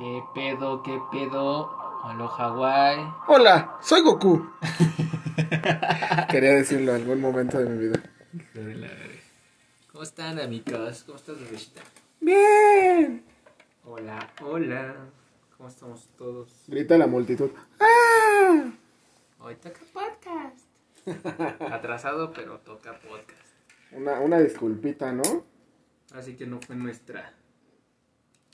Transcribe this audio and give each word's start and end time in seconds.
¿Qué 0.00 0.24
pedo, 0.34 0.82
qué 0.82 0.98
pedo? 1.12 1.76
Hola, 2.02 2.26
Hawái. 2.26 2.98
Hola, 3.28 3.76
soy 3.82 4.00
Goku. 4.00 4.48
Quería 6.30 6.54
decirlo 6.54 6.94
en 6.94 7.02
algún 7.02 7.20
momento 7.20 7.58
de 7.58 7.68
mi 7.68 7.86
vida. 7.86 8.02
¿Cómo 9.92 10.02
están, 10.02 10.40
amigos? 10.40 11.04
¿Cómo 11.04 11.18
estás, 11.18 11.38
bebecita? 11.38 11.82
Bien. 12.18 13.26
Hola, 13.84 14.26
hola. 14.40 14.96
¿Cómo 15.58 15.68
estamos 15.68 16.08
todos? 16.16 16.50
Grita 16.66 16.96
la 16.96 17.06
multitud. 17.06 17.50
¡Ah! 17.78 18.72
Hoy 19.40 19.56
toca 19.56 19.80
podcast. 19.92 21.60
Atrasado, 21.70 22.32
pero 22.32 22.58
toca 22.60 22.98
podcast. 23.00 23.52
Una, 23.92 24.18
una 24.20 24.38
disculpita, 24.38 25.12
¿no? 25.12 25.44
Así 26.14 26.36
que 26.36 26.46
no 26.46 26.58
fue 26.58 26.74
nuestra 26.74 27.34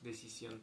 decisión. 0.02 0.60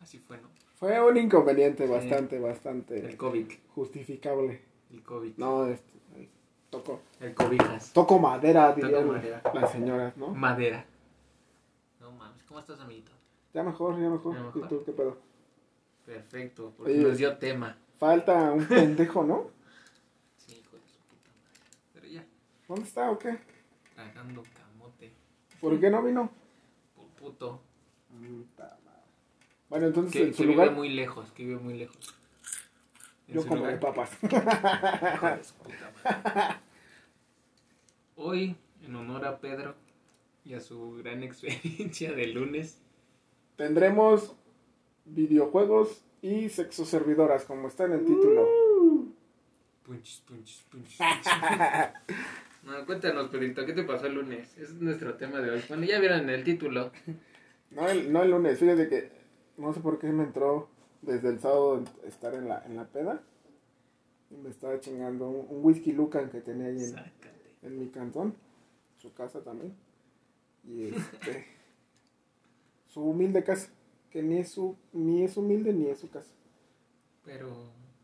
Así 0.00 0.18
fue, 0.18 0.38
¿no? 0.38 0.48
Fue 0.74 1.00
un 1.02 1.16
inconveniente 1.16 1.86
Sí. 1.86 1.92
bastante, 1.92 2.36
El 2.36 2.42
bastante 2.42 3.16
COVID. 3.16 3.50
justificable. 3.74 4.62
El 4.90 5.02
COVID. 5.02 5.36
No, 5.38 5.66
este, 5.66 5.92
toco, 6.70 7.00
El 7.20 7.34
cobijas. 7.34 7.92
toco 7.92 8.18
madera, 8.18 8.74
Toco 8.74 8.86
dirían 8.86 9.08
madera. 9.08 9.42
las 9.54 9.72
señoras, 9.72 10.16
¿no? 10.16 10.28
Madera. 10.28 10.84
No 12.00 12.12
mames. 12.12 12.42
¿Cómo 12.44 12.60
estás, 12.60 12.78
amiguito? 12.80 13.12
Ya 13.54 13.62
mejor, 13.62 13.98
ya 14.00 14.08
mejor. 14.10 14.34
Ya 14.36 14.42
mejor. 14.42 14.64
¿Y 14.64 14.68
tú 14.68 14.82
qué 14.84 14.92
pedo? 14.92 15.16
Perfecto. 16.04 16.72
Porque 16.76 16.92
Oye. 16.92 17.02
nos 17.02 17.16
dio 17.18 17.36
tema. 17.38 17.76
Falta 17.98 18.52
un 18.52 18.64
pendejo, 18.68 19.24
¿no? 19.24 19.50
Sí, 20.36 20.58
hijo 20.58 20.76
de 20.76 20.82
su 20.86 20.98
puta 21.00 21.30
madre. 21.42 21.60
Pero 21.94 22.06
ya. 22.06 22.26
¿Dónde 22.68 22.84
está 22.84 23.10
o 23.10 23.18
qué? 23.18 23.38
Tragando 23.94 24.42
camote. 24.54 25.12
¿Por 25.60 25.80
qué 25.80 25.88
no 25.90 26.02
vino? 26.02 26.30
Por 26.94 27.06
puto. 27.08 27.60
Madre. 28.12 28.44
Bueno, 29.68 29.86
entonces 29.86 30.12
Que, 30.12 30.22
en 30.28 30.34
su 30.34 30.42
que 30.42 30.48
lugar 30.48 30.68
vive 30.68 30.76
muy 30.76 30.88
lejos, 30.90 31.30
que 31.32 31.44
vive 31.44 31.58
muy 31.58 31.74
lejos. 31.74 32.14
En 33.28 33.34
yo 33.34 33.46
como 33.46 33.66
de 33.66 33.76
papas. 33.76 34.10
Hoy, 38.14 38.56
en 38.84 38.94
honor 38.96 39.24
a 39.24 39.38
Pedro 39.40 39.74
y 40.44 40.54
a 40.54 40.60
su 40.60 40.96
gran 40.96 41.22
experiencia 41.24 42.12
de 42.12 42.26
lunes, 42.28 42.78
Tendremos 43.56 44.34
videojuegos 45.06 46.02
y 46.20 46.50
sexo 46.50 46.84
servidoras, 46.84 47.44
como 47.44 47.68
está 47.68 47.84
en 47.84 47.92
el 47.92 48.04
título. 48.04 48.46
punches, 49.82 50.22
punches, 50.26 50.64
punches. 50.70 50.98
punches. 50.98 51.32
No, 52.62 52.84
cuéntanos, 52.84 53.28
Pedrito, 53.28 53.64
¿qué 53.64 53.74
te 53.74 53.84
pasó 53.84 54.06
el 54.08 54.14
lunes? 54.14 54.58
Es 54.58 54.74
nuestro 54.74 55.14
tema 55.14 55.38
de 55.38 55.50
hoy. 55.52 55.62
Bueno, 55.68 55.84
ya 55.84 56.00
vieron 56.00 56.28
el 56.28 56.42
título. 56.42 56.90
No 57.70 57.88
el, 57.88 58.12
no 58.12 58.24
el 58.24 58.30
lunes, 58.32 58.58
fíjate 58.58 58.88
que 58.88 59.12
no 59.56 59.72
sé 59.72 59.80
por 59.80 59.98
qué 59.98 60.08
me 60.08 60.24
entró 60.24 60.68
desde 61.02 61.28
el 61.28 61.40
sábado 61.40 61.82
estar 62.04 62.34
en 62.34 62.48
la, 62.48 62.64
en 62.66 62.76
la 62.76 62.86
peda. 62.86 63.22
Y 64.30 64.36
me 64.36 64.50
estaba 64.50 64.80
chingando 64.80 65.28
un, 65.28 65.46
un 65.48 65.64
whisky 65.64 65.92
Lucan 65.92 66.30
que 66.30 66.40
tenía 66.40 66.66
ahí 66.66 66.94
en, 67.62 67.78
mi 67.78 67.88
cantón, 67.88 68.34
su 68.98 69.12
casa 69.14 69.40
también. 69.42 69.74
Y 70.64 70.84
este, 70.84 71.46
su 72.88 73.02
humilde 73.02 73.44
casa, 73.44 73.70
que 74.10 74.22
ni 74.22 74.38
es, 74.38 74.50
su, 74.50 74.76
ni 74.92 75.22
es 75.22 75.36
humilde 75.36 75.72
ni 75.72 75.86
es 75.86 76.00
su 76.00 76.10
casa. 76.10 76.32
Pero, 77.24 77.52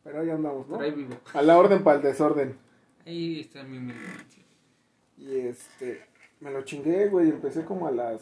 Pero 0.04 0.20
ahí 0.20 0.30
andamos, 0.30 0.68
¿no? 0.68 0.76
por 0.76 0.84
ahí 0.84 0.92
vivo. 0.92 1.14
A 1.34 1.42
la 1.42 1.58
orden 1.58 1.82
para 1.82 1.96
el 1.96 2.02
desorden. 2.02 2.56
Ahí 3.04 3.40
está 3.40 3.64
mi 3.64 3.78
humilde. 3.78 4.00
Y 5.18 5.38
este, 5.38 6.02
me 6.40 6.50
lo 6.50 6.62
chingué, 6.62 7.08
güey. 7.08 7.28
Empecé 7.30 7.64
como 7.64 7.86
a 7.86 7.90
las 7.90 8.20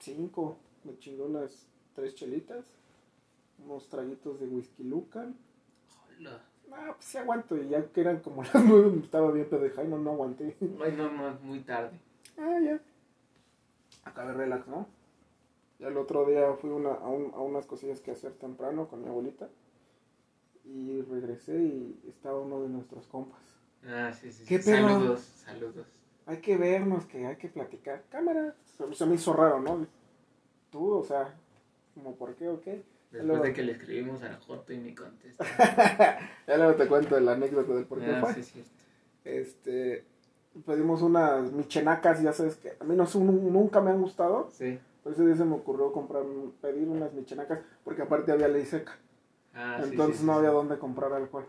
5. 0.00 0.56
Me 0.84 0.98
chingué 0.98 1.22
unas 1.22 1.66
tres 1.94 2.14
chelitas, 2.14 2.66
unos 3.64 3.88
traguitos 3.88 4.38
de 4.40 4.46
whisky 4.46 4.84
Lucan. 4.84 5.34
Hola. 6.18 6.40
Ah, 6.72 6.92
pues 6.94 7.04
sí 7.04 7.18
aguanto. 7.18 7.56
Y 7.56 7.68
ya 7.68 7.84
que 7.86 8.00
eran 8.00 8.20
como 8.20 8.42
las 8.54 8.54
9, 8.54 9.00
estaba 9.02 9.30
bien 9.32 9.48
pedeja 9.48 9.82
y 9.84 9.88
no, 9.88 9.98
no 9.98 10.10
aguanté. 10.12 10.56
Ay, 10.82 10.92
no, 10.96 11.10
no, 11.10 11.38
muy 11.42 11.60
tarde. 11.60 11.98
Ah, 12.38 12.58
ya. 12.62 12.80
Acabé 14.04 14.32
relax, 14.34 14.66
¿no? 14.68 14.86
Ya 15.78 15.88
el 15.88 15.96
otro 15.96 16.24
día 16.26 16.52
fui 16.54 16.70
una, 16.70 16.92
a, 16.94 17.08
un- 17.08 17.32
a 17.34 17.38
unas 17.38 17.66
cosillas 17.66 18.00
que 18.00 18.10
hacer 18.10 18.32
temprano 18.32 18.88
con 18.88 19.02
mi 19.02 19.08
abuelita. 19.08 19.48
Y 20.64 21.02
regresé 21.02 21.56
y 21.62 22.00
estaba 22.08 22.40
uno 22.40 22.62
de 22.62 22.68
nuestros 22.68 23.06
compas. 23.06 23.40
Ah, 23.86 24.12
sí, 24.12 24.32
sí. 24.32 24.44
¿Qué 24.46 24.60
sí. 24.62 24.70
pedo? 24.70 24.88
Saludos, 24.88 25.20
saludos. 25.20 25.86
hay 26.26 26.38
que 26.38 26.56
vernos, 26.56 27.04
que 27.06 27.26
hay 27.26 27.36
que 27.36 27.48
platicar. 27.48 28.02
Cámara, 28.08 28.54
se, 28.64 28.94
se 28.94 29.06
me 29.06 29.14
hizo 29.16 29.32
raro, 29.34 29.60
¿no? 29.60 29.86
Tú, 30.74 30.90
o 30.92 31.04
sea, 31.04 31.32
como 31.94 32.16
por 32.16 32.34
qué 32.34 32.48
o 32.48 32.60
qué. 32.60 32.82
Después 33.12 33.24
Luego- 33.24 33.44
de 33.44 33.52
que 33.52 33.62
le 33.62 33.72
escribimos 33.72 34.20
a 34.24 34.28
la 34.28 34.40
Joto 34.40 34.72
y 34.72 34.78
me 34.78 34.92
contesta. 34.92 35.44
Ya 36.48 36.56
luego 36.56 36.74
te 36.74 36.88
cuento 36.88 37.18
la 37.20 37.34
anécdota 37.34 37.74
del 37.74 37.84
por 37.84 38.00
qué 38.00 38.10
ah, 38.10 38.20
fue. 38.20 38.34
sí, 38.34 38.40
es 38.40 38.46
cierto. 38.48 38.70
Este, 39.22 40.04
pedimos 40.66 41.00
unas 41.00 41.52
michenacas, 41.52 42.20
ya 42.20 42.32
sabes 42.32 42.56
que 42.56 42.72
a 42.80 42.82
mí 42.82 42.96
no, 42.96 43.04
nunca 43.14 43.80
me 43.80 43.92
han 43.92 44.00
gustado. 44.00 44.50
Sí. 44.50 44.80
Por 45.04 45.12
ese 45.12 45.24
día 45.24 45.36
se 45.36 45.44
me 45.44 45.54
ocurrió 45.54 45.92
comprar, 45.92 46.24
pedir 46.60 46.88
unas 46.88 47.12
michenacas, 47.12 47.60
porque 47.84 48.02
aparte 48.02 48.32
había 48.32 48.48
ley 48.48 48.66
seca. 48.66 48.98
Ah, 49.54 49.78
Entonces 49.80 50.16
sí, 50.16 50.22
sí, 50.22 50.26
no 50.26 50.32
había 50.32 50.50
dónde 50.50 50.76
comprar 50.80 51.12
alcohol. 51.12 51.46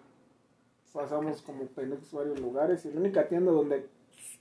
Pasamos 0.94 1.42
como 1.42 1.66
pendejos 1.66 2.12
varios 2.14 2.40
lugares 2.40 2.86
y 2.86 2.92
la 2.92 3.00
única 3.00 3.28
tienda 3.28 3.52
donde 3.52 3.88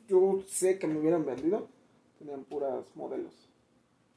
yo 0.06 0.43
sé 0.47 0.78
que 0.78 0.87
me 0.87 0.99
hubieran 1.01 1.25
vendido 1.25 1.69
tenían 2.19 2.45
puras 2.45 2.84
modelos. 2.95 3.49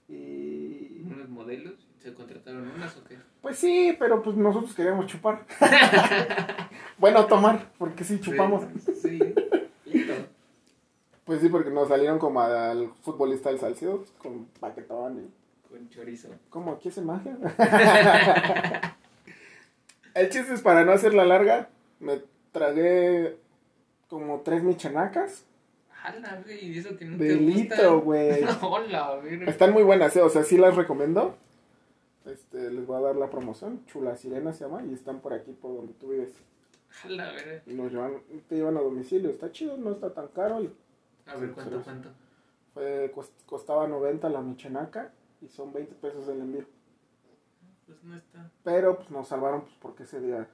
Y 0.08 1.02
¿Unos 1.12 1.30
modelos? 1.30 1.74
¿Se 2.00 2.14
contrataron 2.14 2.70
unas 2.70 2.96
o 2.98 3.04
qué? 3.04 3.18
Pues 3.42 3.58
sí, 3.58 3.96
pero 3.98 4.22
pues 4.22 4.36
nosotros 4.36 4.74
queríamos 4.76 5.08
chupar. 5.08 5.46
bueno, 6.98 7.26
tomar, 7.26 7.72
porque 7.78 8.04
sí 8.04 8.20
chupamos. 8.20 8.66
Sí. 9.02 9.20
Listo. 9.86 10.14
Pues 11.26 11.42
sí, 11.42 11.50
porque 11.50 11.70
nos 11.70 11.90
salieron 11.90 12.20
como 12.20 12.42
al 12.42 12.92
futbolista 13.02 13.50
del 13.50 13.60
Salcedo, 13.60 14.06
con 14.18 14.46
paquetón 14.60 15.20
y... 15.20 15.70
Con 15.70 15.90
chorizo. 15.90 16.30
¿Cómo? 16.50 16.74
¿Aquí 16.74 16.90
hace 16.90 17.02
magia? 17.02 17.38
El 20.14 20.30
chiste 20.30 20.54
es 20.54 20.62
para 20.62 20.84
no 20.84 20.94
hacerla 20.94 21.26
larga, 21.26 21.70
me 22.00 22.22
tragué 22.52 23.38
como 24.10 24.42
tres 24.42 24.64
michanacas 24.64 25.44
Jala, 26.02 26.42
güey, 26.44 26.66
y 26.74 26.78
eso 26.78 26.96
que 26.96 27.06
no 27.06 27.18
de 27.18 27.36
te 27.68 27.88
güey. 27.88 28.44
Hola, 28.62 29.20
güey. 29.22 29.50
Están 29.50 29.74
muy 29.74 29.84
buenas, 29.84 30.16
¿eh? 30.16 30.22
o 30.22 30.30
sea, 30.30 30.44
sí 30.44 30.58
las 30.58 30.76
recomiendo. 30.76 31.36
Este, 32.26 32.72
les 32.72 32.86
voy 32.86 32.98
a 32.98 33.02
dar 33.02 33.16
la 33.16 33.30
promoción. 33.30 33.86
Chula 33.88 34.16
Sirena 34.16 34.54
se 34.54 34.66
llama 34.66 34.84
y 34.84 34.94
están 34.94 35.20
por 35.22 35.34
aquí, 35.34 35.52
por 35.54 35.76
donde 35.76 35.94
tú 35.94 36.10
vives. 36.10 36.34
Jala, 36.90 37.32
güey. 37.32 37.62
Y 37.66 37.74
nos 37.74 37.92
llevan, 37.92 38.14
te 38.48 38.56
llevan 38.56 38.78
a 38.78 38.82
domicilio. 38.82 39.30
Está 39.30 39.52
chido, 39.52 39.78
no 39.78 39.92
está 39.92 40.14
tan 40.14 40.28
caro. 40.30 40.62
Y 40.62 40.72
A 41.26 41.36
ver, 41.36 41.52
¿cuánto, 41.52 41.82
cuánto? 41.84 42.10
fue, 42.74 43.12
cost- 43.14 43.44
costaba 43.46 43.88
90 43.88 44.30
la 44.30 44.42
michenaca 44.42 45.12
y 45.42 45.48
son 45.48 45.74
20 45.74 45.96
pesos 45.96 46.28
el 46.28 46.40
envío. 46.42 46.66
Pues 47.86 48.04
no 48.04 48.16
está. 48.16 48.50
Pero 48.64 48.98
pues 48.98 49.10
nos 49.10 49.28
salvaron 49.28 49.62
pues 49.62 49.74
porque 49.82 50.04
ese 50.04 50.20
día 50.20 50.48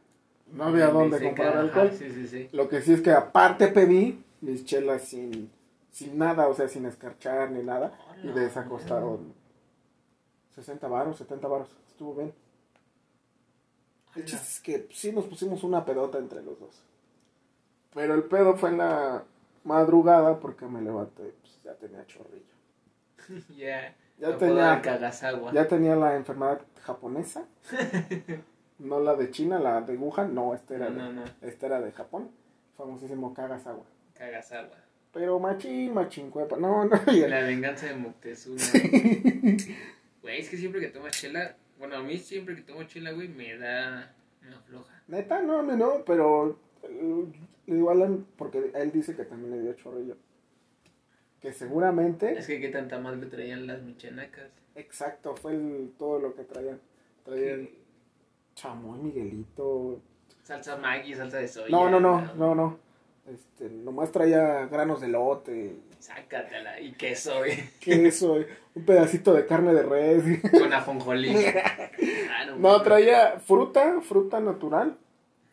no 0.51 0.65
había 0.65 0.87
dónde 0.87 1.21
comprar 1.21 1.49
ajá, 1.49 1.59
alcohol. 1.61 1.91
Sí, 1.91 2.11
sí, 2.11 2.27
sí. 2.27 2.49
Lo 2.51 2.69
que 2.69 2.81
sí 2.81 2.93
es 2.93 3.01
que 3.01 3.11
aparte 3.11 3.67
pedí 3.69 4.23
mis 4.43 4.65
chelas 4.65 5.03
sin, 5.03 5.51
sin 5.91 6.17
nada, 6.17 6.47
o 6.47 6.53
sea, 6.53 6.67
sin 6.67 6.85
escarchar 6.85 7.51
ni 7.51 7.63
nada. 7.63 7.97
Y 8.21 8.27
de 8.27 8.45
esa 8.45 8.65
costaron 8.65 9.33
60 10.55 10.87
varos, 10.87 11.17
70 11.17 11.47
varos. 11.47 11.69
Estuvo 11.87 12.15
bien. 12.15 12.33
El 14.15 14.25
chiste 14.25 14.45
es 14.45 14.59
que 14.59 14.79
pues, 14.79 14.99
sí 14.99 15.11
nos 15.11 15.25
pusimos 15.25 15.63
una 15.63 15.85
pedota 15.85 16.17
entre 16.17 16.43
los 16.43 16.59
dos. 16.59 16.83
Pero 17.93 18.13
el 18.15 18.23
pedo 18.23 18.55
fue 18.55 18.69
en 18.69 18.77
la 18.79 19.23
madrugada 19.63 20.39
porque 20.39 20.65
me 20.65 20.81
levanté, 20.81 21.33
pues 21.41 21.59
ya 21.63 21.73
tenía 21.75 22.05
chorrillo. 22.05 22.53
Ya. 23.57 23.95
Ya 24.19 24.37
tenía-. 24.37 24.81
Ya 25.53 25.67
tenía 25.67 25.95
la 25.95 26.15
enfermedad 26.15 26.61
japonesa. 26.81 27.45
No 28.79 28.99
la 28.99 29.15
de 29.15 29.29
China, 29.31 29.59
la 29.59 29.81
de 29.81 29.95
Wuhan. 29.95 30.33
No, 30.33 30.53
esta 30.53 30.75
era, 30.75 30.89
No, 30.89 31.07
de, 31.07 31.13
no. 31.13 31.23
esta 31.41 31.67
era 31.67 31.79
de 31.79 31.91
Japón. 31.93 32.31
Famosísimo 32.75 33.33
Kagasawa. 33.33 33.83
Pero 35.11 35.39
machín, 35.39 35.93
machín, 35.93 36.29
cuepa. 36.31 36.57
No, 36.57 36.85
no, 36.85 37.05
ya. 37.13 37.27
La 37.27 37.41
venganza 37.43 37.85
de 37.87 37.95
Moctezuma. 37.95 38.57
Güey, 40.21 40.39
es 40.39 40.49
que 40.49 40.57
siempre 40.57 40.81
que 40.81 40.87
tomo 40.87 41.09
chela, 41.09 41.55
bueno, 41.77 41.97
a 41.97 42.01
mí 42.03 42.17
siempre 42.17 42.55
que 42.55 42.61
tomo 42.61 42.83
chela, 42.83 43.11
güey, 43.11 43.27
me 43.27 43.57
da, 43.57 44.11
me 44.41 44.55
afloja. 44.55 45.01
Neta, 45.07 45.41
no, 45.41 45.61
no, 45.61 45.75
no, 45.75 46.03
pero 46.05 46.57
eh, 46.83 47.25
le 47.67 47.75
digo 47.75 47.89
a 47.89 47.93
Alan, 47.93 48.25
porque 48.37 48.71
él 48.73 48.91
dice 48.91 49.15
que 49.15 49.25
también 49.25 49.51
le 49.51 49.61
dio 49.61 49.73
chorrillo. 49.73 50.15
Que 51.41 51.51
seguramente, 51.51 52.37
Es 52.37 52.47
que 52.47 52.61
qué 52.61 52.69
tanta 52.69 52.99
madre 52.99 53.27
traían 53.27 53.67
las 53.67 53.81
michenacas. 53.81 54.47
exacto, 54.75 55.35
fue 55.35 55.51
el- 55.53 55.91
todo 55.99 56.19
lo 56.19 56.33
que 56.35 56.43
traían. 56.43 56.79
Traían 57.25 57.69
chamoy, 58.55 58.99
Miguelito. 58.99 60.01
Salsa 60.43 60.77
Maggi, 60.77 61.13
salsa 61.15 61.37
de 61.37 61.47
soya. 61.47 61.69
No, 61.69 61.89
no, 61.89 61.99
no, 61.99 62.33
no, 62.35 62.55
no. 62.55 62.79
Este, 63.27 63.69
nomás 63.69 64.11
traía 64.11 64.65
granos 64.67 64.99
de 65.01 65.07
lote, 65.07 65.75
Sácatela. 65.99 66.81
¿Y 66.81 66.91
queso, 66.93 67.37
güey? 67.37 67.69
queso, 67.79 68.35
un 68.75 68.85
pedacito 68.85 69.33
de 69.33 69.45
carne 69.45 69.73
de 69.73 69.83
res. 69.83 70.23
Con 70.51 70.73
ajonjolí. 70.73 71.33
Ah, 72.35 72.45
No, 72.57 72.81
traía 72.81 73.39
fruta, 73.39 74.01
fruta 74.01 74.39
natural. 74.41 74.97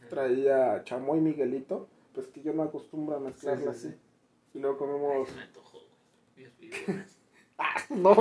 Traía 0.09 0.83
chamoy 0.85 1.21
Miguelito. 1.21 1.87
Pues 2.15 2.27
que 2.27 2.43
yo 2.43 2.53
no 2.53 2.65
acostumbro 2.65 3.17
a 3.17 3.21
mezclarla 3.21 3.73
Sí, 3.75 3.81
sí, 3.81 3.87
así. 3.89 3.97
Y 4.55 4.59
luego 4.59 4.79
comemos. 4.79 5.29
Ay, 5.29 5.35
me 5.37 5.43
antojó, 5.43 5.79
güey. 5.79 5.91
Dios 6.37 6.53
mío. 6.59 7.05
Ah, 7.63 7.75
no, 7.91 8.17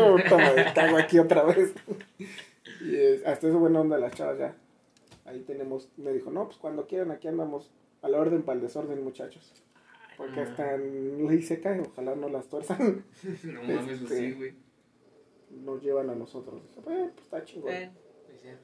cago 0.76 0.98
aquí 0.98 1.18
otra 1.18 1.44
vez. 1.44 1.74
Y 2.82 2.94
es- 2.98 3.26
hasta 3.26 3.48
eso 3.48 3.58
buena 3.58 3.80
onda 3.80 3.98
las 3.98 4.14
chavas 4.14 4.38
ya. 4.38 4.54
Ahí 5.26 5.40
tenemos. 5.48 5.88
Me 5.96 6.12
dijo, 6.12 6.30
no, 6.30 6.46
pues 6.48 6.58
cuando 6.58 6.86
quieran 6.88 7.10
aquí 7.12 7.30
andamos. 7.30 7.72
A 8.02 8.10
la 8.10 8.20
orden 8.20 8.44
para 8.44 8.56
el 8.58 8.62
desorden, 8.62 9.04
muchachos. 9.04 9.54
Porque 10.18 10.38
no. 10.38 10.44
están 10.44 11.28
ley 11.28 11.42
seca 11.42 11.76
y 11.76 11.80
ojalá 11.80 12.16
no 12.16 12.30
las 12.30 12.48
tuerzan. 12.48 13.04
No 13.44 13.62
mames, 13.64 13.86
pues 13.86 14.02
Este, 14.02 14.18
sí, 14.18 14.32
güey. 14.34 14.54
Nos 15.64 15.82
llevan 15.82 16.10
a 16.10 16.16
nosotros. 16.16 16.62
Dije, 16.62 16.80
"Bueno, 16.84 17.10
pues 17.14 17.24
está 17.26 17.44
chingón. 17.44 17.72
Bueno, 17.72 17.92
pues 18.28 18.44
ya. 18.44 18.60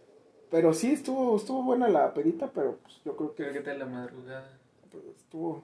Pero 0.52 0.74
sí 0.74 0.92
estuvo, 0.92 1.36
estuvo 1.38 1.64
buena 1.64 1.88
la 1.88 2.14
pedita, 2.14 2.52
pero 2.52 2.78
pues 2.84 3.02
yo 3.04 3.16
creo 3.16 3.34
que 3.36 3.52
¿Qué 3.52 3.62
tal 3.62 3.80
la 3.80 3.86
madrugada? 3.86 4.60
pues, 4.92 5.04
estuvo 5.18 5.64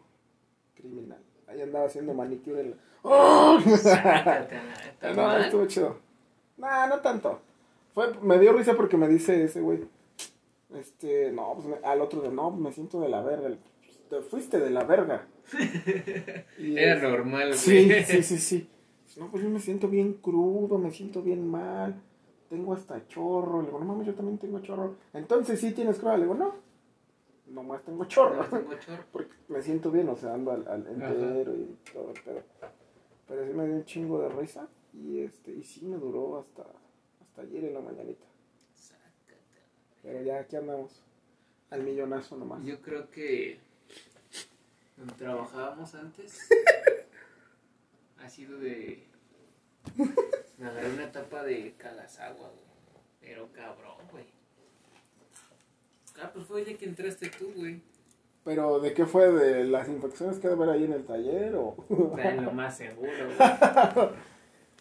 criminal. 0.75 1.19
Ahí 1.47 1.62
andaba 1.62 1.85
haciendo 1.85 2.13
manicure 2.13 2.62
en 2.62 2.69
la... 2.71 2.77
¡Oh! 3.03 3.59
Sácatela. 3.77 4.73
¿Está 4.94 5.13
no, 5.13 5.38
estuvo 5.38 5.65
chido. 5.68 5.97
Nah, 6.57 6.88
no 6.88 7.00
tanto. 7.00 7.39
Fue, 7.94 8.13
me 8.21 8.39
dio 8.39 8.53
risa 8.53 8.75
porque 8.75 8.97
me 8.97 9.07
dice 9.07 9.44
ese 9.44 9.59
güey. 9.62 9.85
Este, 10.75 11.31
no, 11.31 11.53
pues 11.56 11.68
me- 11.68 11.88
al 11.88 12.01
otro 12.01 12.21
de 12.21 12.29
no, 12.29 12.51
me 12.51 12.71
siento 12.71 13.00
de 13.01 13.09
la 13.09 13.21
verga. 13.21 13.50
Pues, 13.50 14.00
Te 14.09 14.21
fuiste 14.21 14.59
de 14.59 14.69
la 14.69 14.83
verga. 14.83 15.27
Y 16.57 16.77
Era 16.77 16.95
es- 16.97 17.03
normal, 17.03 17.47
güey. 17.50 17.57
Sí, 17.57 17.91
sí, 18.06 18.23
sí, 18.23 18.38
sí. 18.38 18.69
No, 19.18 19.29
pues 19.29 19.44
yo 19.44 19.50
me 19.50 19.59
siento 19.59 19.88
bien 19.89 20.13
crudo, 20.13 20.77
me 20.77 20.91
siento 20.91 21.21
bien 21.21 21.45
mal. 21.50 22.01
Tengo 22.50 22.73
hasta 22.73 23.06
chorro. 23.07 23.62
Le 23.62 23.68
digo, 23.68 23.79
no 23.79 23.85
mames, 23.85 24.07
yo 24.07 24.13
también 24.15 24.38
tengo 24.38 24.59
chorro. 24.59 24.95
Entonces 25.13 25.59
sí 25.59 25.71
tienes 25.71 25.97
cruda. 26.00 26.15
Le 26.18 26.23
digo, 26.23 26.35
no. 26.35 26.56
Nomás 27.47 27.83
tengo 27.83 28.06
chorro. 28.06 28.38
No, 28.38 28.45
tengo 28.59 28.73
chorro. 28.79 29.03
Porque 29.12 29.31
me 29.50 29.62
siento 29.62 29.91
bien, 29.91 30.07
o 30.09 30.15
sea, 30.15 30.33
ando 30.33 30.51
al, 30.51 30.65
al 30.68 30.88
entero 30.88 31.53
y 31.53 31.77
todo, 31.91 32.13
pero, 32.23 32.41
pero 33.27 33.45
sí 33.45 33.53
me 33.53 33.65
dio 33.65 33.75
un 33.75 33.85
chingo 33.85 34.21
de 34.21 34.29
risa 34.29 34.68
y 34.94 35.19
este 35.19 35.51
y 35.53 35.63
sí 35.63 35.85
me 35.85 35.97
duró 35.97 36.39
hasta, 36.39 36.63
hasta 37.21 37.41
ayer 37.41 37.65
en 37.65 37.73
la 37.73 37.81
mañanita. 37.81 38.25
Pero 40.03 40.21
ya 40.24 40.39
aquí 40.39 40.56
andamos, 40.56 41.01
al 41.69 41.83
millonazo 41.83 42.38
nomás. 42.38 42.63
Yo 42.63 42.81
creo 42.81 43.09
que 43.09 43.59
donde 44.98 45.13
trabajábamos 45.13 45.94
antes 45.95 46.39
ha 48.19 48.30
sido 48.30 48.59
de. 48.59 49.03
Me 50.57 50.68
agarré 50.68 50.94
una 50.94 51.06
etapa 51.06 51.44
de 51.44 51.74
calasagua, 51.77 52.50
güey. 52.50 52.71
Pero 53.19 53.51
cabrón, 53.51 53.98
güey. 54.12 54.25
Ah, 56.21 56.30
pues 56.33 56.45
fue 56.45 56.63
ya 56.65 56.77
que 56.77 56.86
entraste 56.86 57.30
tú, 57.30 57.51
güey. 57.56 57.81
Pero 58.44 58.80
¿de 58.80 58.94
qué 58.94 59.06
fue? 59.06 59.31
¿De 59.31 59.63
las 59.63 59.88
infecciones 59.88 60.39
que 60.39 60.47
debe 60.47 60.63
haber 60.63 60.75
ahí 60.75 60.86
en 60.86 60.94
el 60.94 61.06
taller 61.06 61.56
o...? 61.56 61.75
Está 61.89 62.31
en 62.31 62.45
lo 62.45 62.51
más 62.51 62.75
seguro, 62.77 63.12
güey. 63.38 64.09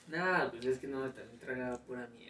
Nah, 0.09 0.51
pues 0.51 0.65
es 0.65 0.79
que 0.79 0.89
no, 0.89 1.03
también 1.11 1.39
tragaba 1.39 1.77
pura 1.79 2.09
mierda. 2.17 2.30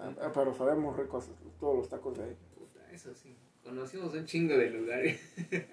Ah, 0.00 0.30
pero 0.34 0.54
sabemos 0.54 0.96
ricos 0.96 1.28
todos 1.58 1.76
los 1.76 1.88
tacos 1.88 2.16
de 2.16 2.24
ahí. 2.24 2.36
Puta, 2.56 2.90
eso 2.92 3.14
sí. 3.14 3.34
Conocimos 3.62 4.14
un 4.14 4.24
chingo 4.24 4.56
de 4.56 4.70
lugares. 4.70 5.20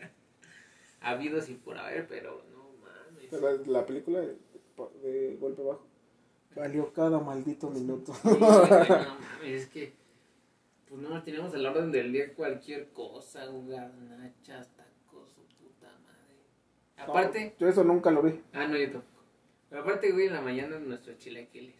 Habidos 1.02 1.50
y 1.50 1.54
por 1.56 1.78
haber, 1.78 2.08
pero 2.08 2.44
no 2.52 2.70
mames. 2.82 3.28
Pero 3.30 3.64
la 3.66 3.86
película 3.86 4.20
de, 4.22 4.36
de 5.04 5.38
Golpe 5.40 5.62
Bajo 5.62 5.86
valió 6.56 6.92
cada 6.94 7.20
maldito 7.20 7.70
minuto. 7.70 8.14
Sí, 8.14 8.30
no 8.30 8.40
mames, 8.40 9.62
es 9.62 9.68
que 9.68 9.94
pues 10.88 11.02
no 11.02 11.22
teníamos 11.24 11.54
a 11.54 11.58
la 11.58 11.72
orden 11.72 11.92
del 11.92 12.12
día 12.12 12.34
cualquier 12.34 12.90
cosa, 12.92 13.46
garnachas, 13.46 14.70
tacos, 14.76 15.32
su 15.32 15.42
puta 15.58 15.88
madre. 16.04 16.38
Aparte, 16.98 17.46
No, 17.46 17.60
yo 17.60 17.68
eso 17.68 17.84
nunca 17.84 18.12
lo 18.12 18.22
vi. 18.22 18.40
ah 18.54 18.68
no, 18.68 18.78
yo 18.78 18.92
tampoco. 18.92 19.24
Pero 19.70 19.82
aparte, 19.82 20.12
güey, 20.12 20.28
en 20.28 20.34
la 20.34 20.42
mañana 20.42 20.80
nuestros 20.80 21.18
chilaquiles. 21.18 21.76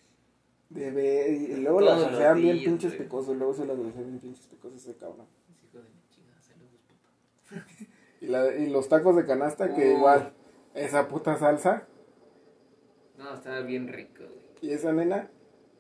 De 0.76 0.92
ver, 0.92 1.32
y, 1.32 1.56
luego 1.58 1.80
las 1.82 2.04
hacían 2.04 2.38
bien 2.42 2.58
pinches 2.64 2.92
güey. 2.92 3.04
picosos, 3.04 3.36
luego 3.38 3.54
se 3.54 3.66
las 3.66 3.78
hacían 3.78 3.94
bien 4.08 4.20
pinches 4.20 4.46
picosos 4.48 4.82
ese 4.82 4.96
cabrón. 4.98 5.26
Hijo 5.64 5.78
de 5.80 5.84
mi 5.90 6.02
chingada, 6.10 6.42
saludos, 6.42 6.82
papá. 6.88 7.66
Y, 8.22 8.28
la, 8.28 8.56
y 8.56 8.70
los 8.70 8.90
tacos 8.90 9.16
de 9.16 9.26
canasta 9.26 9.74
que 9.76 9.94
Uh. 9.94 9.98
igual, 9.98 10.34
esa 10.74 11.08
puta 11.08 11.38
salsa 11.38 11.88
No, 13.18 13.34
estaba 13.36 13.62
bien 13.62 13.88
rico, 13.88 14.24
güey. 14.24 14.40
y 14.62 14.72
esa 14.74 14.92
nena, 14.94 15.30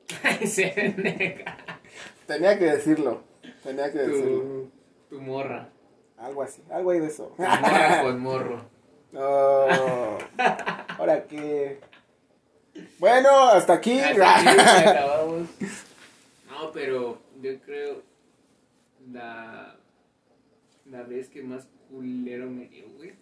Se 0.45 0.93
nega. 0.97 1.57
tenía 2.27 2.57
que 2.59 2.65
decirlo, 2.65 3.21
tenía 3.63 3.91
que 3.91 3.97
decirlo. 3.99 4.39
Tu, 4.41 4.69
tu 5.09 5.21
morra. 5.21 5.69
Algo 6.17 6.43
así, 6.43 6.61
algo 6.69 6.91
ahí 6.91 6.99
de 6.99 7.07
eso. 7.07 7.33
Tu 7.35 7.41
morra 7.43 8.01
con 8.03 8.19
morro. 8.19 8.65
No, 9.15 9.21
ahora 10.97 11.23
que... 11.25 11.79
Bueno, 12.99 13.29
hasta 13.49 13.73
aquí. 13.73 13.99
Hasta 13.99 14.39
aquí. 14.39 14.57
No, 16.49 16.71
pero 16.71 17.21
yo 17.41 17.59
creo 17.61 18.01
la, 19.11 19.75
la 20.85 21.03
vez 21.03 21.27
que 21.27 21.43
más 21.43 21.67
culero 21.89 22.49
me 22.49 22.67
dio, 22.69 22.87
güey. 22.95 23.13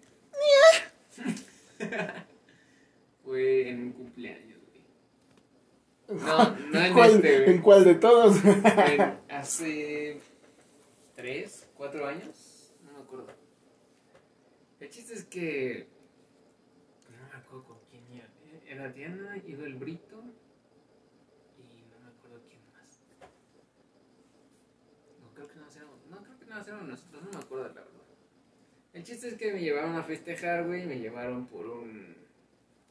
Fue 3.24 3.70
en 3.70 3.82
un 3.84 3.92
cumpleaños, 3.94 4.60
güey. 6.08 6.20
No, 6.22 6.56
no 6.56 6.80
en 6.86 6.94
¿Cuál- 6.94 7.12
este, 7.16 7.36
¿En 7.38 7.44
güey. 7.46 7.60
cuál 7.62 7.84
de 7.86 7.96
todos? 7.96 8.38
En- 8.46 9.20
hace 9.30 10.20
tres, 11.16 11.68
cuatro 11.76 12.06
años, 12.08 12.72
no 12.86 12.92
me 13.00 13.04
acuerdo. 13.04 13.28
El 14.80 14.90
chiste 14.92 15.14
es 15.16 15.24
que 15.24 15.88
no 17.10 17.28
me 17.30 17.36
acuerdo 17.38 17.64
con 17.64 17.78
quién 17.90 18.04
Era 18.74 18.90
Diana, 18.90 19.38
iba 19.46 19.66
el 19.68 19.76
Brito 19.76 20.24
y 21.60 21.84
no 21.92 22.00
me 22.00 22.08
acuerdo 22.10 22.42
quién 22.50 22.60
más. 22.72 23.00
No 25.22 25.30
creo 25.36 25.48
que 25.48 25.56
no 25.60 25.68
éramos, 25.70 26.00
no 26.10 26.24
creo 26.24 26.40
que 26.40 26.46
no 26.48 26.60
éramos 26.60 26.88
nosotros, 26.90 27.24
no 27.24 27.30
me 27.30 27.38
acuerdo 27.38 27.68
la 27.68 27.74
verdad. 27.74 27.90
El 28.94 29.04
chiste 29.04 29.28
es 29.28 29.36
que 29.36 29.54
me 29.54 29.62
llevaron 29.62 29.96
a 29.96 30.04
festejar, 30.04 30.66
güey, 30.66 30.88
me 30.88 30.98
llevaron 31.00 31.46
por 31.46 31.68
un 31.68 32.16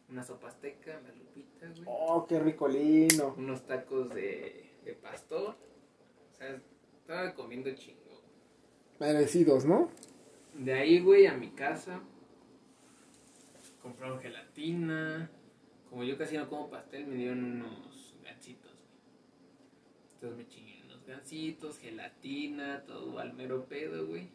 una 0.08 0.22
sopa 0.22 0.48
azteca, 0.48 1.00
la 1.00 1.12
lupita, 1.14 1.66
güey 1.68 1.82
Oh, 1.86 2.26
qué 2.28 2.38
ricolino. 2.38 3.34
unos 3.36 3.66
tacos 3.66 4.08
de, 4.14 4.70
de 4.84 4.92
pastor. 4.92 5.56
O 6.30 6.34
sea, 6.36 6.60
estaba 7.00 7.34
comiendo 7.34 7.74
chingo. 7.74 8.22
Merecidos, 9.00 9.64
¿no? 9.64 9.90
De 10.54 10.74
ahí, 10.74 11.00
güey, 11.00 11.26
a 11.26 11.34
mi 11.34 11.50
casa. 11.50 12.00
Compraron 13.82 14.20
gelatina. 14.20 15.28
Como 15.92 16.04
yo 16.04 16.16
casi 16.16 16.38
no 16.38 16.48
como 16.48 16.70
pastel, 16.70 17.06
me 17.06 17.16
dieron 17.16 17.44
unos 17.44 18.14
gancitos, 18.24 18.72
güey. 18.72 18.88
Entonces 20.14 20.38
me 20.38 20.48
chingué 20.48 20.82
unos 20.86 21.04
gancitos, 21.06 21.78
gelatina, 21.78 22.82
todo 22.86 23.18
al 23.18 23.34
mero 23.34 23.66
pedo, 23.66 24.06
güey. 24.06 24.30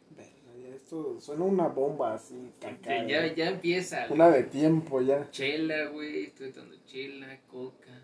Esto 0.75 1.19
suena 1.19 1.45
una 1.45 1.67
bomba 1.67 2.13
así, 2.13 2.51
caca. 2.61 3.07
Ya, 3.07 3.33
ya, 3.33 3.49
empieza, 3.49 4.05
güey. 4.05 4.19
Una 4.19 4.29
de 4.29 4.43
tiempo 4.43 5.01
ya. 5.01 5.31
Chela, 5.31 5.85
güey. 5.85 6.25
Estuve 6.25 6.49
tomando 6.49 6.77
chela, 6.85 7.39
coca. 7.47 8.03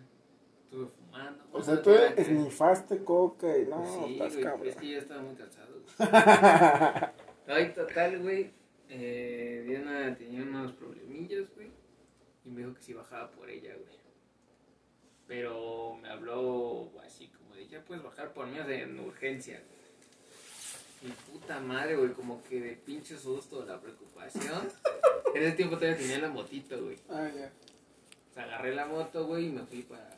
Estuve 0.64 0.88
fumando. 0.88 1.44
O 1.52 1.62
sea, 1.62 1.80
tú 1.80 1.92
esnifaste 2.16 3.04
coca 3.04 3.56
y 3.56 3.66
no, 3.66 3.86
sí, 3.86 4.14
estás 4.14 4.32
güey, 4.32 4.44
cabrón. 4.44 4.68
es 4.68 4.76
que 4.76 4.90
ya 4.90 4.98
estaba 4.98 5.22
muy 5.22 5.36
cansado. 5.36 5.80
güey. 5.96 6.10
No, 7.46 7.60
y 7.60 7.68
total, 7.72 8.20
güey. 8.20 8.50
Eh, 8.88 9.62
Diana 9.64 10.16
tenía 10.16 10.42
unos 10.42 10.72
problemillas, 10.72 11.54
güey. 11.54 11.68
Y 12.44 12.50
me 12.50 12.60
dijo 12.60 12.74
que 12.74 12.82
si 12.82 12.92
bajaba 12.92 13.30
por 13.30 13.48
ella, 13.48 13.74
güey. 13.74 13.98
Pero 15.26 15.96
me 16.02 16.08
habló 16.08 16.90
así 17.04 17.28
como 17.28 17.54
de, 17.54 17.66
ya 17.66 17.82
puedes 17.82 18.02
bajar 18.02 18.32
por 18.32 18.46
mí, 18.46 18.58
o 18.58 18.66
sea, 18.66 18.78
en 18.78 18.98
urgencia, 19.00 19.60
güey. 19.60 21.10
Y 21.10 21.30
puta 21.30 21.60
madre, 21.60 21.96
güey, 21.96 22.12
como 22.12 22.42
que 22.44 22.60
de 22.60 22.72
pinche 22.76 23.16
susto, 23.16 23.64
la 23.64 23.80
preocupación. 23.80 24.68
En 25.34 25.42
ese 25.42 25.56
tiempo 25.56 25.76
todavía 25.76 25.98
tenía 25.98 26.18
la 26.18 26.28
motito, 26.28 26.82
güey. 26.82 26.96
Ah, 27.10 27.28
ya. 27.34 27.50
O 28.30 28.34
sea, 28.34 28.44
agarré 28.44 28.74
la 28.74 28.86
moto, 28.86 29.26
güey, 29.26 29.46
y 29.46 29.50
me 29.50 29.62
fui 29.62 29.82
para, 29.82 30.10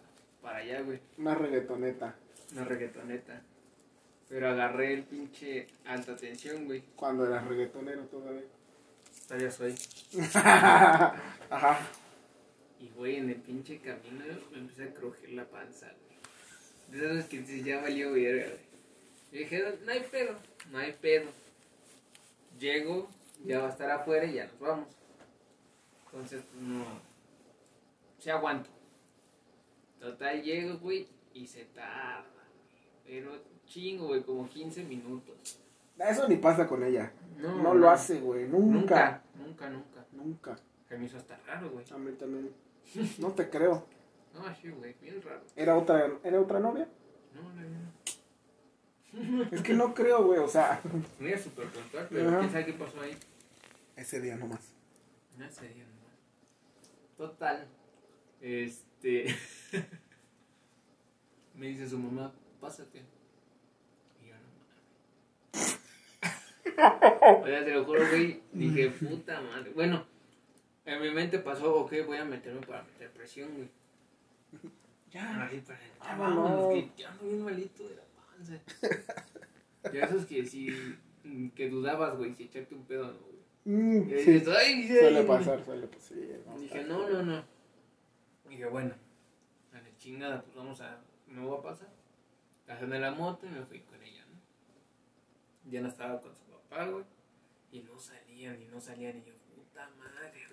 para 0.42 0.59
allá, 0.59 0.80
güey. 0.83 1.00
Una 1.18 1.35
reggaetoneta. 1.35 2.14
Una 2.52 2.64
reggaetoneta. 2.64 3.42
Pero 4.28 4.49
agarré 4.49 4.92
el 4.95 5.04
pinche 5.04 5.66
alta 5.85 6.16
tensión, 6.16 6.66
güey. 6.66 6.83
Cuando 6.97 7.26
eras 7.26 7.47
reggaetonero 7.47 8.02
todavía. 8.04 8.42
Todavía 9.26 9.50
soy. 9.50 9.75
Ajá. 10.35 11.80
Y, 12.80 12.88
güey, 12.90 13.16
en 13.16 13.30
el 13.30 13.37
pinche 13.37 13.78
camino 13.78 14.25
me 14.52 14.59
empecé 14.59 14.85
a 14.85 14.95
crujir 14.95 15.30
la 15.30 15.45
panza, 15.45 15.87
güey. 15.87 17.00
De 17.00 17.06
esas 17.06 17.28
que 17.28 17.40
dices, 17.40 17.64
ya 17.64 17.80
valió 17.80 18.12
verga, 18.12 18.47
güey. 18.47 18.66
Y 19.33 19.38
dije, 19.38 19.78
no 19.85 19.92
hay 19.92 20.00
pedo, 20.00 20.37
no 20.71 20.78
hay 20.78 20.92
pedo. 20.92 21.30
Llego 22.59 23.09
ya 23.45 23.61
va 23.61 23.66
a 23.66 23.71
estar 23.71 23.90
afuera 23.90 24.25
y 24.25 24.35
ya 24.35 24.47
nos 24.47 24.59
vamos. 24.59 24.88
Entonces, 26.06 26.42
pues, 26.50 26.62
no. 26.62 26.85
Se 28.18 28.30
aguanto. 28.30 28.71
Total, 30.00 30.42
llego, 30.42 30.78
güey, 30.78 31.09
y 31.35 31.47
se 31.47 31.64
tarda. 31.66 32.25
Pero 33.04 33.33
chingo, 33.66 34.09
güey, 34.09 34.23
como 34.23 34.49
15 34.49 34.85
minutos. 34.85 35.61
Eso 35.99 36.28
ni 36.28 36.37
pasa 36.37 36.66
con 36.66 36.83
ella. 36.83 37.12
No, 37.38 37.62
No, 37.62 37.75
lo 37.75 37.90
hace, 37.90 38.21
güey. 38.21 38.49
Nunca. 38.49 39.23
Nunca, 39.35 39.68
nunca, 39.68 39.71
nunca. 39.71 40.06
Nunca. 40.12 40.59
Se 40.88 40.97
me 40.97 41.06
hizo 41.06 41.16
hasta 41.16 41.37
raro, 41.47 41.71
güey. 41.71 41.85
A 41.90 41.99
mí 41.99 42.12
también. 42.12 42.50
No 43.19 43.33
te 43.33 43.49
creo. 43.50 43.87
No, 44.35 44.55
sí, 44.55 44.69
güey, 44.71 44.95
bien 45.00 45.21
raro. 45.23 45.43
¿Era 45.57 45.76
otra, 45.76 46.11
¿Era 46.23 46.40
otra 46.40 46.61
novia? 46.61 46.88
No, 47.35 47.43
no, 47.52 47.62
no. 47.62 49.43
Es 49.50 49.62
que 49.62 49.73
no 49.75 49.95
creo, 49.95 50.25
güey. 50.26 50.38
O 50.40 50.49
sea, 50.49 50.81
Mira, 51.19 51.38
súper 51.38 51.66
puntual, 51.69 52.07
pero 52.11 52.28
Ajá. 52.28 52.38
quién 52.40 52.52
sabe 52.52 52.66
qué 52.66 52.73
pasó 52.75 53.00
ahí. 53.00 53.16
ese 53.97 54.21
día 54.21 54.37
nomás. 54.37 54.61
No 55.38 55.50
sería 55.50 55.85
nomás. 55.85 56.14
Total. 57.16 57.66
Este. 58.40 59.35
me 61.55 61.66
dice 61.69 61.88
su 61.88 61.99
mamá, 61.99 62.33
pásate. 62.61 63.02
Y 64.23 64.28
yo 64.28 64.35
no 64.37 64.49
mames. 65.55 67.43
Oye, 67.45 67.62
te 67.62 67.75
lo 67.75 67.85
juro, 67.87 68.07
güey. 68.09 68.43
Dije, 68.52 68.90
puta 68.90 69.40
madre. 69.40 69.71
Bueno, 69.73 70.07
en 70.87 71.02
mi 71.02 71.11
mente 71.11 71.38
pasó, 71.40 71.75
ok, 71.76 71.93
voy 72.07 72.16
a 72.19 72.25
meterme 72.25 72.61
para 72.66 72.83
meter 72.85 73.11
presión, 73.11 73.50
güey. 73.55 73.69
Ya. 75.11 75.45
Así 75.45 75.59
para 75.61 75.78
Ah, 76.00 76.16
vámonos, 76.19 76.62
no. 76.64 76.69
que 76.71 76.90
ya 76.97 77.11
ando 77.11 77.25
bien 77.25 77.43
malito 77.45 77.88
de 77.88 77.95
la 77.97 78.02
panza. 78.02 78.61
Y 79.93 79.99
esos 79.99 80.26
que 80.26 80.45
si. 80.45 80.69
que 81.55 81.71
dudabas, 81.71 82.16
güey, 82.19 82.35
si 82.35 82.43
echarte 82.45 82.75
un 82.75 82.85
pedo 82.85 83.07
no, 83.12 83.19
güey. 83.21 83.37
Mm, 83.64 84.02
Y 84.02 84.19
sí. 84.21 84.31
dices, 84.33 84.49
ay, 84.49 84.88
Suele 84.88 85.19
ay". 85.21 85.26
pasar, 85.26 85.64
suele 85.64 85.87
pasar. 85.87 86.02
Sí, 86.09 86.28
no, 86.45 86.59
Dije, 86.59 86.85
no, 86.85 87.09
no, 87.09 87.23
no. 87.23 87.45
Dije, 88.49 88.66
bueno, 88.66 88.95
a 89.73 89.81
la 89.81 89.97
chingada, 89.97 90.43
pues 90.43 90.57
vamos 90.57 90.81
a. 90.81 90.99
Me 91.28 91.40
voy 91.40 91.57
a 91.59 91.62
pasar. 91.62 91.88
Gané 92.66 92.99
la 92.99 93.12
moto 93.12 93.47
y 93.47 93.50
me 93.50 93.62
fui 93.64 93.81
con 93.83 94.02
ella, 94.02 94.25
¿no? 94.26 95.71
Ya 95.71 95.81
no 95.83 95.88
estaba 95.88 96.21
con 96.21 96.35
su 96.35 96.43
papá, 96.47 96.85
güey. 96.87 97.05
Y 97.71 97.81
no 97.83 97.97
salían, 97.97 98.61
y 98.61 98.66
no 98.66 98.81
salían. 98.81 99.19
Y 99.19 99.23
yo, 99.25 99.35
puta 99.55 99.88
madre. 99.99 100.46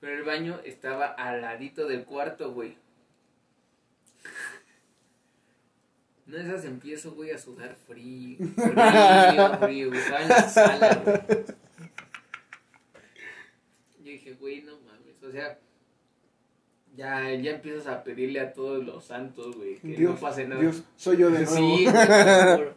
Pero 0.00 0.14
el 0.14 0.22
baño 0.24 0.60
estaba 0.64 1.06
al 1.06 1.40
ladito 1.40 1.86
del 1.88 2.04
cuarto, 2.04 2.52
güey. 2.52 2.76
No 6.26 6.36
esas 6.36 6.64
empiezo, 6.64 7.12
güey, 7.12 7.30
a 7.30 7.38
sudar 7.38 7.74
frío. 7.74 8.36
Frío, 8.38 9.58
frío, 9.58 9.88
güey. 9.88 10.00
Estaba 10.00 10.22
en 10.22 10.28
la 10.28 10.42
sala, 10.48 10.94
güey. 11.04 11.44
Yo 13.98 14.04
dije, 14.12 14.34
güey, 14.34 14.62
no 14.62 14.78
mames. 14.80 15.22
O 15.22 15.32
sea, 15.32 15.58
ya, 16.94 17.32
ya 17.34 17.52
empiezas 17.52 17.86
a 17.86 18.02
pedirle 18.02 18.40
a 18.40 18.52
todos 18.52 18.84
los 18.84 19.04
santos, 19.04 19.56
güey, 19.56 19.76
que 19.78 19.88
Dios, 19.88 20.14
no 20.14 20.20
pase 20.20 20.46
nada. 20.46 20.60
Dios, 20.60 20.82
soy 20.96 21.16
yo 21.16 21.30
de 21.30 21.44
nuevo. 21.44 21.76
Sí, 21.76 21.84
güey, 21.84 22.74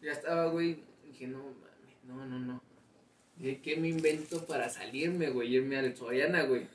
ya 0.00 0.12
estaba, 0.12 0.46
güey. 0.46 0.82
Dije, 1.04 1.26
no 1.26 1.38
mames, 1.38 1.96
no, 2.04 2.24
no, 2.24 2.38
no. 2.38 2.61
¿Qué 3.62 3.76
me 3.76 3.88
invento 3.88 4.44
para 4.46 4.68
salirme, 4.68 5.30
güey? 5.30 5.54
Irme 5.56 5.76
al 5.76 5.96
Soriana, 5.96 6.44
güey. 6.44 6.66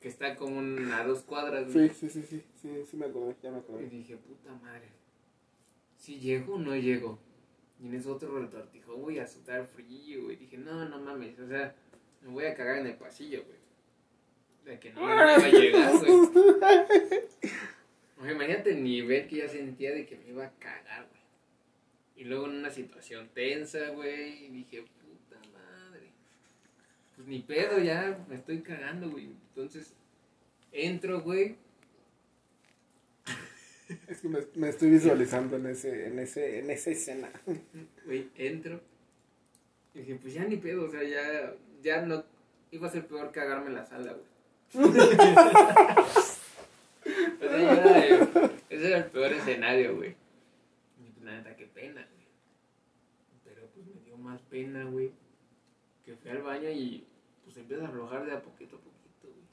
Que 0.00 0.08
está 0.08 0.34
como 0.36 0.60
a 0.94 1.04
dos 1.04 1.20
cuadras, 1.22 1.72
güey. 1.72 1.90
Sí, 1.90 2.08
sí, 2.08 2.08
sí, 2.08 2.22
sí, 2.26 2.42
sí, 2.62 2.68
sí 2.90 2.96
me 2.96 3.06
acordé, 3.06 3.36
ya 3.42 3.50
me 3.50 3.58
Y 3.58 3.60
acordé. 3.60 3.88
dije, 3.88 4.16
puta 4.16 4.52
madre. 4.54 4.88
Si 5.98 6.18
llego 6.18 6.54
o 6.54 6.58
no 6.58 6.74
llego. 6.74 7.18
Y 7.82 7.86
en 7.86 7.94
ese 7.94 8.08
otro 8.08 8.38
retortijón, 8.40 9.02
güey, 9.02 9.18
a 9.18 9.26
sudar 9.26 9.66
frío, 9.66 10.24
güey. 10.24 10.36
Dije, 10.36 10.56
no, 10.56 10.88
no 10.88 10.98
mames. 11.00 11.38
O 11.38 11.46
sea, 11.46 11.74
me 12.22 12.28
voy 12.30 12.44
a 12.46 12.54
cagar 12.54 12.78
en 12.78 12.86
el 12.86 12.94
pasillo, 12.96 13.44
güey. 13.44 13.58
De 14.64 14.80
que 14.80 14.92
no, 14.94 15.00
no 15.00 15.14
iba 15.14 15.34
a 15.34 15.48
llegar, 15.50 15.92
güey. 15.98 16.10
O 18.18 18.22
sea, 18.22 18.32
imagínate 18.32 18.70
el 18.70 18.82
nivel 18.82 19.26
que 19.26 19.36
ya 19.36 19.48
sentía 19.48 19.92
de 19.92 20.06
que 20.06 20.16
me 20.16 20.28
iba 20.28 20.44
a 20.46 20.52
cagar, 20.58 21.06
güey. 21.08 21.20
Y 22.16 22.24
luego 22.24 22.46
en 22.46 22.56
una 22.56 22.70
situación 22.70 23.28
tensa, 23.34 23.90
güey. 23.90 24.46
Y 24.46 24.48
dije. 24.48 24.84
Pues 27.20 27.28
ni 27.28 27.40
pedo, 27.40 27.78
ya 27.78 28.18
me 28.30 28.36
estoy 28.36 28.62
cagando, 28.62 29.10
güey. 29.10 29.26
Entonces, 29.48 29.92
entro, 30.72 31.20
güey. 31.20 31.54
Es 34.08 34.22
que 34.22 34.28
me, 34.30 34.38
me 34.54 34.70
estoy 34.70 34.88
visualizando 34.88 35.56
en 35.56 35.66
ese, 35.66 36.06
en 36.06 36.18
ese, 36.18 36.60
en 36.60 36.70
esa 36.70 36.90
escena. 36.90 37.30
Güey, 38.06 38.30
entro. 38.36 38.80
Y 39.92 39.98
dije, 39.98 40.14
pues 40.14 40.32
ya 40.32 40.44
ni 40.44 40.56
pedo, 40.56 40.86
o 40.86 40.90
sea, 40.90 41.02
ya, 41.02 41.54
ya 41.82 42.00
no. 42.06 42.24
Iba 42.70 42.88
a 42.88 42.90
ser 42.90 43.06
peor 43.06 43.30
cagarme 43.32 43.66
en 43.66 43.74
la 43.74 43.84
sala, 43.84 44.14
güey. 44.14 44.24
o 44.88 44.92
sea, 47.38 47.58
ya 47.58 47.72
era 47.72 48.50
ese 48.70 48.86
era 48.86 48.96
el 48.96 49.10
peor 49.10 49.30
escenario, 49.34 49.94
güey. 49.96 50.14
Y 51.04 51.10
pues, 51.10 51.22
la 51.26 51.36
neta, 51.36 51.54
qué 51.54 51.66
pena, 51.66 52.08
güey. 52.14 52.28
Pero 53.44 53.66
pues 53.74 53.86
me 53.88 54.00
dio 54.06 54.16
más 54.16 54.40
pena, 54.40 54.84
güey. 54.84 55.12
Que 56.06 56.16
fui 56.16 56.30
al 56.30 56.40
baño 56.40 56.70
y 56.70 57.04
pues 57.50 57.62
empieza 57.62 57.84
a 57.84 57.88
aflojar 57.88 58.24
de 58.26 58.32
a 58.32 58.40
poquito 58.42 58.76
a 58.76 58.78
poquito, 58.78 59.28
güey. 59.28 59.44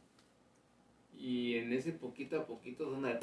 Y 1.19 1.55
en 1.57 1.73
ese 1.73 1.91
poquito 1.93 2.39
a 2.39 2.45
poquito 2.45 2.85
son 2.91 3.01
de. 3.03 3.17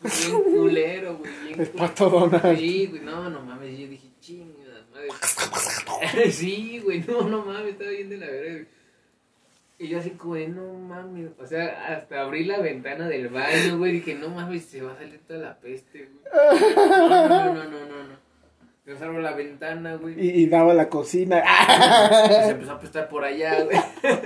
Bien 0.00 0.42
culero, 0.44 1.16
güey. 1.16 1.32
Bien 1.44 1.60
El 1.60 1.70
culero. 1.70 1.88
pato 1.88 2.10
Donald. 2.10 2.58
Sí, 2.58 2.86
güey, 2.86 3.02
no, 3.02 3.30
no 3.30 3.40
mames, 3.42 3.78
yo 3.78 3.88
dije, 3.88 4.08
chinga, 4.20 4.46
madre. 4.92 6.30
sí, 6.32 6.80
güey, 6.80 7.00
no, 7.06 7.22
no 7.28 7.44
mames, 7.44 7.72
estaba 7.72 7.90
bien 7.90 8.10
de 8.10 8.16
la 8.18 8.26
verga. 8.26 8.52
güey. 8.52 8.66
Y 9.76 9.88
yo 9.88 9.98
así 9.98 10.10
como 10.10 10.34
de, 10.36 10.46
no 10.48 10.72
mames, 10.74 11.30
o 11.38 11.46
sea, 11.46 11.88
hasta 11.96 12.20
abrí 12.22 12.44
la 12.44 12.60
ventana 12.60 13.08
del 13.08 13.28
baño, 13.28 13.76
güey, 13.78 13.92
dije, 13.92 14.14
no 14.14 14.28
mames, 14.28 14.64
se 14.66 14.82
va 14.82 14.92
a 14.92 14.96
salir 14.96 15.18
toda 15.26 15.40
la 15.40 15.58
peste, 15.58 16.06
güey. 16.06 16.24
No, 16.88 17.54
no, 17.54 17.64
no, 17.64 17.86
no, 17.86 18.04
no, 18.04 18.23
la 18.86 19.32
ventana, 19.34 19.96
güey. 19.96 20.14
Y, 20.18 20.42
y 20.42 20.46
daba 20.46 20.74
la 20.74 20.88
cocina. 20.88 21.42
Y 21.42 22.44
se 22.44 22.50
empezó 22.50 22.72
a 22.72 22.74
apestar 22.74 23.08
por 23.08 23.24
allá, 23.24 23.64
güey. 23.64 23.78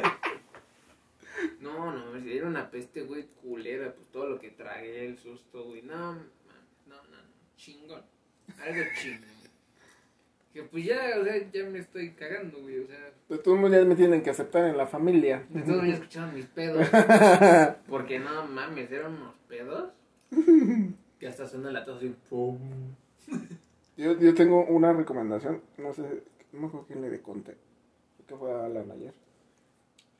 No, 1.60 1.92
no, 1.92 2.16
era 2.16 2.46
una 2.46 2.70
peste, 2.70 3.02
güey, 3.02 3.26
culera, 3.42 3.92
pues 3.94 4.08
todo 4.08 4.28
lo 4.28 4.40
que 4.40 4.50
tragué, 4.50 5.06
el 5.06 5.18
susto, 5.18 5.64
güey. 5.64 5.82
No, 5.82 6.14
no, 6.14 6.22
no, 6.86 6.96
no, 6.96 7.18
chingón. 7.56 8.02
Algo 8.60 8.82
chingón. 9.00 9.28
Que 10.52 10.62
pues 10.62 10.84
ya, 10.84 11.14
o 11.20 11.24
sea, 11.24 11.50
ya 11.52 11.64
me 11.64 11.78
estoy 11.78 12.12
cagando, 12.14 12.60
güey, 12.60 12.80
o 12.80 12.86
sea. 12.86 13.12
De 13.28 13.38
todos 13.38 13.58
modos 13.58 13.76
ya 13.76 13.84
me 13.84 13.94
tienen 13.96 14.22
que 14.22 14.30
aceptar 14.30 14.64
en 14.64 14.76
la 14.76 14.86
familia. 14.86 15.46
De 15.50 15.62
todos 15.62 15.86
ya 15.86 15.94
escuchaban 15.94 16.34
mis 16.34 16.46
pedos. 16.46 16.88
Porque 17.88 18.18
no 18.18 18.46
mames, 18.46 18.90
eran 18.90 19.14
unos 19.14 19.34
pedos. 19.48 19.90
Que 21.18 21.28
hasta 21.28 21.46
suena 21.46 21.70
la 21.70 21.84
tos 21.84 21.98
así. 21.98 22.14
Yo, 23.98 24.16
yo 24.18 24.32
tengo 24.34 24.64
una 24.64 24.92
recomendación, 24.92 25.60
no 25.76 25.92
sé, 25.92 26.02
no 26.52 26.60
me 26.60 26.66
acuerdo 26.68 26.86
quién 26.86 27.02
le 27.02 27.20
conté, 27.20 27.56
creo 28.16 28.26
que 28.28 28.36
fue 28.36 28.52
a 28.52 28.64
Alan 28.64 28.90
ayer. 28.92 29.12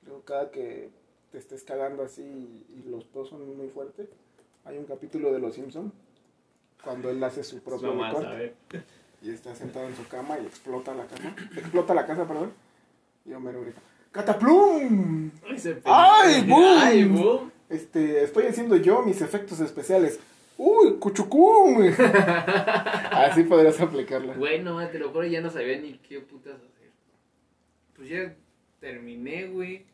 Luego 0.05 0.23
cada 0.23 0.51
que 0.51 0.91
te 1.31 1.39
estés 1.39 1.63
cagando 1.63 2.03
así 2.03 2.23
y, 2.23 2.81
y 2.81 2.91
los 2.91 3.05
pedos 3.05 3.29
son 3.29 3.57
muy 3.57 3.69
fuertes, 3.69 4.09
hay 4.65 4.79
un 4.79 4.85
capítulo 4.85 5.33
de 5.33 5.39
Los 5.39 5.55
Simpson 5.55 5.93
cuando 6.83 7.09
él 7.09 7.23
hace 7.23 7.45
su 7.45 7.61
propio 7.61 7.95
No 7.95 8.03
y 9.23 9.31
está 9.31 9.55
sentado 9.55 9.89
en 9.89 9.97
su 9.97 10.07
cama 10.09 10.39
y 10.39 10.47
explota 10.47 10.95
la 10.95 11.07
casa, 11.07 11.35
explota 11.57 11.95
la 11.95 12.07
casa, 12.07 12.27
perdón, 12.27 12.53
y 13.25 13.33
Homero 13.33 13.63
grita, 13.63 13.81
¡Cataplum! 14.11 15.31
¡Ay, 15.85 16.43
pendejo. 16.43 16.57
boom! 16.57 16.79
¡Ay, 16.81 17.05
boom! 17.05 17.53
Este, 17.69 18.25
estoy 18.25 18.47
haciendo 18.47 18.77
yo 18.77 19.03
mis 19.03 19.21
efectos 19.21 19.61
especiales. 19.61 20.19
¡Uy, 20.59 20.99
cuchucum! 20.99 21.83
Así 23.13 23.45
podrías 23.45 23.81
aplicarla. 23.81 24.35
Güey, 24.35 24.61
no, 24.61 24.85
te 24.89 24.99
lo 24.99 25.11
juro, 25.11 25.25
ya 25.25 25.41
no 25.41 25.51
sabía 25.51 25.79
ni 25.79 25.93
qué 25.99 26.19
putas 26.21 26.57
hacer. 26.57 26.91
Pues 27.95 28.09
ya 28.09 28.35
terminé, 28.81 29.47
güey, 29.47 29.87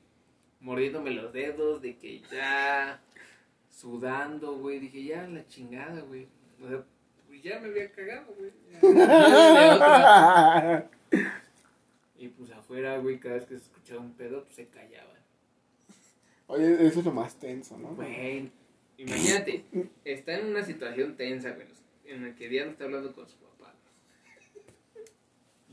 mordiéndome 0.60 1.10
los 1.10 1.34
dedos, 1.34 1.82
de 1.82 1.98
que 1.98 2.22
ya 2.32 2.98
sudando, 3.70 4.56
güey. 4.56 4.78
Dije, 4.78 5.04
ya 5.04 5.28
la 5.28 5.46
chingada, 5.46 6.00
güey. 6.00 6.28
O 6.64 6.68
sea, 6.68 6.82
pues 7.26 7.42
ya 7.42 7.60
me 7.60 7.68
había 7.68 7.92
cagado, 7.92 8.34
güey. 8.38 8.50
Ya. 8.72 8.80
Y 12.16 12.28
pues 12.28 12.48
afuera, 12.52 12.96
güey, 12.98 13.18
cada 13.18 13.34
vez 13.34 13.44
que 13.44 13.58
se 13.58 13.64
escuchaba 13.64 14.00
un 14.00 14.14
pedo, 14.14 14.44
pues 14.44 14.54
se 14.54 14.68
callaban. 14.68 15.18
Oye, 16.46 16.86
eso 16.86 17.00
es 17.00 17.04
lo 17.04 17.12
más 17.12 17.34
tenso, 17.38 17.76
¿no? 17.76 17.88
Güey, 17.88 18.50
imagínate, 18.98 19.64
está 20.04 20.38
en 20.38 20.46
una 20.46 20.62
situación 20.62 21.16
tensa, 21.16 21.50
güey, 21.52 21.66
en 22.04 22.22
la 22.28 22.34
que 22.34 22.48
Diana 22.48 22.70
está 22.72 22.84
hablando 22.84 23.12
con 23.12 23.28
su 23.28 23.36
papá. 23.38 23.74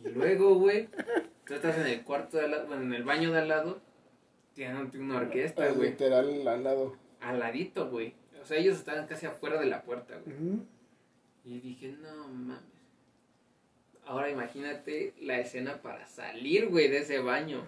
Y 0.04 0.10
luego, 0.10 0.56
güey, 0.56 0.88
tú 1.46 1.54
estás 1.54 1.78
en 1.78 1.88
el 1.88 2.04
cuarto 2.04 2.38
de 2.38 2.46
al 2.46 2.52
lado, 2.52 2.68
bueno, 2.68 2.84
en 2.84 2.94
el 2.94 3.04
baño 3.04 3.32
de 3.32 3.40
al 3.40 3.48
lado, 3.48 3.82
tienen 4.54 4.90
una 5.00 5.18
orquesta, 5.18 5.64
Ah, 5.66 5.72
güey, 5.72 5.92
Literal 5.92 6.48
al 6.48 6.64
lado. 6.64 6.98
al 7.20 7.40
ladito, 7.40 7.90
güey. 7.90 8.16
O 8.42 8.46
sea, 8.46 8.58
ellos 8.58 8.78
estaban 8.78 9.06
casi 9.08 9.28
afuera 9.28 9.60
de 9.60 9.68
la 9.68 9.84
puerta, 9.84 10.20
güey. 10.26 10.60
Y 11.46 11.60
dije, 11.60 11.96
no 12.02 12.28
mames. 12.28 12.64
Ahora 14.06 14.30
imagínate 14.32 15.14
la 15.22 15.40
escena 15.40 15.82
para 15.82 16.08
salir, 16.08 16.68
güey, 16.70 16.88
de 16.88 16.98
ese 17.00 17.20
baño. 17.20 17.68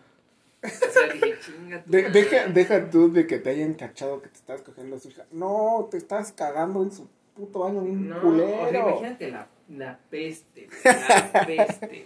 O 0.64 0.68
sea, 0.92 1.12
dije, 1.14 1.36
chinga 1.42 1.84
tu 1.84 1.92
De- 1.92 2.04
madre". 2.04 2.22
deja, 2.22 2.48
deja 2.48 2.90
tú 2.90 3.12
de 3.12 3.28
que 3.28 3.38
te 3.40 3.50
hayan 3.50 3.74
cachado 3.74 4.22
que 4.22 4.30
te 4.30 4.38
estás 4.38 4.62
cogiendo 4.62 4.96
a 4.96 5.00
su 5.00 5.10
hija. 5.10 5.26
No, 5.32 5.88
te 5.92 5.98
estás 5.98 6.32
cagando 6.32 6.82
en 6.84 6.92
su 6.92 7.08
puto 7.36 7.60
baño 7.60 7.82
bien 7.82 8.10
No, 8.10 8.22
culero. 8.22 8.62
o 8.64 8.70
sea, 8.70 8.80
imagínate 8.90 9.32
la, 9.32 9.48
la 9.70 10.00
peste, 10.10 10.68
la 10.86 11.46
peste. 11.46 12.06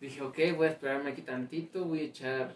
Dije, 0.00 0.20
ok, 0.20 0.38
voy 0.56 0.66
a 0.66 0.70
esperarme 0.70 1.10
aquí 1.10 1.22
tantito, 1.22 1.84
voy 1.84 2.00
a 2.00 2.02
echar 2.02 2.54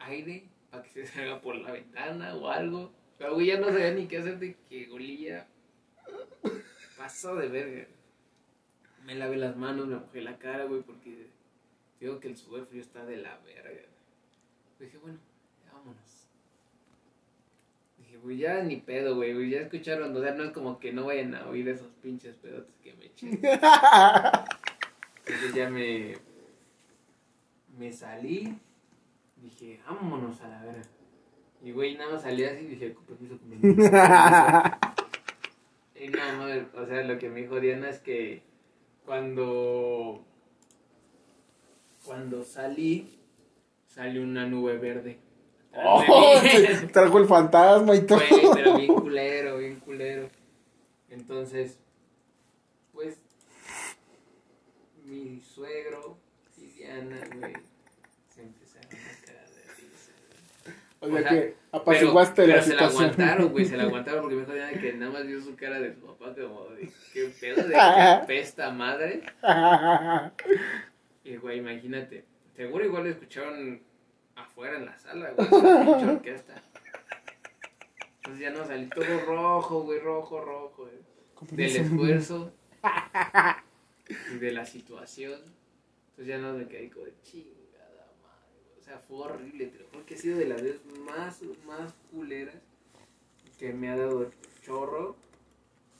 aire 0.00 0.44
para 0.70 0.82
que 0.82 0.90
se 0.90 1.06
salga 1.06 1.40
por 1.40 1.56
la 1.56 1.72
ventana 1.72 2.34
o 2.36 2.48
algo. 2.48 2.90
Pero, 3.16 3.34
güey, 3.34 3.46
ya 3.46 3.58
no 3.58 3.68
sabía 3.68 3.92
ni 3.92 4.06
qué 4.06 4.18
hacer 4.18 4.38
de 4.38 4.54
que 4.68 4.90
olía. 4.92 5.46
Pasó 6.98 7.34
de 7.36 7.48
verga. 7.48 7.86
Me 9.06 9.14
lavé 9.14 9.36
las 9.36 9.56
manos, 9.56 9.86
me 9.86 9.96
mojé 9.96 10.20
la 10.20 10.36
cara, 10.38 10.64
güey, 10.64 10.82
porque 10.82 11.26
digo 12.00 12.20
que 12.20 12.28
el 12.28 12.36
sudor 12.36 12.66
frío 12.66 12.80
está 12.80 13.04
de 13.04 13.16
la 13.18 13.38
verga. 13.38 13.82
Dije, 14.78 14.98
bueno, 14.98 15.18
vámonos. 15.72 16.28
Dije, 17.98 18.16
güey, 18.18 18.38
ya 18.38 18.62
ni 18.62 18.76
pedo, 18.76 19.16
güey, 19.16 19.32
güey, 19.34 19.50
ya 19.50 19.60
escucharon, 19.60 20.14
o 20.16 20.20
sea, 20.20 20.32
no 20.32 20.44
es 20.44 20.50
como 20.50 20.78
que 20.78 20.92
no 20.92 21.06
vayan 21.06 21.34
a 21.34 21.48
oír 21.48 21.68
esos 21.68 21.92
pinches 22.02 22.36
pedotes 22.36 22.74
que 22.82 22.94
me 22.94 23.06
eché. 23.06 23.28
Entonces 25.26 25.54
ya 25.54 25.70
me, 25.70 26.16
me 27.78 27.92
salí, 27.92 28.58
dije, 29.36 29.80
vámonos 29.86 30.40
a 30.42 30.48
la 30.48 30.62
verga. 30.62 30.82
Y 31.62 31.72
güey, 31.72 31.96
nada 31.96 32.12
más 32.12 32.22
salí 32.22 32.44
así 32.44 32.64
y 32.64 32.68
dije, 32.68 32.92
con 32.92 33.04
permiso, 33.06 33.38
con 33.38 33.48
permiso. 33.48 33.90
con 33.90 33.90
permiso". 33.90 34.94
Y 35.94 36.08
no, 36.08 36.36
no, 36.36 36.82
o 36.82 36.86
sea, 36.86 37.02
lo 37.04 37.18
que 37.18 37.30
me 37.30 37.40
dijo 37.40 37.58
Diana 37.60 37.88
es 37.88 38.00
que 38.00 38.42
cuando, 39.06 40.24
cuando 42.04 42.44
salí, 42.44 43.18
salió 43.86 44.22
una 44.22 44.46
nube 44.46 44.78
verde. 44.78 45.18
Oh, 45.76 46.02
trajo 46.92 47.18
el 47.18 47.26
fantasma 47.26 47.96
y 47.96 48.02
todo. 48.06 48.18
Güey, 48.18 48.42
pero 48.54 48.76
bien 48.76 48.94
culero, 48.94 49.58
bien 49.58 49.80
culero. 49.80 50.28
Entonces, 51.10 51.78
pues, 52.92 53.16
mi 55.04 55.40
suegro 55.40 56.16
y 56.56 56.66
Diana, 56.66 57.16
güey, 57.36 57.54
se 58.28 58.42
empezaron 58.42 58.86
a 58.86 59.26
cagar 59.26 59.48
de 59.48 59.62
risa. 59.76 60.12
O 61.00 61.06
sea, 61.08 61.14
o 61.14 61.18
sea, 61.18 61.28
que 61.28 61.56
apaciguaste 61.72 62.42
pero, 62.42 62.48
la 62.48 62.54
pero 62.54 62.64
se 62.64 62.74
la 62.74 62.88
situación. 62.88 63.10
aguantaron, 63.10 63.48
güey, 63.48 63.64
se 63.64 63.76
la 63.76 63.82
aguantaron 63.84 64.20
porque 64.22 64.36
me 64.36 64.40
dijo 64.42 64.54
Diana 64.54 64.80
que 64.80 64.92
nada 64.92 65.12
más 65.12 65.26
vio 65.26 65.40
su 65.40 65.56
cara 65.56 65.80
de 65.80 65.94
su 65.94 66.00
papá 66.00 66.34
como 66.40 66.66
de, 66.70 66.88
qué 67.12 67.32
pedo 67.40 67.66
de 67.66 67.74
pesta 68.26 68.70
madre. 68.70 69.22
Y, 71.24 71.36
güey, 71.36 71.58
imagínate, 71.58 72.24
seguro 72.54 72.84
igual 72.84 73.04
lo 73.04 73.10
escucharon 73.10 73.80
afuera 74.36 74.76
en 74.76 74.86
la 74.86 74.98
sala, 74.98 75.32
güey, 75.32 75.48
pinche 75.48 76.06
orquesta. 76.06 76.62
Entonces 78.16 78.40
ya 78.40 78.50
no 78.50 78.64
salí 78.64 78.88
todo 78.88 79.20
rojo, 79.26 79.82
güey, 79.82 80.00
rojo, 80.00 80.40
rojo, 80.40 80.84
güey. 80.84 81.56
Del 81.56 81.76
esfuerzo 81.76 82.52
y 84.30 84.36
de 84.36 84.52
la 84.52 84.64
situación. 84.64 85.40
Entonces 86.10 86.26
ya 86.26 86.38
no 86.38 86.54
me 86.54 86.68
quedé 86.68 86.90
como 86.90 87.06
de 87.06 87.14
chingada 87.22 88.12
madre. 88.22 88.78
O 88.78 88.82
sea, 88.82 88.98
fue 88.98 89.18
horrible, 89.18 89.66
te 89.66 89.78
lo 89.78 89.88
juro 89.88 90.06
que 90.06 90.14
ha 90.14 90.18
sido 90.18 90.38
de 90.38 90.46
las 90.46 90.62
veces 90.62 90.80
más, 91.00 91.42
más 91.66 91.92
culeras 92.10 92.54
que 93.58 93.72
me 93.72 93.88
ha 93.88 93.96
dado 93.96 94.30
chorro 94.62 95.16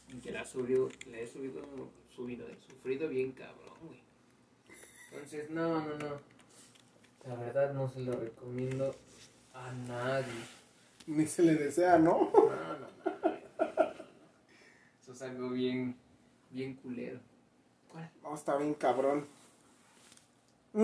y 0.09 0.19
que 0.19 0.33
la 0.33 0.43
he 0.43 0.47
subido, 0.47 0.89
la 1.07 1.19
he 1.19 1.27
subido, 1.27 1.63
subido, 2.15 2.47
he 2.49 2.57
sufrido 2.57 3.09
bien 3.09 3.33
cabrón, 3.33 3.79
güey. 3.83 4.04
Entonces, 5.15 5.51
no, 5.51 5.81
no, 5.81 5.95
no. 5.99 6.35
La 7.27 7.35
verdad 7.37 7.73
no 7.73 7.89
se 7.89 8.01
lo 8.01 8.13
recomiendo 8.19 8.95
a 9.55 9.73
nadie. 9.89 10.33
Ni 11.07 11.27
se 11.27 11.43
le 11.43 11.55
desea, 11.55 11.99
¿no? 11.99 12.31
No, 12.33 12.51
no, 12.51 12.79
no. 12.79 13.95
Eso 15.03 15.13
es 15.13 15.23
algo 15.23 15.51
bien, 15.51 15.97
bien 16.51 16.75
culero. 16.75 17.21
¿Cuál? 17.91 18.11
No, 18.23 18.35
está 18.35 18.57
bien 18.57 18.75
cabrón. 18.75 19.27
No 20.73 20.83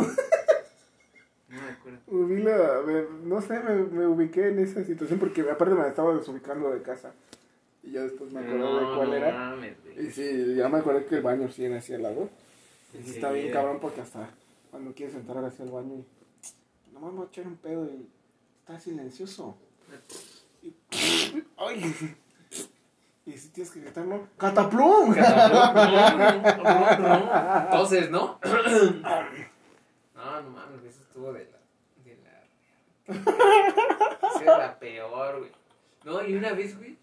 me 1.48 1.70
acuerdo. 1.70 2.86
Me- 2.86 3.28
no 3.28 3.40
sé, 3.42 3.58
me, 3.60 3.74
me 3.74 4.06
ubiqué 4.06 4.48
en 4.48 4.58
esa 4.60 4.84
situación 4.84 5.18
porque 5.18 5.40
aparte 5.42 5.74
me 5.74 5.88
estaba 5.88 6.14
desubicando 6.14 6.70
de 6.70 6.82
casa. 6.82 7.12
Y 7.82 7.92
ya 7.92 8.02
después 8.02 8.30
me 8.32 8.40
acordé 8.40 8.56
de 8.62 8.94
cuál 8.96 9.08
no 9.10 9.14
era. 9.16 9.32
mames. 9.32 9.76
Y 9.98 10.10
sí, 10.10 10.54
ya 10.54 10.68
me 10.68 10.78
acordé 10.78 11.06
que 11.06 11.16
el 11.16 11.22
baño 11.22 11.50
sí 11.50 11.64
era 11.64 11.78
hacia 11.78 11.96
el 11.96 12.02
lado. 12.02 12.30
Y 12.94 13.02
sí 13.02 13.10
está 13.14 13.30
bien 13.30 13.46
Enseguida. 13.46 13.52
cabrón 13.60 13.78
porque 13.80 14.00
hasta 14.00 14.30
cuando 14.70 14.92
quieres 14.94 15.14
entrar 15.16 15.44
hacia 15.44 15.64
el 15.64 15.70
baño 15.70 15.94
y 15.96 16.04
nomás 16.92 17.12
voy 17.14 17.24
a 17.26 17.28
echar 17.28 17.46
un 17.46 17.56
pedo 17.56 17.84
y 17.86 18.08
está 18.60 18.78
silencioso. 18.80 19.56
Y, 20.62 20.74
ay, 21.56 21.94
y 23.26 23.32
si 23.32 23.48
tienes 23.48 23.72
que 23.72 23.80
gritar, 23.80 24.04
¿no? 24.06 24.28
¡Cataplum! 24.36 25.14
Entonces, 27.64 28.10
¿no? 28.10 28.38
No, 30.14 30.42
no 30.42 30.50
mames, 30.50 30.84
eso 30.84 31.02
estuvo 31.02 31.32
de 31.32 31.46
la. 31.50 31.58
de 32.04 32.16
la. 32.22 32.44
Esa 34.30 34.42
era 34.42 34.58
la 34.58 34.78
peor, 34.78 35.38
güey. 35.38 35.50
No, 36.04 36.22
y 36.26 36.34
una 36.36 36.52
vez, 36.52 36.76
güey, 36.76 36.96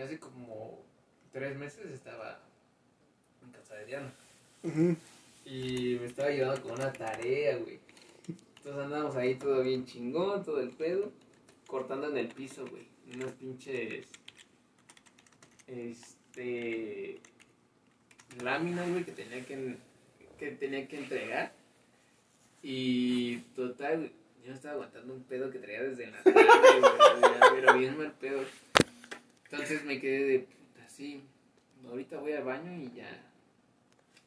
hace 0.00 0.18
como 0.18 0.78
tres 1.32 1.56
meses 1.56 1.86
estaba 1.90 2.38
en 3.44 3.50
casa 3.52 3.74
de 3.74 3.86
Diana. 3.86 4.12
Ujú. 4.62 4.96
Y 5.44 5.96
me 6.00 6.06
estaba 6.06 6.28
ayudando 6.28 6.62
con 6.62 6.72
una 6.72 6.92
tarea, 6.92 7.56
güey. 7.56 7.80
Entonces 8.28 8.82
andábamos 8.84 9.16
ahí 9.16 9.34
todo 9.34 9.62
bien 9.62 9.84
chingón, 9.84 10.44
todo 10.44 10.60
el 10.60 10.70
pedo. 10.70 11.12
Cortando 11.66 12.08
en 12.08 12.16
el 12.16 12.28
piso, 12.28 12.64
güey. 12.66 12.86
Unos 13.14 13.32
pinches. 13.32 14.06
Este. 15.66 17.20
Láminas, 18.42 18.88
güey, 18.88 19.04
que 19.04 19.12
tenía 19.12 19.44
que, 19.44 19.76
que 20.38 20.50
tenía 20.52 20.86
que 20.86 20.98
entregar. 20.98 21.52
Y 22.62 23.38
total, 23.56 23.98
güey, 23.98 24.12
yo 24.46 24.52
estaba 24.52 24.74
aguantando 24.74 25.12
un 25.12 25.24
pedo 25.24 25.50
que 25.50 25.58
traía 25.58 25.82
desde 25.82 26.10
la 26.10 26.22
tarde, 26.22 26.80
güey. 26.80 27.32
Pero 27.56 27.78
bien 27.78 27.98
mal 27.98 28.12
pedo. 28.12 28.44
Entonces 29.50 29.84
me 29.84 30.00
quedé 30.00 30.24
de 30.24 30.38
puta, 30.38 30.88
sí. 30.88 31.22
Ahorita 31.86 32.18
voy 32.18 32.32
al 32.32 32.44
baño 32.44 32.72
y 32.72 32.96
ya 32.96 33.31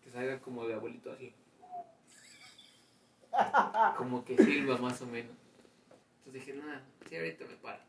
que 0.06 0.12
salga 0.12 0.40
como 0.40 0.68
de 0.68 0.76
abuelito 0.76 1.12
así. 1.12 1.34
Como 3.98 4.24
que 4.24 4.38
silba 4.38 4.78
más 4.78 5.02
o 5.02 5.08
menos. 5.08 5.36
Entonces 6.20 6.46
dije, 6.46 6.54
nada, 6.58 6.86
sí, 7.10 7.18
ahorita 7.18 7.44
me 7.46 7.56
paro. 7.56 7.82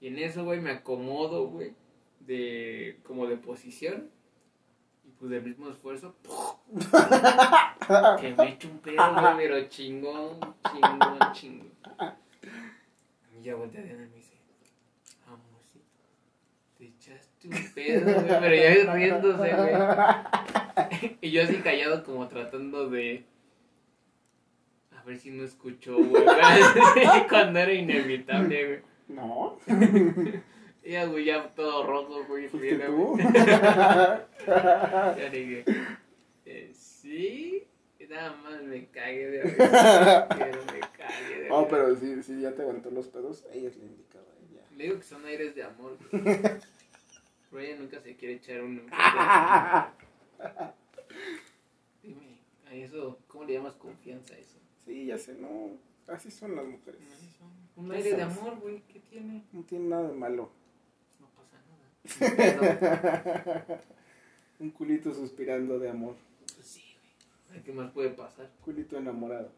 Y 0.00 0.06
en 0.06 0.18
eso, 0.18 0.44
güey, 0.44 0.60
me 0.60 0.70
acomodo, 0.70 1.48
güey, 1.48 1.74
de, 2.20 3.00
como 3.02 3.26
de 3.26 3.36
posición. 3.36 4.08
Y 5.04 5.10
pues 5.10 5.30
del 5.30 5.42
mismo 5.42 5.68
esfuerzo, 5.68 6.14
que 8.20 8.34
me 8.34 8.48
echo 8.48 8.68
un 8.68 8.78
pedo, 8.78 9.12
güey, 9.12 9.36
pero 9.36 9.68
chingón, 9.68 10.38
chingón, 10.70 11.18
chingón. 11.32 11.72
Y 13.38 13.42
ya 13.42 13.56
volteé 13.56 13.80
a 13.80 13.84
Diana 13.84 14.04
y 14.04 14.08
me 14.08 14.16
dice, 14.16 14.34
amorcito, 15.26 16.00
te 16.78 16.84
echaste 16.86 17.48
un 17.48 17.74
pedo, 17.74 18.14
güey, 18.14 18.40
pero 18.40 18.54
ya 18.54 18.94
riéndose, 18.94 19.54
güey. 19.54 20.61
Y 21.20 21.30
yo 21.30 21.42
así 21.42 21.56
callado 21.56 22.02
como 22.04 22.28
tratando 22.28 22.88
de... 22.90 23.24
A 24.96 25.02
ver 25.04 25.18
si 25.18 25.30
no 25.30 25.42
escuchó, 25.44 25.96
güey. 25.96 26.24
Cuando 27.28 27.58
era 27.58 27.72
inevitable, 27.72 28.66
güey. 28.66 28.80
No, 29.08 29.58
ya, 30.84 31.06
güey, 31.06 31.24
ya 31.24 31.48
todo 31.54 31.84
rojo, 31.86 32.24
güey. 32.28 32.48
fuiste 32.48 32.76
tú. 32.76 33.18
Ya 34.46 35.28
dije, 35.30 35.64
eh, 36.46 36.70
sí. 36.72 37.66
Nada 38.08 38.34
más 38.44 38.62
me 38.62 38.86
cagué 38.88 39.26
de 39.26 39.42
risa. 39.42 40.28
Me 40.28 40.80
cagué 40.96 41.42
de 41.42 41.48
No, 41.48 41.60
risa. 41.64 41.68
pero 41.70 41.96
si, 41.96 42.22
si 42.22 42.40
ya 42.42 42.52
te 42.52 42.60
aguantó 42.62 42.90
los 42.90 43.08
pedos, 43.08 43.44
ella 43.52 43.68
es 43.68 43.76
la 43.78 43.84
indicada. 43.86 44.24
Ya. 44.54 44.76
Le 44.76 44.84
digo 44.84 44.96
que 44.98 45.02
son 45.04 45.24
aires 45.24 45.54
de 45.54 45.62
amor, 45.64 45.96
güey. 46.10 46.22
Pero 47.50 47.60
ella 47.60 47.76
nunca 47.78 48.00
se 48.00 48.14
quiere 48.16 48.34
echar 48.34 48.60
un... 48.62 48.82
Dime, 52.02 52.38
a 52.66 52.74
eso, 52.74 53.18
¿cómo 53.28 53.44
le 53.44 53.54
llamas 53.54 53.74
confianza 53.74 54.34
a 54.34 54.38
eso? 54.38 54.58
Sí, 54.84 55.06
ya 55.06 55.18
sé, 55.18 55.34
no. 55.34 55.70
Así 56.08 56.30
son 56.30 56.56
las 56.56 56.64
mujeres. 56.66 57.00
Un 57.76 57.90
aire 57.92 58.14
de 58.16 58.22
amor, 58.22 58.58
güey, 58.60 58.82
¿qué 58.88 59.00
tiene? 59.00 59.44
No 59.52 59.62
tiene 59.62 59.88
nada 59.88 60.08
de 60.08 60.14
malo. 60.14 60.50
No 61.20 61.28
pasa 61.28 61.56
nada. 61.68 61.88
No, 64.58 64.66
Un 64.66 64.70
culito 64.70 65.12
suspirando 65.14 65.78
de 65.78 65.88
amor. 65.90 66.14
pues 66.54 66.66
sí, 66.66 66.82
güey. 67.48 67.62
¿Qué 67.62 67.72
más 67.72 67.90
puede 67.92 68.10
pasar? 68.10 68.50
Culito 68.64 68.96
enamorado. 68.96 69.50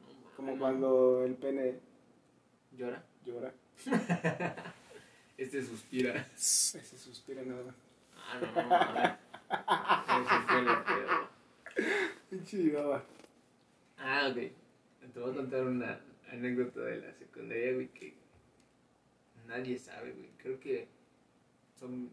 No, 0.00 0.36
Como 0.36 0.52
no. 0.52 0.58
cuando 0.58 1.24
el 1.24 1.34
pene 1.34 1.78
Llora. 2.76 3.04
llora. 3.24 3.52
Este 5.38 5.62
suspira. 5.62 6.26
Ese 6.34 6.80
suspira 6.96 7.42
nada. 7.42 7.74
Ah, 8.16 8.38
no, 8.40 8.62
no, 8.62 8.68
mames. 8.68 9.12
Eso 9.50 10.40
fue 10.48 10.62
lo 10.62 10.84
peor. 10.84 11.28
Pinche 12.30 12.72
baba. 12.72 13.02
Ah, 13.98 14.28
ok. 14.30 14.36
Te 15.12 15.20
voy 15.20 15.30
a 15.30 15.34
contar 15.34 15.64
una 15.64 16.00
anécdota 16.30 16.80
de 16.80 17.00
la 17.00 17.12
secundaria, 17.14 17.72
güey, 17.74 17.88
que 17.88 18.14
nadie 19.46 19.78
sabe, 19.78 20.12
güey. 20.12 20.30
Creo 20.38 20.60
que 20.60 20.88
son... 21.78 22.10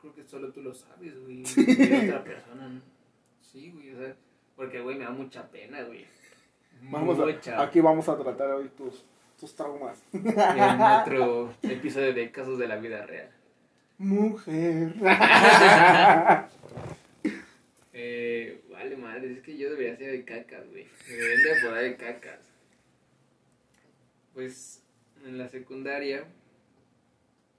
Creo 0.00 0.14
que 0.14 0.24
solo 0.24 0.52
tú 0.52 0.60
lo 0.60 0.74
sabes, 0.74 1.18
güey. 1.22 1.42
Y 1.56 2.08
otra 2.08 2.24
persona, 2.24 2.68
¿no? 2.68 2.80
Sí, 3.40 3.70
güey, 3.70 3.94
o 3.94 3.98
sea... 3.98 4.16
Porque, 4.56 4.80
güey, 4.80 4.98
me 4.98 5.04
da 5.04 5.10
mucha 5.10 5.48
pena, 5.50 5.82
güey. 5.82 6.06
Vamos 6.82 7.18
Mucha. 7.18 7.58
a, 7.58 7.64
aquí 7.64 7.80
vamos 7.80 8.08
a 8.08 8.16
tratar 8.18 8.50
hoy 8.50 8.68
tus, 8.76 9.04
tus 9.38 9.54
traumas. 9.54 10.02
En 10.12 10.80
otro 10.80 11.54
episodio 11.62 12.12
de 12.12 12.30
Casos 12.30 12.58
de 12.58 12.68
la 12.68 12.76
Vida 12.76 13.06
Real. 13.06 13.30
Mujer. 13.98 14.94
Eh, 17.96 18.60
vale, 18.72 18.96
madre, 18.96 19.32
es 19.32 19.40
que 19.40 19.56
yo 19.56 19.70
debería 19.70 19.96
ser 19.96 20.10
de 20.10 20.24
cacas, 20.24 20.68
güey. 20.68 20.88
Me 21.08 21.14
deberían 21.14 21.42
de 21.44 21.60
apodar 21.60 21.82
de 21.84 21.96
cacas. 21.96 22.40
Pues 24.32 24.82
en 25.24 25.38
la 25.38 25.48
secundaria, 25.48 26.24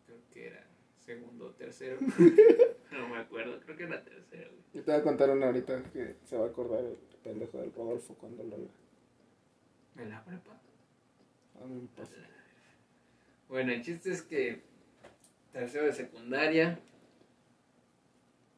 creo 0.05 0.17
que 0.33 0.47
era 0.47 0.67
segundo 1.05 1.45
o 1.47 1.51
tercero. 1.51 1.97
no 2.91 3.07
me 3.07 3.17
acuerdo, 3.17 3.61
creo 3.61 3.77
que 3.77 3.83
era 3.83 4.03
tercero, 4.03 4.51
güey. 4.51 4.63
Yo 4.73 4.83
te 4.83 4.91
voy 4.91 4.99
a 4.99 5.03
contar 5.03 5.29
una 5.29 5.45
ahorita 5.45 5.83
que 5.93 6.15
se 6.25 6.35
va 6.37 6.47
a 6.47 6.49
acordar 6.49 6.81
el 6.83 6.97
pendejo 7.23 7.59
del 7.59 7.73
Rodolfo 7.73 8.13
cuando 8.15 8.43
lo 8.43 8.57
En 10.03 10.09
la 10.09 10.21
prepa. 10.25 10.51
a 11.61 11.65
mí 11.65 11.81
me 11.81 11.87
pasó. 11.95 12.11
Bueno, 13.47 13.71
el 13.71 13.81
chiste 13.81 14.11
es 14.11 14.21
que 14.21 14.63
tercero 15.55 15.85
de 15.85 15.93
secundaria, 15.93 16.77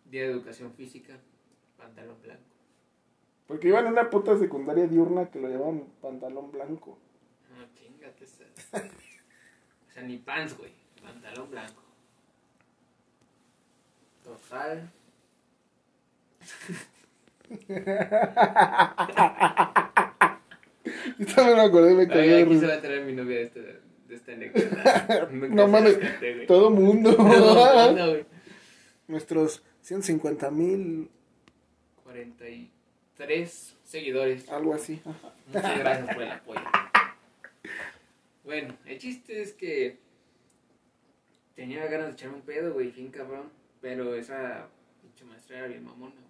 día 0.06 0.24
de 0.24 0.32
educación 0.32 0.74
física, 0.74 1.14
pantalón 1.78 2.20
blanco. 2.24 2.42
Porque 3.46 3.68
iba 3.68 3.80
en 3.82 3.86
una 3.86 4.10
puta 4.10 4.36
secundaria 4.36 4.88
diurna 4.88 5.30
que 5.30 5.40
lo 5.40 5.48
llevaban 5.48 5.84
pantalón 6.02 6.52
blanco. 6.52 6.98
No, 7.56 7.72
chingate 7.76 8.24
esa. 8.24 8.46
O 9.88 9.92
sea, 9.92 10.02
ni 10.02 10.18
pants, 10.18 10.58
güey. 10.58 10.72
Pantalón 11.04 11.52
blanco. 11.52 11.84
Total. 14.24 14.92
Yo 21.20 21.26
también 21.36 21.58
me 21.58 21.64
acordé 21.64 21.94
me 21.94 22.08
de 22.08 22.42
aquí 22.42 22.60
se 22.60 22.68
va 22.68 22.74
a 22.74 22.82
traer 22.82 23.06
mi 23.06 23.14
novia 23.14 23.38
de 23.38 23.44
esta, 23.44 23.60
de 24.08 24.16
esta 24.16 24.32
anécdota. 24.32 25.30
No 25.32 25.68
mames, 25.68 25.98
todo 26.48 26.70
mundo. 26.70 27.12
No, 27.18 27.92
no, 27.94 28.10
güey. 28.10 28.26
Nuestros 29.08 29.64
150 29.82 30.52
mil, 30.52 31.10
43 32.04 33.76
seguidores. 33.84 34.50
algo 34.50 34.74
así. 34.74 35.02
Ajá. 35.06 35.34
Muchas 35.48 35.80
gracias 35.80 36.14
por 36.14 36.24
el 36.24 36.32
apoyo. 36.32 36.62
Bueno, 38.44 38.76
el 38.86 38.98
chiste 38.98 39.42
es 39.42 39.54
que 39.54 39.98
tenía 41.56 41.86
ganas 41.88 42.08
de 42.08 42.14
echarme 42.14 42.36
un 42.38 42.42
pedo, 42.42 42.74
güey, 42.74 42.92
fin 42.92 43.10
cabrón. 43.10 43.50
Pero 43.82 44.16
esa 44.16 44.68
pinche 45.02 45.24
maestra 45.26 45.60
era 45.60 45.68
bien 45.68 45.84
mamona, 45.84 46.16
güey. 46.16 46.28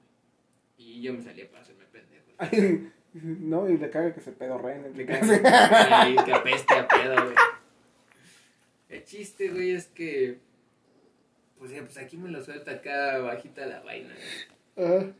Y 0.90 1.02
yo 1.02 1.14
me 1.14 1.22
salía 1.22 1.50
para 1.50 1.62
hacerme 1.64 1.86
pendejo. 1.86 2.92
No, 3.14 3.68
y 3.68 3.78
le 3.78 3.90
caga 3.90 4.14
que 4.14 4.20
se 4.22 4.32
Me 4.32 5.06
casa. 5.06 5.42
cago. 5.42 6.10
Y 6.12 6.24
que 6.24 6.34
apeste 6.34 6.74
a 6.76 6.88
pedo, 6.88 7.16
güey. 7.16 7.36
El 8.90 9.04
chiste, 9.04 9.50
güey, 9.50 9.72
es 9.72 9.88
que. 9.88 10.40
Pues 11.58 11.72
ya, 11.72 11.82
pues 11.82 11.98
aquí 11.98 12.18
me 12.18 12.30
lo 12.30 12.44
suelta 12.44 12.72
acá 12.72 13.18
bajita 13.20 13.66
la 13.66 13.82
vaina, 13.82 14.14
güey. 14.76 14.88
Ajá. 14.88 15.12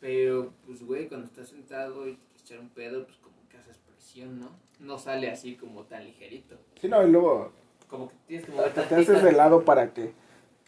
Pero, 0.00 0.52
pues, 0.66 0.82
güey, 0.82 1.08
cuando 1.08 1.26
estás 1.26 1.48
sentado 1.48 2.08
y 2.08 2.14
te 2.14 2.26
quieres 2.26 2.42
echar 2.42 2.60
un 2.60 2.70
pedo, 2.70 3.04
pues 3.04 3.18
como 3.18 3.36
que 3.48 3.58
haces 3.58 3.78
presión, 3.78 4.40
¿no? 4.40 4.50
No 4.80 4.98
sale 4.98 5.30
así 5.30 5.56
como 5.56 5.84
tan 5.84 6.04
ligerito. 6.04 6.56
Sí, 6.80 6.88
no, 6.88 7.06
y 7.06 7.10
luego 7.10 7.52
Como 7.86 8.08
que 8.08 8.14
tienes 8.26 8.46
que 8.46 8.52
mover 8.52 8.72
te 8.72 8.80
haces 8.80 9.22
de 9.22 9.32
lado 9.32 9.64
para 9.64 9.92
que 9.92 10.12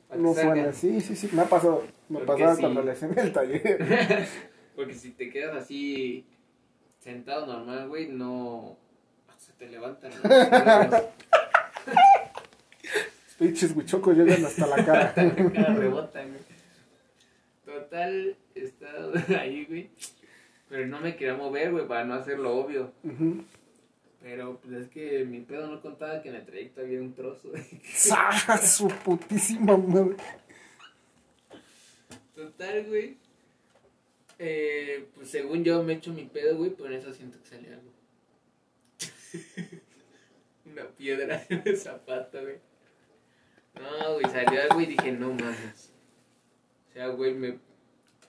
para 0.09 0.21
no 0.21 0.35
suene. 0.35 0.73
Sí, 0.75 1.01
sí, 1.01 1.17
sí. 1.17 1.31
Me 1.33 1.43
ha 1.43 1.47
pasado. 1.47 1.83
Me 2.11 2.21
pasaba 2.21 2.55
sí. 2.55 2.61
cuando 2.61 2.83
le 2.83 2.93
en 2.93 3.19
el 3.19 3.33
taller. 3.33 4.29
Porque 4.77 4.95
si 4.95 5.11
te 5.13 5.31
quedas 5.31 5.57
así 5.57 6.27
sentado 6.99 7.47
normal, 7.47 7.89
güey, 7.89 8.09
no... 8.09 8.77
Se 9.39 9.53
te 9.55 9.69
levantan 9.69 10.13
los 10.13 10.23
Pinches 13.39 13.75
huichocos 13.75 14.17
llegan 14.17 14.45
hasta 14.45 14.67
la 14.67 14.85
cara. 14.85 15.15
Cada 15.55 15.75
rebota, 15.75 16.23
güey. 16.25 16.41
Total, 17.65 18.37
estaba 18.55 19.13
ahí, 19.41 19.65
güey. 19.65 19.91
Pero 20.69 20.87
no 20.87 21.01
me 21.01 21.17
quería 21.17 21.35
mover, 21.35 21.73
güey, 21.73 21.87
para 21.87 22.05
no 22.05 22.15
hacerlo 22.15 22.55
obvio. 22.57 22.93
Ujú. 23.05 23.45
Pero 24.23 24.59
pues 24.63 24.83
es 24.83 24.89
que 24.89 25.25
mi 25.25 25.41
pedo 25.41 25.67
no 25.67 25.81
contaba 25.83 26.23
que 26.23 26.29
en 26.29 26.37
el 26.37 26.47
trayecto 26.47 26.81
había 26.81 27.01
un 27.01 27.15
trozo. 27.15 27.51
güey. 27.51 27.65
¡Sa! 27.93 28.31
Su 28.59 28.89
putísima 28.89 29.77
madre. 29.77 30.17
Total, 32.35 32.85
güey. 32.87 33.17
Eh, 34.39 35.07
pues 35.15 35.29
según 35.31 35.63
yo 35.65 35.83
me 35.83 35.95
echo 35.95 36.13
mi 36.13 36.25
pedo, 36.25 36.57
güey, 36.57 36.71
pero 36.71 36.87
en 36.89 36.95
eso 36.95 37.13
siento 37.13 37.39
que 37.43 37.49
sale 37.49 37.69
algo. 37.69 37.93
Una 40.65 40.87
piedra 40.89 41.45
en 41.49 41.63
el 41.65 41.77
zapato, 41.77 42.41
güey. 42.41 42.57
No, 43.75 44.15
güey, 44.15 44.27
salió 44.27 44.63
algo 44.63 44.81
y 44.81 44.87
dije, 44.87 45.13
no 45.13 45.33
mames. 45.33 45.93
O 46.89 46.93
sea, 46.93 47.09
güey, 47.09 47.35
me, 47.35 47.59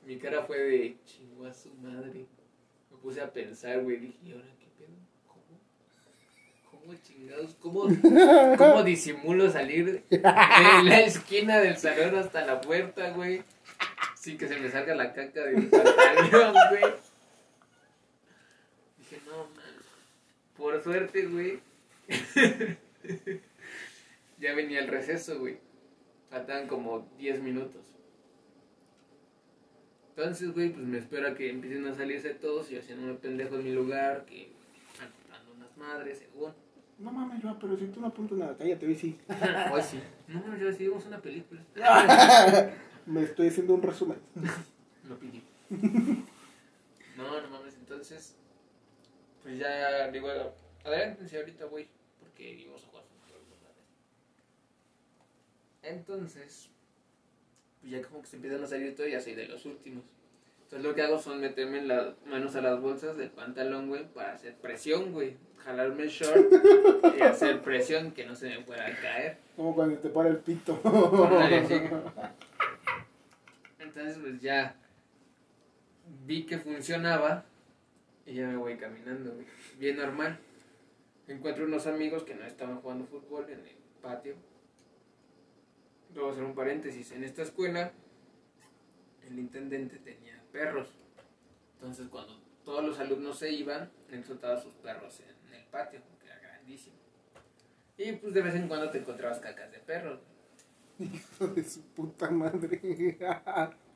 mi 0.05 0.17
cara 0.17 0.43
fue 0.43 0.57
de 0.57 0.97
chingó 1.05 1.45
a 1.45 1.53
su 1.53 1.73
madre. 1.75 2.25
Me 2.91 2.97
puse 3.01 3.21
a 3.21 3.31
pensar, 3.31 3.81
güey, 3.81 3.97
dije, 3.97 4.17
¿y 4.23 4.31
ahora 4.31 4.47
qué 4.59 4.67
pedo? 4.77 4.95
¿Cómo? 5.27 5.59
¿Cómo 6.71 6.93
chingados? 7.01 7.55
¿Cómo, 7.59 7.87
cómo 8.57 8.83
disimulo 8.83 9.49
salir 9.51 10.03
de 10.09 10.19
la 10.19 11.01
esquina 11.01 11.59
del 11.59 11.77
salón 11.77 12.15
hasta 12.15 12.45
la 12.45 12.61
puerta, 12.61 13.11
güey? 13.11 13.43
Sin 14.15 14.37
que 14.37 14.47
se 14.47 14.57
me 14.57 14.69
salga 14.71 14.95
la 14.95 15.13
caca 15.13 15.43
de 15.43 15.57
mi 15.57 15.65
pantalón, 15.65 16.55
güey. 16.69 16.93
Dije, 18.97 19.21
no, 19.25 19.37
man. 19.37 19.73
Por 20.55 20.81
suerte, 20.81 21.25
güey. 21.25 21.59
ya 24.43 24.53
venía 24.53 24.79
el 24.79 24.89
receso, 24.89 25.39
güey. 25.39 25.57
Faltaban 26.29 26.67
como 26.67 27.07
10 27.17 27.41
minutos. 27.41 27.81
Entonces, 30.09 30.53
güey, 30.53 30.69
pues 30.69 30.85
me 30.85 30.97
espero 30.97 31.29
a 31.29 31.33
que 31.33 31.49
empiecen 31.49 31.87
a 31.87 31.95
salirse 31.95 32.33
todos 32.35 32.69
y 32.69 32.77
haciéndome 32.77 33.13
pendejo 33.15 33.55
en 33.55 33.63
mi 33.63 33.71
lugar, 33.71 34.25
que 34.25 34.51
dando 35.31 35.53
unas 35.53 35.75
madres, 35.77 36.19
según. 36.19 36.51
No 36.99 37.11
mames, 37.11 37.41
yo, 37.41 37.57
pero 37.59 37.77
si 37.77 37.87
tú 37.87 38.01
no 38.01 38.07
apuntas 38.07 38.37
nada, 38.37 38.55
cállate, 38.57 38.85
hoy 38.85 38.95
sí. 38.95 39.17
Hoy 39.71 39.81
sí. 39.81 39.99
No, 40.27 40.45
no, 40.45 40.57
ya 40.57 40.65
decidimos 40.65 41.05
una 41.05 41.19
película. 41.19 41.61
Me 43.05 43.23
estoy 43.23 43.47
haciendo 43.47 43.73
un 43.73 43.81
resumen. 43.81 44.17
Lo 45.09 45.17
pidió. 45.17 45.41
No, 47.17 47.41
no 47.41 47.49
mames, 47.49 47.75
entonces. 47.75 48.35
Pues 49.41 49.57
ya 49.57 50.09
digo, 50.09 50.27
adelántense 50.83 51.37
ahorita, 51.37 51.65
güey. 51.65 51.87
Porque 52.19 52.53
íbamos 52.53 52.83
a. 52.85 52.92
Entonces, 55.83 56.69
pues 57.81 57.91
ya 57.91 58.01
como 58.01 58.21
que 58.21 58.27
se 58.27 58.37
empiezan 58.37 58.63
a 58.63 58.67
salir 58.67 58.95
todo 58.95 59.07
y 59.07 59.11
ya 59.11 59.19
soy 59.19 59.35
de 59.35 59.47
los 59.47 59.65
últimos. 59.65 60.03
Entonces 60.63 60.89
lo 60.89 60.95
que 60.95 61.01
hago 61.03 61.19
son 61.19 61.39
meterme 61.39 61.83
las 61.83 62.15
manos 62.25 62.55
a 62.55 62.61
las 62.61 62.81
bolsas 62.81 63.17
del 63.17 63.29
pantalón, 63.29 63.89
güey, 63.89 64.05
para 64.11 64.33
hacer 64.33 64.55
presión, 64.55 65.11
güey. 65.11 65.35
Jalarme 65.57 66.03
el 66.03 66.09
short 66.09 66.51
y 67.17 67.21
hacer 67.21 67.61
presión 67.61 68.11
que 68.11 68.25
no 68.25 68.35
se 68.35 68.49
me 68.49 68.63
fuera 68.63 68.87
a 68.87 68.95
caer. 68.99 69.37
Como 69.55 69.75
cuando 69.75 69.99
te 69.99 70.09
para 70.09 70.29
el 70.29 70.37
pito. 70.37 70.79
Entonces, 73.79 74.17
pues 74.17 74.41
ya 74.41 74.75
vi 76.25 76.43
que 76.45 76.57
funcionaba 76.57 77.45
y 78.25 78.33
ya 78.33 78.47
me 78.47 78.57
voy 78.57 78.77
caminando, 78.77 79.31
güey. 79.33 79.45
Bien 79.77 79.97
normal. 79.97 80.39
Encuentro 81.27 81.65
unos 81.65 81.87
amigos 81.87 82.23
que 82.23 82.35
no 82.35 82.45
estaban 82.45 82.81
jugando 82.81 83.05
fútbol 83.05 83.45
en 83.49 83.59
el 83.59 83.75
patio. 84.01 84.35
Luego 86.13 86.31
hacer 86.31 86.43
un 86.43 86.55
paréntesis. 86.55 87.11
En 87.11 87.23
esta 87.23 87.41
escuela, 87.41 87.91
el 89.27 89.39
intendente 89.39 89.97
tenía 89.97 90.41
perros. 90.51 90.89
Entonces, 91.75 92.07
cuando 92.07 92.39
todos 92.63 92.83
los 92.83 92.99
alumnos 92.99 93.39
se 93.39 93.51
iban, 93.51 93.91
él 94.09 94.23
soltaba 94.23 94.61
sus 94.61 94.73
perros 94.75 95.19
en 95.21 95.53
el 95.53 95.65
patio, 95.65 96.01
que 96.19 96.27
era 96.27 96.39
grandísimo. 96.39 96.95
Y 97.97 98.13
pues 98.13 98.33
de 98.33 98.41
vez 98.41 98.55
en 98.55 98.67
cuando 98.67 98.89
te 98.89 98.99
encontrabas 98.99 99.39
cacas 99.39 99.71
de 99.71 99.79
perros. 99.79 100.19
Hijo 100.99 101.47
de 101.47 101.63
su 101.63 101.81
puta 101.81 102.29
madre. 102.29 103.17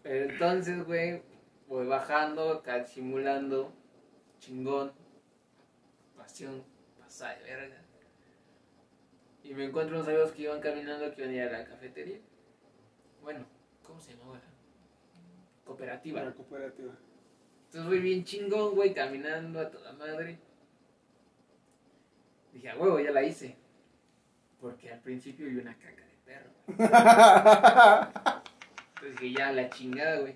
Pero 0.03 0.25
entonces, 0.31 0.85
güey, 0.85 1.21
voy 1.67 1.85
bajando, 1.87 2.51
acá 2.53 2.85
simulando, 2.85 3.73
chingón, 4.39 4.91
pasión, 6.15 6.63
pasada 6.99 7.37
de 7.37 7.43
verga. 7.43 7.86
Y 9.47 9.53
me 9.53 9.65
encuentro 9.65 9.95
unos 9.95 10.07
amigos 10.07 10.33
que 10.33 10.41
iban 10.41 10.59
caminando 10.59 11.15
que 11.15 11.21
iban 11.21 11.33
a 11.33 11.37
ir 11.37 11.41
a 11.43 11.59
la 11.59 11.65
cafetería. 11.65 12.19
Bueno, 13.21 13.45
¿cómo 13.81 13.99
se 13.99 14.13
llamaba? 14.13 14.41
cooperativa. 15.67 16.23
La 16.23 16.33
cooperativa. 16.33 16.93
Entonces 17.65 17.89
voy 17.89 17.99
bien 17.99 18.23
chingón, 18.23 18.75
güey, 18.75 18.93
caminando 18.93 19.59
a 19.59 19.69
toda 19.69 19.91
madre. 19.93 20.39
Dije, 22.53 22.69
a 22.69 22.77
huevo, 22.77 22.99
ya 22.99 23.11
la 23.11 23.23
hice. 23.23 23.57
Porque 24.59 24.91
al 24.91 25.01
principio 25.01 25.47
vi 25.47 25.57
una 25.57 25.77
caca 25.77 26.05
de 26.05 26.17
perro. 26.25 26.49
güey. 26.65 26.77
Entonces 28.95 29.21
dije, 29.21 29.37
ya, 29.37 29.51
la 29.51 29.69
chingada, 29.69 30.21
güey. 30.21 30.35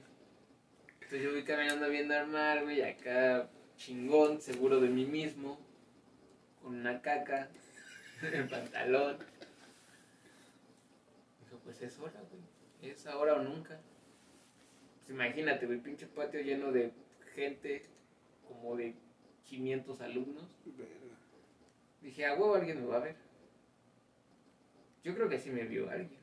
Entonces 0.93 1.23
yo 1.23 1.31
voy 1.31 1.43
caminando 1.43 1.89
viendo 1.89 2.15
al 2.15 2.27
mar, 2.27 2.63
güey, 2.63 2.81
acá 2.81 3.49
chingón, 3.77 4.41
seguro 4.41 4.79
de 4.79 4.89
mí 4.89 5.05
mismo. 5.05 5.59
Con 6.61 6.75
una 6.75 7.01
caca 7.01 7.49
en 8.27 8.33
el 8.33 8.47
pantalón. 8.47 9.17
Dijo, 11.43 11.59
pues 11.63 11.81
es 11.81 11.99
hora, 11.99 12.21
güey. 12.29 12.91
Es 12.91 13.05
ahora 13.07 13.35
o 13.35 13.43
nunca. 13.43 13.79
Pues 14.97 15.09
imagínate, 15.09 15.65
güey, 15.65 15.79
pinche 15.79 16.07
patio 16.07 16.41
lleno 16.41 16.71
de 16.71 16.91
gente, 17.35 17.83
como 18.47 18.75
de 18.75 18.95
500 19.45 20.01
alumnos. 20.01 20.57
Verga. 20.65 20.93
Dije, 22.01 22.25
a 22.25 22.33
huevo 22.33 22.55
alguien 22.55 22.81
me 22.81 22.87
va 22.87 22.97
a 22.97 23.01
ver. 23.01 23.15
Yo 25.03 25.15
creo 25.15 25.29
que 25.29 25.39
sí 25.39 25.49
me 25.49 25.63
vio 25.63 25.89
alguien. 25.89 26.19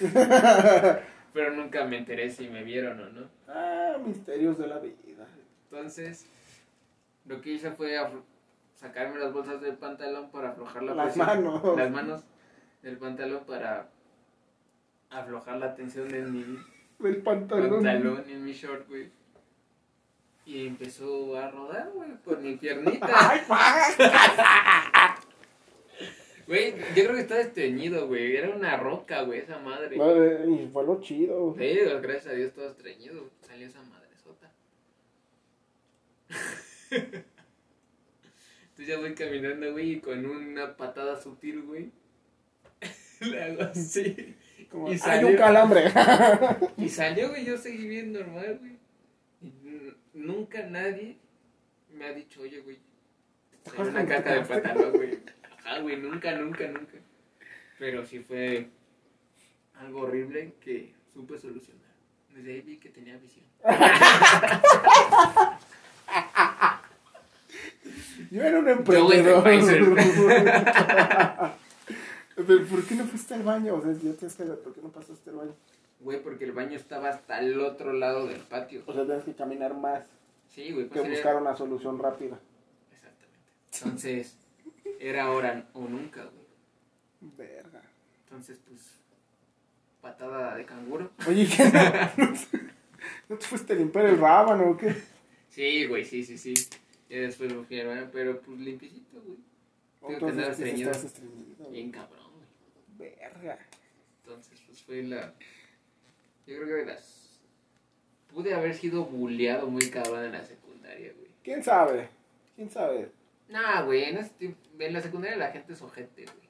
Pero 1.32 1.54
nunca 1.54 1.84
me 1.86 1.98
enteré 1.98 2.30
si 2.30 2.48
me 2.48 2.62
vieron 2.62 3.00
o 3.00 3.08
no. 3.08 3.30
Ah, 3.48 3.96
misterios 4.04 4.58
de 4.58 4.66
la 4.66 4.78
vida. 4.78 5.26
Entonces, 5.64 6.26
lo 7.24 7.40
que 7.40 7.52
hice 7.52 7.70
fue 7.70 7.96
sacarme 8.82 9.18
las 9.18 9.32
bolsas 9.32 9.60
del 9.62 9.76
pantalón 9.76 10.30
para 10.30 10.50
aflojar 10.50 10.82
la 10.82 10.94
Las 10.94 11.14
presión- 11.16 11.26
manos. 11.44 11.76
Las 11.78 11.90
manos 11.90 12.24
del 12.82 12.98
pantalón 12.98 13.44
para 13.46 13.88
aflojar 15.10 15.56
la 15.58 15.74
tensión 15.74 16.08
de 16.08 16.22
mi 16.22 16.58
Del 16.98 17.22
pantalón. 17.22 17.82
pantalón 17.82 18.24
y 18.28 18.32
en 18.32 18.44
mi 18.44 18.52
short, 18.52 18.86
güey. 18.88 19.10
Y 20.44 20.66
empezó 20.66 21.36
a 21.38 21.50
rodar, 21.50 21.90
güey, 21.94 22.10
por 22.24 22.38
mi 22.40 22.56
piernita. 22.56 23.06
Güey, 26.44 26.74
yo 26.76 27.04
creo 27.04 27.14
que 27.14 27.20
estaba 27.20 27.40
estreñido, 27.40 28.08
güey. 28.08 28.36
Era 28.36 28.50
una 28.54 28.76
roca, 28.76 29.22
güey, 29.22 29.38
esa 29.38 29.58
madre. 29.60 29.96
Y 29.96 30.68
fue 30.72 30.84
lo 30.84 31.00
chido. 31.00 31.54
Sí, 31.56 31.78
gracias 32.02 32.26
a 32.26 32.32
Dios 32.32 32.52
todo 32.52 32.68
estreñido. 32.68 33.30
Salió 33.42 33.68
esa 33.68 33.80
madre 33.82 34.08
sota. 34.16 34.50
Entonces 38.82 38.96
ya 38.96 39.00
voy 39.00 39.14
caminando, 39.14 39.70
güey, 39.72 39.92
y 39.92 40.00
con 40.00 40.26
una 40.26 40.76
patada 40.76 41.20
sutil, 41.20 41.62
güey. 41.62 41.92
Le 43.20 43.40
hago 43.40 43.62
así. 43.62 44.34
Como, 44.68 44.88
Y 44.88 44.92
Hay 44.94 44.98
salió. 44.98 45.28
un 45.28 45.36
calambre. 45.36 45.84
Y 46.76 46.88
salió, 46.88 47.28
güey, 47.28 47.44
yo 47.44 47.56
seguí 47.56 47.86
bien 47.86 48.12
normal, 48.12 48.58
güey. 48.58 48.72
Y 49.40 49.92
nunca 50.14 50.64
nadie 50.66 51.16
me 51.92 52.06
ha 52.06 52.12
dicho, 52.12 52.40
oye, 52.42 52.58
güey, 52.58 52.78
¿Te 53.62 53.70
salió 53.70 53.92
una 53.92 54.04
caca 54.04 54.34
de 54.34 54.40
pantalón, 54.40 54.92
güey. 54.94 55.20
Ajá, 55.58 55.78
güey, 55.78 55.96
nunca, 55.98 56.32
nunca, 56.36 56.66
nunca. 56.66 56.98
Pero 57.78 58.04
sí 58.04 58.18
fue 58.18 58.66
algo 59.74 60.00
horrible 60.00 60.54
que 60.60 60.92
supe 61.14 61.38
solucionar. 61.38 61.82
Desde 62.30 62.54
ahí 62.54 62.60
vi 62.62 62.78
que 62.78 62.88
tenía 62.88 63.16
visión. 63.16 63.44
Yo 68.30 68.42
era 68.42 68.58
un 68.58 68.68
emprendedor. 68.68 69.44
de 69.44 69.52
Pero, 72.34 72.64
¿por 72.66 72.84
qué 72.84 72.94
no 72.94 73.04
fuiste 73.04 73.34
al 73.34 73.42
baño? 73.42 73.74
O 73.74 73.82
sea, 73.82 73.92
yo 73.92 74.14
te 74.14 74.26
decía, 74.26 74.46
¿por 74.62 74.72
qué 74.74 74.80
no 74.82 74.88
pasaste 74.88 75.30
al 75.30 75.36
baño? 75.36 75.54
Güey, 76.00 76.22
porque 76.22 76.44
el 76.44 76.52
baño 76.52 76.76
estaba 76.76 77.10
hasta 77.10 77.38
el 77.40 77.60
otro 77.60 77.92
lado 77.92 78.26
del 78.26 78.40
patio. 78.40 78.82
O 78.86 78.92
sea, 78.92 79.04
tienes 79.04 79.24
que 79.24 79.34
caminar 79.34 79.74
más 79.74 80.02
Sí, 80.48 80.72
güey, 80.72 80.84
que 80.88 80.94
pues 80.94 81.04
era- 81.04 81.12
buscar 81.14 81.36
una 81.36 81.56
solución 81.56 81.98
rápida. 81.98 82.38
Exactamente. 82.92 83.38
Entonces, 83.74 84.36
era 84.98 85.24
ahora 85.24 85.66
o 85.74 85.80
nunca, 85.82 86.22
güey. 86.24 86.42
Verga. 87.38 87.82
Entonces, 88.24 88.58
pues, 88.68 88.80
patada 90.00 90.56
de 90.56 90.64
canguro. 90.64 91.10
Oye, 91.28 91.46
¿qué 91.46 91.64
no? 91.64 92.32
¿No 93.28 93.36
te 93.36 93.46
fuiste 93.46 93.72
a 93.72 93.76
limpiar 93.76 94.06
el 94.06 94.18
rábano 94.18 94.70
o 94.70 94.76
qué? 94.76 94.94
Sí, 95.50 95.86
güey, 95.86 96.04
sí, 96.04 96.24
sí, 96.24 96.36
sí. 96.38 96.54
Ya 97.12 97.18
después 97.20 97.52
me 97.54 97.62
fui 97.64 97.78
al 97.80 97.88
baño, 97.88 98.08
pero 98.10 98.40
pues 98.40 98.58
limpiecito, 98.58 99.20
güey. 99.20 99.36
Tengo 100.00 100.18
que 100.18 100.24
andar 100.26 100.46
Entonces, 100.50 100.56
sí 100.56 101.06
estreñido. 101.06 101.70
Bien 101.70 101.90
cabrón, 101.90 102.30
güey. 102.96 103.10
Verga. 103.20 103.58
Entonces, 104.24 104.60
pues 104.66 104.82
fue 104.82 105.02
la. 105.02 105.34
Yo 106.46 106.56
creo 106.62 106.78
que 106.78 106.86
las. 106.86 107.40
Pude 108.32 108.54
haber 108.54 108.74
sido 108.74 109.04
bulleado 109.04 109.66
muy 109.66 109.90
cabrón 109.90 110.24
en 110.24 110.32
la 110.32 110.42
secundaria, 110.42 111.12
güey. 111.18 111.30
¿Quién 111.44 111.62
sabe? 111.62 112.08
¿Quién 112.56 112.70
sabe? 112.70 113.10
Nah, 113.48 113.82
güey, 113.82 114.04
en, 114.04 114.26
tiempo- 114.30 114.58
en 114.78 114.92
la 114.94 115.00
secundaria 115.02 115.36
la 115.36 115.50
gente 115.50 115.74
es 115.74 115.82
ojete, 115.82 116.24
güey. 116.24 116.48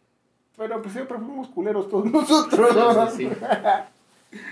Pero 0.56 0.80
pues 0.80 0.94
siempre 0.94 1.18
fuimos 1.18 1.48
culeros 1.48 1.88
todos 1.88 2.04
nosotros. 2.12 2.70
Entonces, 2.70 3.16
sí. 3.16 3.28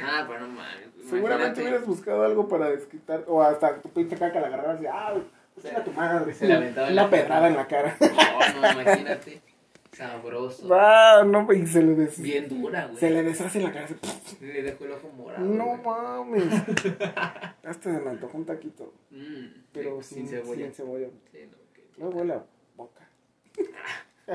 Ah, 0.02 0.24
pero 0.26 0.40
no 0.40 0.48
mames. 0.48 0.88
Seguramente 1.08 1.60
hubieras 1.62 1.86
buscado 1.86 2.24
algo 2.24 2.48
para 2.48 2.68
desquitar. 2.68 3.24
O 3.28 3.40
hasta 3.42 3.80
tu 3.80 3.88
pinche 3.90 4.16
caca 4.16 4.40
la 4.40 4.48
agarrabas 4.48 4.82
y, 4.82 4.86
ah, 4.86 5.14
pues 5.60 5.72
era 5.72 5.84
tu 5.84 5.92
madre. 5.92 6.34
Se 6.34 6.46
la 6.48 6.56
aventaba 6.56 6.86
en 6.88 6.92
Una 6.94 7.02
la 7.04 7.10
pedrada 7.10 7.48
en 7.48 7.56
la 7.56 7.66
cara. 7.68 7.96
No, 8.00 8.60
no, 8.60 8.80
imagínate. 8.82 9.42
Sabroso. 9.92 10.68
Ah, 10.72 11.22
no, 11.26 11.52
y 11.52 11.66
se 11.66 11.82
le 11.82 11.94
des... 11.94 12.20
Bien 12.22 12.48
dura, 12.48 12.86
güey. 12.86 12.96
Se 12.98 13.10
le 13.10 13.22
deshace 13.22 13.58
en 13.58 13.64
la 13.64 13.72
cara. 13.72 13.84
así, 13.86 13.96
Le 14.40 14.62
dejó 14.62 14.84
el 14.86 14.92
ojo 14.92 15.08
morado. 15.16 15.44
No 15.44 15.64
güey. 15.66 15.82
mames. 15.82 16.44
Hasta 17.64 17.82
se 17.92 18.00
me 18.00 18.10
antojó 18.10 18.38
un 18.38 18.46
taquito. 18.46 18.94
Mm, 19.10 19.46
Pero 19.72 20.02
sin, 20.02 20.18
sin 20.26 20.28
cebolla. 20.28 20.64
Sin 20.66 20.74
cebolla. 20.74 21.08
Sí, 21.32 21.38
no, 21.50 21.56
que- 21.74 21.88
No 21.98 22.08
huele 22.10 22.34
a 22.34 22.44
boca. 22.76 23.08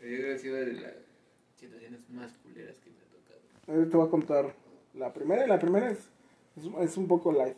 Yo 0.00 0.04
creo 0.04 0.26
que 0.28 0.34
ha 0.34 0.38
sido 0.38 0.56
de 0.56 0.72
las 0.74 0.92
situaciones 1.56 2.00
más 2.10 2.32
culeras 2.42 2.78
que 2.78 2.90
me 2.90 2.96
ha 2.98 3.04
tocado. 3.08 3.88
Te 3.90 3.96
voy 3.96 4.06
a 4.06 4.10
contar 4.10 4.54
la 4.94 5.12
primera. 5.12 5.46
La 5.46 5.58
primera 5.58 5.90
es, 5.90 5.98
es, 6.56 6.64
es 6.82 6.96
un 6.96 7.08
poco 7.08 7.32
light. 7.32 7.56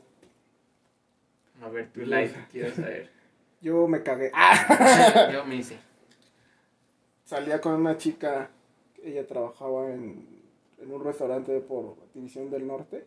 A 1.60 1.68
ver, 1.68 1.92
tu 1.92 2.00
live, 2.00 2.46
quiero 2.50 2.74
saber. 2.74 3.10
Yo 3.60 3.86
me 3.86 4.02
cagué. 4.02 4.30
Ah. 4.34 5.28
Yo 5.32 5.44
me 5.44 5.56
hice. 5.56 5.78
Salía 7.24 7.60
con 7.60 7.74
una 7.74 7.96
chica. 7.98 8.50
Ella 9.02 9.26
trabajaba 9.26 9.92
en, 9.92 10.26
en 10.78 10.92
un 10.92 11.04
restaurante 11.04 11.60
por 11.60 11.96
División 12.14 12.50
del 12.50 12.66
Norte. 12.66 13.04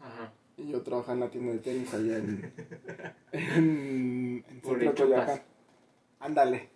Ajá. 0.00 0.32
Y 0.56 0.72
yo 0.72 0.82
trabajaba 0.82 1.14
en 1.14 1.20
la 1.20 1.30
tienda 1.30 1.52
de 1.52 1.58
tenis 1.60 1.94
allá 1.94 2.16
en, 2.16 2.52
en, 3.32 4.44
en 4.48 4.62
Centro. 4.62 4.94
Coyoacán. 4.94 5.42
Ándale. 6.18 6.68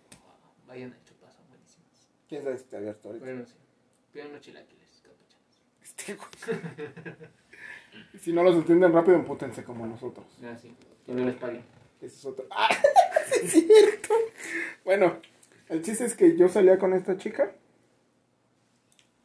Vayan 0.67 0.93
a 0.93 1.03
Chupas, 1.03 1.33
son 1.33 1.45
buenísimos. 1.49 2.09
¿Quién 2.29 2.43
sabe 2.43 2.57
si 2.57 2.63
está 2.63 2.77
abierto 2.77 3.09
ahorita? 3.09 3.25
Bueno, 3.25 3.45
sí. 3.45 3.55
Pidan 4.13 4.29
unos 4.29 4.41
chilaquiles, 4.41 5.01
capuchanos. 5.01 5.61
Este 5.81 6.15
güey. 6.15 7.17
si 8.19 8.31
no 8.31 8.43
los 8.43 8.55
entienden 8.55 8.93
rápido, 8.93 9.17
empútense 9.17 9.65
como 9.65 9.85
nosotros. 9.85 10.25
Ah, 10.43 10.55
sí. 10.57 10.73
Que 11.05 11.13
no 11.13 11.25
les 11.25 11.35
paguen. 11.35 11.63
Ese 12.01 12.15
es 12.15 12.25
otro. 12.25 12.45
¡Ah! 12.51 12.69
es 13.43 13.51
cierto. 13.51 14.13
Bueno, 14.85 15.17
el 15.69 15.81
chiste 15.81 16.05
es 16.05 16.15
que 16.15 16.35
yo 16.37 16.49
salía 16.49 16.77
con 16.77 16.93
esta 16.93 17.17
chica. 17.17 17.53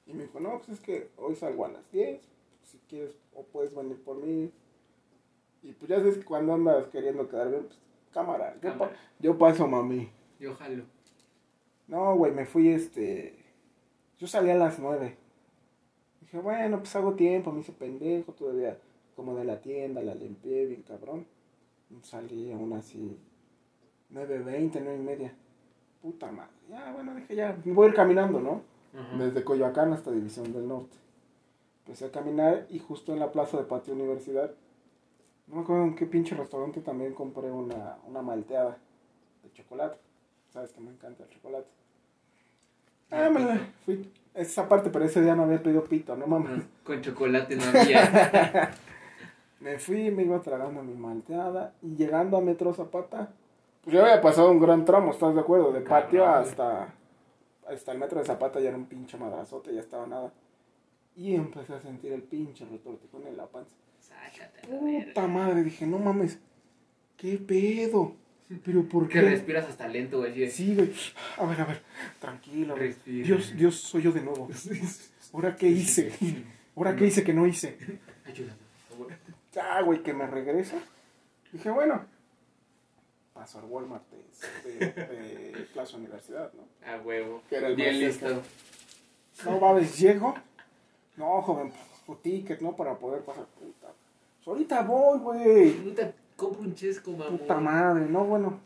Y 0.07 0.14
me 0.14 0.23
dijo, 0.25 0.41
no, 0.41 0.59
pues 0.59 0.71
es 0.71 0.81
que 0.81 1.11
hoy 1.17 1.35
salgo 1.37 1.64
a 1.67 1.69
las 1.69 1.91
10. 1.93 2.21
Si 2.64 2.79
quieres, 2.88 3.14
o 3.35 3.43
puedes 3.45 3.75
venir 3.75 3.97
por 4.03 4.17
mí. 4.17 4.51
Y 5.62 5.73
pues 5.73 5.88
ya 5.88 5.97
sabes 5.99 6.17
que 6.19 6.25
cuando 6.25 6.55
andas 6.55 6.87
queriendo 6.88 7.29
quedar 7.29 7.51
bien, 7.51 7.64
pues 7.64 7.79
cámara. 8.12 8.55
Yo, 8.55 8.61
Cámara. 8.73 8.93
pa- 8.93 8.97
yo 9.19 9.37
paso, 9.38 9.67
mami. 9.67 10.09
Yo 10.38 10.55
jalo. 10.55 10.85
No, 11.88 12.14
güey, 12.17 12.33
me 12.33 12.47
fui 12.47 12.69
este. 12.69 13.35
Yo 14.19 14.27
salí 14.27 14.51
a 14.51 14.55
las 14.57 14.79
9. 14.79 15.17
Dije, 16.21 16.38
bueno, 16.38 16.79
pues 16.79 16.95
hago 16.97 17.14
tiempo, 17.14 17.51
me 17.53 17.61
hice 17.61 17.73
pendejo 17.73 18.33
todavía. 18.33 18.79
Como 19.17 19.37
de 19.37 19.45
la 19.45 19.61
tienda, 19.61 20.01
la 20.03 20.14
limpié 20.14 20.67
bien 20.67 20.83
cabrón. 20.83 21.27
Salí 22.03 22.53
aún 22.53 22.72
así. 22.74 23.18
9.20, 24.12 24.81
9 24.83 24.96
y 24.96 25.03
media. 25.03 25.35
Puta 26.03 26.31
madre. 26.31 26.51
Ya, 26.70 26.92
bueno, 26.92 27.14
dije, 27.14 27.35
ya, 27.35 27.57
voy 27.64 27.87
a 27.87 27.88
ir 27.90 27.94
caminando, 27.94 28.40
¿no? 28.40 28.62
Desde 29.18 29.44
Coyoacán 29.44 29.92
hasta 29.92 30.11
División 30.11 30.53
del 30.53 30.66
Norte. 30.66 30.96
Empecé 31.85 32.07
a 32.07 32.11
caminar 32.11 32.66
y 32.70 32.79
justo 32.79 33.12
en 33.12 33.20
la 33.20 33.31
plaza 33.31 33.59
de 33.59 33.64
Patio 33.64 33.94
Universidad, 33.94 34.51
no 35.46 35.57
me 35.57 35.62
acuerdo 35.62 35.85
en 35.85 35.94
qué 35.94 36.05
pinche 36.07 36.35
restaurante 36.35 36.81
también 36.81 37.14
compré 37.14 37.51
una, 37.51 37.96
una 38.07 38.20
malteada 38.20 38.77
de 39.42 39.53
chocolate. 39.53 39.98
Sabes 40.53 40.72
que 40.72 40.81
me 40.81 40.90
encanta 40.90 41.24
el 41.24 41.31
chocolate. 41.31 41.68
Ah, 43.11 43.31
me 43.31 43.40
la 43.40 43.59
fui. 43.85 44.11
Esa 44.35 44.68
parte, 44.68 44.90
pero 44.90 45.07
ese 45.07 45.22
día 45.22 45.35
no 45.35 45.44
había 45.44 45.62
pedido 45.62 45.85
pito, 45.85 46.14
no 46.16 46.27
mames. 46.27 46.64
Con 46.85 47.01
chocolate 47.01 47.57
no 47.57 47.64
había. 47.64 48.70
Me 49.61 49.79
fui, 49.79 50.11
me 50.11 50.23
iba 50.23 50.40
tragando 50.40 50.83
mi 50.83 50.94
malteada 50.94 51.75
y 51.83 51.97
llegando 51.97 52.37
a 52.37 52.40
Metro 52.40 52.73
Zapata, 52.73 53.33
pues 53.83 53.94
ya 53.94 54.03
había 54.03 54.21
pasado 54.21 54.51
un 54.53 54.61
gran 54.61 54.85
tramo, 54.85 55.11
¿estás 55.12 55.35
de 55.35 55.40
acuerdo? 55.40 55.73
De 55.73 55.81
patio 55.81 56.25
hasta, 56.27 56.94
hasta 57.68 57.92
el 57.92 57.99
Metro 57.99 58.21
de 58.21 58.25
Zapata 58.27 58.61
ya 58.61 58.68
era 58.68 58.77
un 58.79 58.87
pinche 58.87 59.16
madrazote, 59.16 59.75
ya 59.75 59.81
estaba 59.81 60.07
nada. 60.07 60.33
Y 61.16 61.35
empecé 61.35 61.75
a 61.75 61.81
sentir 61.81 62.12
el 62.12 62.23
pinche 62.23 62.64
retortijón 62.66 63.27
en 63.27 63.37
la 63.37 63.47
panza. 63.47 63.75
Sácate. 63.99 64.68
Puta 64.68 65.27
madre, 65.27 65.64
dije, 65.64 65.87
no 65.87 65.99
mames, 65.99 66.38
qué 67.16 67.37
pedo. 67.38 68.12
Pero 68.64 68.85
¿por 68.88 69.09
Que 69.09 69.14
qué? 69.21 69.29
respiras 69.31 69.66
hasta 69.68 69.88
lento, 69.88 70.18
güey. 70.18 70.49
Sí, 70.51 70.75
güey. 70.75 70.90
A 71.37 71.44
ver, 71.47 71.61
a 71.61 71.64
ver, 71.66 71.83
tranquilo. 72.21 72.75
güey. 72.75 72.87
Respira. 72.88 73.27
Dios, 73.27 73.55
Dios, 73.57 73.75
soy 73.75 74.03
yo 74.03 74.12
de 74.12 74.23
nuevo. 74.23 74.49
¿Ahora 75.35 75.55
qué 75.57 75.66
hice? 75.68 76.12
¿Ahora 76.77 76.94
qué 76.97 77.07
hice 77.07 77.23
que 77.25 77.35
no 77.35 77.47
hice? 77.47 77.77
Ayúdame. 78.25 78.67
Ya, 79.53 79.81
güey, 79.83 80.03
que 80.03 80.13
me 80.13 80.27
regresa. 80.27 80.77
Dije, 81.53 81.71
bueno, 81.71 82.05
paso 83.33 83.59
al 83.59 83.65
Walmart 83.65 84.05
de, 84.11 84.71
de- 84.71 84.87
de 85.53 85.63
Plaza 85.73 85.97
Universidad, 85.97 86.53
¿no? 86.55 86.65
A 86.91 87.01
huevo. 87.01 87.43
Que 87.49 87.57
era 87.57 87.69
el 87.69 87.77
Bien 87.77 87.99
listo. 87.99 88.43
No 89.45 89.59
mames, 89.61 89.99
llego. 89.99 90.35
No, 91.17 91.41
joven, 91.43 91.73
su 92.05 92.15
ticket, 92.17 92.61
¿no? 92.61 92.77
Para 92.77 92.97
poder 92.99 93.23
pasar. 93.23 93.47
Puta. 93.47 93.93
Ahorita 94.47 94.83
voy, 94.83 95.19
güey. 95.19 95.71
Puta, 95.73 96.13
compro 96.37 96.63
un 96.63 96.75
chesco, 96.75 97.11
mamón. 97.13 97.39
Puta 97.39 97.59
madre, 97.61 98.07
no, 98.07 98.25
bueno. 98.25 98.61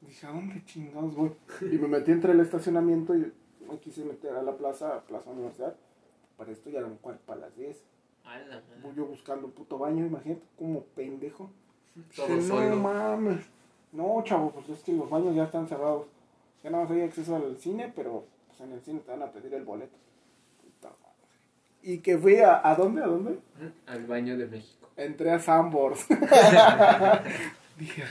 Dije, 0.00 0.26
¿a 0.26 0.30
dónde 0.30 0.62
chingados 0.66 1.14
voy? 1.14 1.32
Y 1.62 1.78
me 1.78 1.88
metí 1.88 2.10
entre 2.12 2.32
el 2.32 2.40
estacionamiento 2.40 3.14
y 3.14 3.32
me 3.68 3.78
quise 3.78 4.04
meter 4.04 4.34
a 4.34 4.42
la 4.42 4.52
plaza, 4.56 5.00
Plaza 5.06 5.30
Universidad. 5.30 5.74
Para 6.36 6.50
esto 6.52 6.68
ya 6.68 6.80
eran 6.80 6.96
cuarto 6.96 7.22
para 7.26 7.40
las 7.42 7.56
10. 7.56 7.82
A 8.24 8.38
Voy 8.82 8.94
yo 8.96 9.06
buscando 9.06 9.46
un 9.46 9.52
puto 9.52 9.78
baño, 9.78 10.06
imagínate, 10.06 10.42
como 10.58 10.82
pendejo. 10.82 11.50
Todo 12.16 12.28
no 12.28 12.76
mames. 12.76 13.46
No, 13.92 14.22
chavo, 14.24 14.50
pues 14.50 14.68
es 14.70 14.82
que 14.82 14.92
los 14.92 15.08
baños 15.08 15.34
ya 15.36 15.44
están 15.44 15.68
cerrados. 15.68 16.06
Ya 16.62 16.70
nada 16.70 16.84
más 16.84 16.92
hay 16.92 17.02
acceso 17.02 17.36
al 17.36 17.56
cine, 17.58 17.92
pero 17.94 18.24
pues 18.48 18.60
en 18.60 18.72
el 18.72 18.80
cine 18.80 19.00
te 19.00 19.10
van 19.10 19.22
a 19.22 19.30
pedir 19.30 19.54
el 19.54 19.64
boleto. 19.64 19.96
Puta 20.60 20.88
madre. 20.88 21.14
Y 21.82 21.98
que 21.98 22.18
fui 22.18 22.36
a, 22.38 22.66
¿a 22.68 22.74
dónde? 22.74 23.02
¿A 23.02 23.06
dónde? 23.06 23.38
Al 23.86 24.06
baño 24.06 24.36
de 24.36 24.46
México. 24.46 24.88
Entré 24.96 25.30
a 25.30 25.38
Sambors. 25.38 26.06
Dije, 27.78 28.04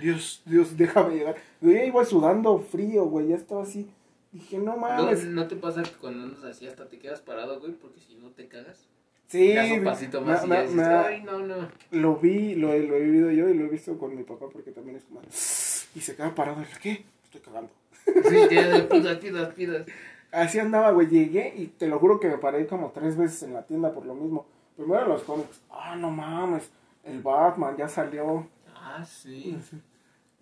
Dios, 0.00 0.42
Dios, 0.44 0.76
déjame 0.76 1.14
llegar. 1.14 1.36
Yo 1.60 1.70
ya 1.70 1.84
iba 1.84 2.04
sudando 2.04 2.58
frío, 2.58 3.06
güey, 3.06 3.28
ya 3.28 3.36
estaba 3.36 3.62
así. 3.62 3.88
Dije, 4.32 4.58
no 4.58 4.72
¿No, 4.72 4.76
mames. 4.76 5.24
¿No 5.24 5.46
te 5.46 5.56
pasa 5.56 5.82
que 5.82 5.92
cuando 5.92 6.24
andas 6.24 6.44
así 6.44 6.66
hasta 6.66 6.88
te 6.88 6.98
quedas 6.98 7.20
parado, 7.20 7.60
güey? 7.60 7.72
Porque 7.72 8.00
si 8.00 8.16
no 8.16 8.30
te 8.30 8.48
cagas. 8.48 8.88
Sí, 9.28 9.54
das 9.54 9.70
un 9.70 9.84
pasito 9.84 10.20
más 10.20 10.46
me- 10.46 10.46
y 10.46 10.50
ya 10.50 10.56
me- 10.56 10.62
dices, 10.62 10.76
me- 10.76 10.84
ay, 10.84 11.22
no, 11.22 11.38
no. 11.40 11.68
lo 11.90 12.16
vi, 12.16 12.54
lo, 12.54 12.72
he- 12.72 12.86
lo 12.86 12.94
he 12.96 13.00
vivido 13.00 13.30
yo 13.32 13.48
y 13.48 13.54
lo 13.54 13.64
he 13.66 13.68
visto 13.68 13.98
con 13.98 14.14
mi 14.16 14.22
papá 14.22 14.46
porque 14.52 14.70
también 14.70 14.96
es 14.98 15.04
como... 15.04 15.20
Y 15.22 16.00
se 16.00 16.14
queda 16.14 16.34
parado, 16.34 16.62
¿qué? 16.82 17.04
Estoy 17.24 17.40
cagando. 17.40 17.70
Sí, 18.04 18.36
ya 18.54 18.88
pidas, 18.88 19.16
pidas, 19.18 19.54
pidas. 19.54 19.86
Así 20.30 20.58
andaba, 20.60 20.90
güey. 20.92 21.08
Llegué 21.08 21.54
y 21.56 21.66
te 21.66 21.88
lo 21.88 21.98
juro 21.98 22.20
que 22.20 22.28
me 22.28 22.38
paré 22.38 22.66
como 22.66 22.90
tres 22.92 23.16
veces 23.16 23.42
en 23.42 23.54
la 23.54 23.62
tienda 23.62 23.92
por 23.92 24.06
lo 24.06 24.14
mismo. 24.14 24.46
Primero 24.76 25.06
los 25.08 25.22
cómics. 25.22 25.60
Ah, 25.70 25.96
no 25.96 26.10
mames. 26.10 26.68
El 27.04 27.20
Batman 27.22 27.76
ya 27.76 27.88
salió. 27.88 28.46
Ah, 28.74 29.04
sí. 29.04 29.56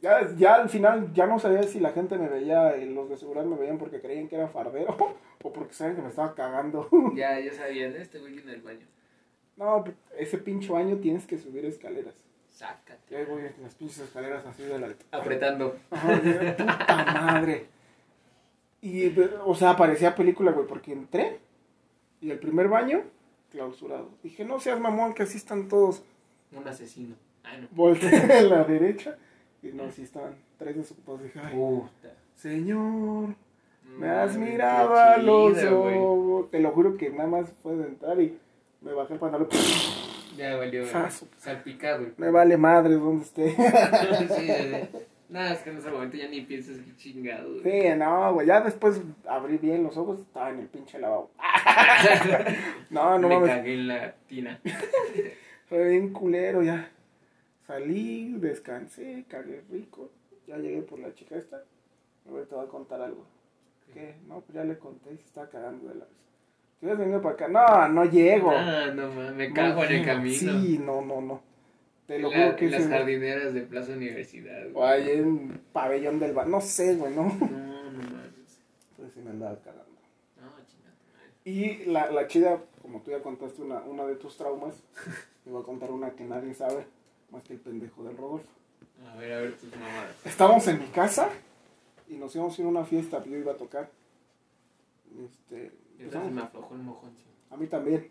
Ya, 0.05 0.37
ya 0.37 0.55
al 0.57 0.69
final 0.69 1.15
ya 1.15 1.27
no 1.27 1.39
sabía 1.39 1.63
si 1.63 1.81
la 1.81 1.93
gente 1.93 2.19
me 2.19 2.29
veía, 2.29 2.77
y 2.77 2.91
los 2.91 3.09
de 3.09 3.17
seguridad 3.17 3.47
me 3.47 3.57
veían 3.57 3.79
porque 3.79 4.03
creían 4.03 4.29
que 4.29 4.37
era 4.37 4.49
fardero 4.49 4.95
o 5.43 5.51
porque 5.51 5.73
saben 5.73 5.97
que 5.97 6.03
me 6.03 6.11
estaba 6.11 6.35
cagando. 6.35 6.87
Ya, 7.15 7.41
ya 7.41 7.51
sabían, 7.55 7.97
este 7.97 8.19
güey 8.19 8.39
en 8.39 8.51
el 8.51 8.61
baño. 8.61 8.87
No, 9.57 9.83
ese 10.19 10.37
pinche 10.37 10.71
baño 10.71 10.99
tienes 10.99 11.27
que 11.27 11.39
subir 11.39 11.65
escaleras. 11.65 12.15
Sácate. 12.51 13.17
ahí 13.17 13.25
voy 13.25 13.45
en 13.47 13.63
las 13.63 13.75
pinches 13.77 14.01
escaleras 14.01 14.45
así 14.45 14.63
de 14.65 14.79
la... 14.79 14.95
Apretando. 15.11 15.75
Ajá, 15.91 16.21
puta 16.21 17.23
madre. 17.23 17.67
Y, 18.83 19.19
o 19.47 19.55
sea, 19.55 19.75
parecía 19.75 20.15
película, 20.15 20.53
güey, 20.53 20.67
porque 20.67 20.93
entré 20.93 21.41
y 22.21 22.31
el 22.31 22.39
primer 22.39 22.69
baño, 22.69 23.05
clausurado. 23.51 24.11
Dije, 24.23 24.45
no 24.45 24.61
seas 24.61 24.79
mamón, 24.79 25.15
que 25.15 25.23
así 25.23 25.39
están 25.39 25.69
todos. 25.69 26.03
Un 26.53 26.69
asesino. 26.69 27.17
Ay, 27.43 27.63
no. 27.63 27.69
Volteé 27.71 28.21
a 28.39 28.43
la 28.43 28.65
derecha 28.65 29.17
y 29.65 29.73
no, 29.73 29.91
sí 29.91 30.03
estaban 30.03 30.35
tres 30.59 30.77
desocupados. 30.77 31.23
Dije, 31.23 31.41
ay, 31.43 31.55
Puta. 31.55 32.13
señor, 32.35 33.35
me 33.99 34.07
No, 34.07 34.13
has 34.21 34.33
qué 34.33 34.39
mirado 34.39 34.95
a 34.97 35.17
los 35.17 35.59
chido, 35.59 35.81
güey. 35.83 35.97
ojos. 35.99 36.51
Te 36.51 36.61
lo 36.61 36.71
juro 36.73 36.97
que 36.97 37.11
nada 37.11 37.29
más 37.29 37.53
fue 37.63 37.77
de 37.77 37.85
entrar 37.89 38.21
y 38.21 38.37
me 38.81 38.93
bajé 38.93 39.15
el 39.15 39.21
pantalón. 39.21 39.49
Ya 40.37 40.57
valió, 40.57 40.81
güey. 40.81 40.93
Sazo. 40.93 41.27
Salpicado. 41.39 42.07
Me 42.17 42.31
vale 42.31 42.57
madre 42.57 42.95
donde 42.95 43.25
esté. 43.25 43.51
sí. 44.37 45.01
Nada, 45.29 45.53
es 45.55 45.61
que 45.63 45.71
en 45.71 45.79
ese 45.79 45.91
momento 45.91 46.17
ya 46.17 46.29
ni 46.29 46.43
piensas 46.43 46.77
que 46.79 46.95
chingado. 46.97 47.49
güey. 47.61 47.63
Sí, 47.83 47.89
no, 47.97 48.35
güey, 48.35 48.47
ya 48.47 48.61
después 48.61 49.01
abrí 49.27 49.57
bien 49.59 49.83
los 49.83 49.97
ojos, 49.97 50.21
estaba 50.21 50.51
en 50.51 50.61
el 50.61 50.67
pinche 50.67 50.99
lavabo. 50.99 51.31
No, 52.91 53.19
no 53.19 53.29
Me 53.29 53.35
mames, 53.37 53.51
cagué 53.57 53.75
en 53.75 53.89
la 53.89 54.13
tina. 54.29 54.61
fue 55.69 55.89
bien 55.89 56.13
culero 56.13 56.63
ya. 56.63 56.89
Salí, 57.67 58.35
descansé, 58.39 59.25
cagué 59.29 59.63
rico, 59.71 60.11
ya 60.47 60.59
llegué 60.59 60.83
por 60.83 60.99
la 60.99 61.15
chica 61.15 61.37
esta. 61.37 61.63
Ahora 62.29 62.45
te 62.45 62.55
voy 62.55 62.65
a 62.67 62.69
contar 62.69 63.01
algo. 63.01 63.25
¿Qué? 63.93 64.17
No, 64.29 64.41
pues 64.41 64.55
ya 64.55 64.65
le 64.65 64.79
conté 64.79 65.17
se 65.17 65.23
estaba 65.25 65.49
cagando 65.49 65.89
de 65.89 65.95
la 65.95 66.05
risa. 66.05 66.17
Si 66.79 66.85
hubieras 66.87 66.99
venido 67.01 67.23
para 67.23 67.35
acá, 67.35 67.49
no, 67.49 67.89
no 67.89 68.05
llego. 68.05 68.51
Ah, 68.51 68.93
no 68.95 69.09
mames, 69.09 69.35
me 69.35 69.53
cago 69.53 69.77
No 69.83 69.85
en 69.89 69.93
el 69.97 70.05
camino. 70.05 70.35
Sí, 70.35 70.79
no, 70.79 71.01
no, 71.01 71.21
no. 71.21 71.41
Te 72.07 72.19
lo 72.19 72.31
la- 72.31 72.37
juro 72.45 72.57
que 72.57 72.65
en 72.67 72.71
las 72.73 72.87
jardineras 72.87 73.55
de 73.55 73.63
Plaza 73.63 73.93
Universidad. 73.93 74.67
O 74.75 74.85
ahí 74.85 75.09
en 75.11 75.61
pabellón 75.73 76.19
del 76.19 76.35
bar, 76.35 76.47
no 76.49 76.61
sé, 76.61 76.97
güey, 76.97 77.15
no. 77.15 77.23
No, 77.23 77.29
no 77.31 77.99
mames. 77.99 78.61
Entonces 78.91 79.15
sí 79.15 79.21
me 79.21 79.31
andaba 79.31 79.57
cagando. 79.61 79.85
No, 80.39 80.51
chingada. 80.67 80.95
Y 81.47 81.87
la, 81.91 82.11
la 82.11 82.27
chida, 82.27 82.61
como 82.83 83.01
tú 83.01 83.11
ya 83.11 83.23
contaste 83.23 83.63
una, 83.63 83.81
una 83.83 84.05
de 84.05 84.17
tus 84.17 84.37
traumas, 84.37 84.75
te 85.45 85.51
voy 85.51 85.63
a 85.63 85.65
contar 85.65 85.91
una 85.91 86.11
que 86.11 86.25
nadie 86.25 86.53
sabe, 86.53 86.85
más 87.31 87.43
que 87.43 87.55
el 87.55 87.61
pendejo 87.61 88.05
del 88.05 88.17
Rodolfo. 88.17 88.49
A 89.13 89.17
ver, 89.17 89.33
a 89.33 89.41
ver 89.41 89.57
tus 89.57 89.71
mamadas. 89.77 90.17
Estábamos 90.25 90.67
en 90.69 90.79
mi 90.81 90.87
casa 90.87 91.29
y 92.09 92.15
nos 92.17 92.35
íbamos 92.35 92.57
a 92.59 92.61
ir 92.63 92.67
a 92.67 92.71
una 92.71 92.85
fiesta, 92.85 93.25
yo 93.25 93.37
iba 93.37 93.53
a 93.53 93.57
tocar. 93.57 93.91
Este, 95.25 95.73
Yo 95.99 96.11
pues, 96.11 96.31
me 96.33 96.43
aflojó 96.43 96.75
el 96.75 96.83
mojón, 96.83 97.11
sí. 97.17 97.25
a 97.51 97.57
mí 97.57 97.67
también. 97.67 98.11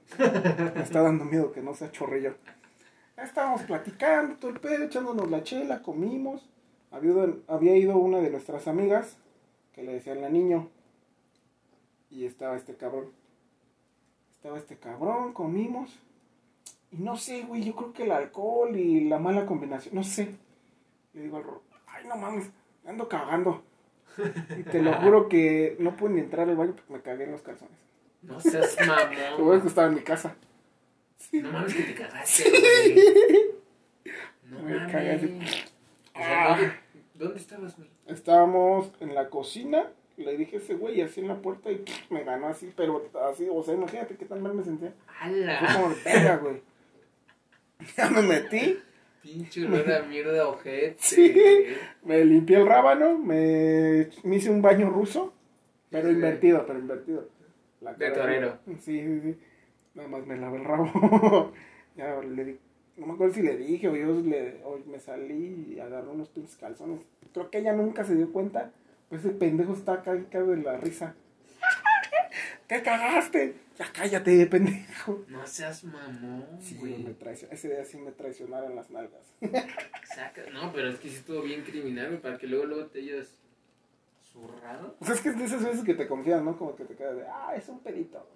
me 0.75 0.81
está 0.81 1.01
dando 1.01 1.25
miedo 1.25 1.51
que 1.51 1.61
no 1.61 1.73
sea 1.73 1.91
chorrillo. 1.91 2.35
Estábamos 3.17 3.61
platicando, 3.63 4.35
todo 4.37 4.51
el 4.51 4.59
pedo, 4.59 4.83
echándonos 4.85 5.29
la 5.29 5.43
chela, 5.43 5.81
comimos. 5.81 6.49
Había, 6.91 7.11
ido- 7.11 7.39
había 7.47 7.75
ido 7.75 7.97
una 7.97 8.19
de 8.19 8.29
nuestras 8.29 8.67
amigas 8.67 9.17
que 9.73 9.83
le 9.83 9.93
decían 9.93 10.21
la 10.21 10.29
niño. 10.29 10.69
Y 12.09 12.25
estaba 12.25 12.55
este 12.55 12.75
cabrón. 12.75 13.11
Estaba 14.37 14.57
este 14.57 14.77
cabrón, 14.77 15.33
comimos. 15.33 15.99
Y 16.93 17.01
no 17.01 17.17
sé, 17.17 17.41
güey, 17.43 17.63
yo 17.63 17.75
creo 17.75 17.91
que 17.93 18.03
el 18.03 18.11
alcohol 18.11 18.75
y 18.77 19.05
la 19.09 19.17
mala 19.19 19.45
combinación, 19.45 19.95
no 19.95 20.03
sé. 20.03 20.35
Le 21.13 21.23
digo 21.23 21.37
al 21.37 21.43
Ro, 21.43 21.63
ay, 21.87 22.05
no 22.07 22.15
mames, 22.15 22.49
me 22.83 22.91
ando 22.91 23.07
cagando. 23.09 23.63
Y 24.59 24.63
te 24.63 24.81
lo 24.81 24.93
juro 25.01 25.27
que 25.27 25.75
no 25.79 25.95
pude 25.95 26.11
ni 26.11 26.19
entrar 26.21 26.47
al 26.47 26.55
baño 26.55 26.73
porque 26.75 26.93
me 26.93 27.01
cagué 27.01 27.23
en 27.23 27.31
los 27.31 27.41
calzones. 27.41 27.77
No 28.21 28.39
seas 28.39 28.77
Lo 28.87 28.93
bueno 28.93 29.37
mamón. 29.39 29.61
que 29.61 29.67
estaba 29.67 29.87
en 29.87 29.95
mi 29.95 30.01
casa. 30.01 30.35
No 31.31 31.51
mames 31.51 31.73
que 31.73 31.83
te 31.83 31.95
cagaste, 31.95 32.49
güey. 32.49 32.95
No 34.49 34.59
Me 34.61 34.75
mames. 34.75 34.91
cagué. 34.91 35.15
O 36.13 36.17
sea, 36.19 36.53
Ah. 36.53 36.57
¿dónde, 36.57 36.73
¿dónde 37.15 37.39
estabas, 37.39 37.75
güey? 37.75 37.89
Estábamos 38.05 38.91
en 38.99 39.15
la 39.15 39.29
cocina, 39.29 39.87
le 40.17 40.37
dije 40.37 40.57
a 40.57 40.59
ese 40.59 40.75
güey 40.75 41.01
así 41.01 41.21
en 41.21 41.27
la 41.29 41.37
puerta 41.41 41.71
y 41.71 41.83
me 42.11 42.23
ganó 42.23 42.47
así, 42.49 42.71
pero 42.75 43.09
así, 43.31 43.47
o 43.51 43.63
sea, 43.63 43.73
imagínate 43.73 44.15
qué 44.15 44.25
tan 44.25 44.43
mal 44.43 44.53
me 44.53 44.63
sentía. 44.63 44.93
Fue 45.07 45.15
¡Hala! 45.19 45.73
como 45.73 45.89
de 45.89 45.95
verga, 46.03 46.37
güey. 46.37 46.61
Ya 47.97 48.09
me 48.09 48.21
metí, 48.21 48.77
Pinche 49.21 49.65
olor 49.65 49.89
a 49.91 50.03
mierda 50.03 50.47
ojete. 50.49 50.95
Sí. 50.99 51.33
me 52.03 52.23
limpié 52.25 52.57
el 52.57 52.67
rábano, 52.67 53.17
me, 53.17 54.09
me 54.23 54.35
hice 54.35 54.49
un 54.49 54.61
baño 54.61 54.89
ruso, 54.89 55.33
pero 55.89 56.09
Sí. 56.09 56.15
invertido, 56.15 56.65
pero 56.65 56.79
invertido. 56.79 57.29
La 57.81 57.93
De 57.93 58.11
torero. 58.11 58.57
Sí, 58.79 58.99
sí, 59.01 59.19
sí. 59.21 59.37
Nada 59.95 60.09
más 60.09 60.25
me 60.25 60.35
lavé 60.37 60.57
el 60.57 60.65
rabo. 60.65 61.53
ya 61.95 62.19
le 62.21 62.45
di, 62.45 62.59
no 62.97 63.07
me 63.07 63.13
acuerdo 63.13 63.33
si 63.33 63.41
le 63.43 63.55
dije 63.57 63.87
o 63.87 63.95
yo 63.95 64.19
le, 64.21 64.61
o 64.63 64.79
me 64.89 64.99
salí 64.99 65.73
y 65.75 65.79
agarré 65.79 66.07
unos 66.09 66.29
pinches 66.29 66.55
calzones. 66.57 66.99
Creo 67.33 67.49
que 67.49 67.59
ella 67.59 67.73
nunca 67.73 68.03
se 68.03 68.15
dio 68.15 68.31
cuenta. 68.31 68.71
Pues 69.09 69.23
ese 69.23 69.33
pendejo 69.35 69.73
está 69.73 69.93
acá 69.93 70.13
de 70.15 70.57
la 70.57 70.77
risa. 70.77 71.15
¿Qué 72.67 72.81
cagaste? 72.81 73.55
Ya 73.77 73.91
cállate, 73.91 74.45
pendejo. 74.51 75.23
No 75.27 75.45
seas 75.47 75.83
mamón, 75.83 76.45
Sí, 76.61 76.75
güey. 76.79 77.03
me 77.03 77.15
ese 77.51 77.67
día 77.69 77.83
sí 77.85 77.97
me 77.97 78.11
traicionaron 78.11 78.75
las 78.75 78.89
nalgas. 78.89 79.33
Saca- 80.15 80.49
No, 80.51 80.71
pero 80.73 80.89
es 80.89 80.99
que 80.99 81.09
sí 81.09 81.15
estuvo 81.15 81.41
bien 81.41 81.63
criminal, 81.63 82.07
güey, 82.09 82.21
para 82.21 82.37
que 82.37 82.47
luego, 82.47 82.65
luego 82.65 82.85
te 82.87 82.99
hayas 82.99 83.39
zurrado. 84.31 84.95
O 84.99 85.05
sea, 85.05 85.15
es 85.15 85.21
que 85.21 85.29
es 85.29 85.37
de 85.39 85.45
esas 85.45 85.63
veces 85.63 85.83
que 85.83 85.93
te 85.93 86.07
confías, 86.07 86.41
¿no? 86.43 86.57
Como 86.57 86.75
que 86.75 86.85
te 86.85 86.95
quedas 86.95 87.15
de, 87.17 87.23
ah, 87.27 87.53
es 87.55 87.67
un 87.69 87.79
pedito. 87.79 88.27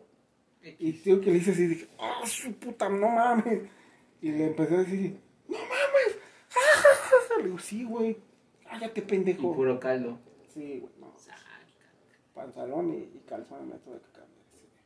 Y 0.80 0.94
tío 0.94 1.22
que 1.22 1.32
le 1.32 1.38
hice 1.38 1.52
así, 1.52 1.66
dije, 1.68 1.88
ah, 2.00 2.22
su 2.26 2.54
puta, 2.54 2.90
no 2.90 3.08
mames. 3.10 3.62
Y 4.22 4.32
le 4.32 4.48
empecé 4.48 4.76
a 4.76 4.80
decir, 4.80 5.20
no 5.48 5.58
mames. 5.58 6.18
Le 7.38 7.44
digo, 7.46 7.60
sí, 7.60 7.84
güey, 7.84 8.18
cállate, 8.68 9.00
Y 9.02 9.04
pendejo. 9.04 9.54
puro 9.56 9.80
caldo. 9.80 10.18
Sí, 10.54 10.80
güey. 10.80 10.94
Pantalón 12.38 12.94
y, 12.94 12.98
y 13.18 13.24
calzón 13.28 13.68
me 13.68 13.76
tuve 13.80 13.98
que 13.98 14.12
cambiar 14.12 14.40
ese 14.54 14.62
día. 14.62 14.80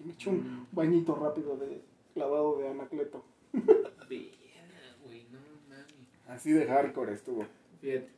Y 0.00 0.04
me 0.04 0.12
eché 0.14 0.30
un 0.30 0.36
Mm. 0.62 0.66
bañito 0.72 1.14
rápido 1.14 1.56
de 1.58 1.82
clavado 2.14 2.58
de 2.58 2.68
Anacleto. 2.68 3.22
Verga, 3.52 4.96
güey, 5.04 5.26
no 5.30 5.38
mames. 5.68 5.84
Así 6.28 6.52
de 6.52 6.66
hardcore 6.66 7.12
estuvo. 7.14 7.46
Fíjate, 7.80 8.08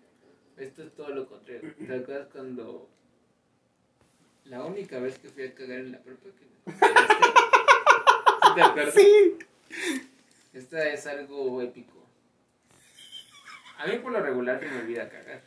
esto 0.58 0.82
es 0.84 0.92
todo 0.94 1.08
lo 1.10 1.26
contrario. 1.28 1.74
¿Te 1.76 1.94
acuerdas 1.94 2.28
cuando 2.32 2.88
la 4.44 4.64
única 4.64 4.98
vez 5.00 5.18
que 5.18 5.28
fui 5.28 5.44
a 5.44 5.54
cagar 5.54 5.80
en 5.80 5.92
la 5.92 5.98
prepa 5.98 6.28
que 6.38 6.44
me 6.70 8.54
te 8.54 8.62
acuerdas? 8.62 8.94
Sí. 8.94 9.38
Esta 10.52 10.88
es 10.88 11.06
algo 11.08 11.60
épico. 11.62 11.92
A 13.78 13.86
mí 13.88 13.98
por 13.98 14.12
lo 14.12 14.20
regular 14.20 14.60
se 14.60 14.68
me 14.70 14.78
olvida 14.82 15.08
cagar. 15.10 15.42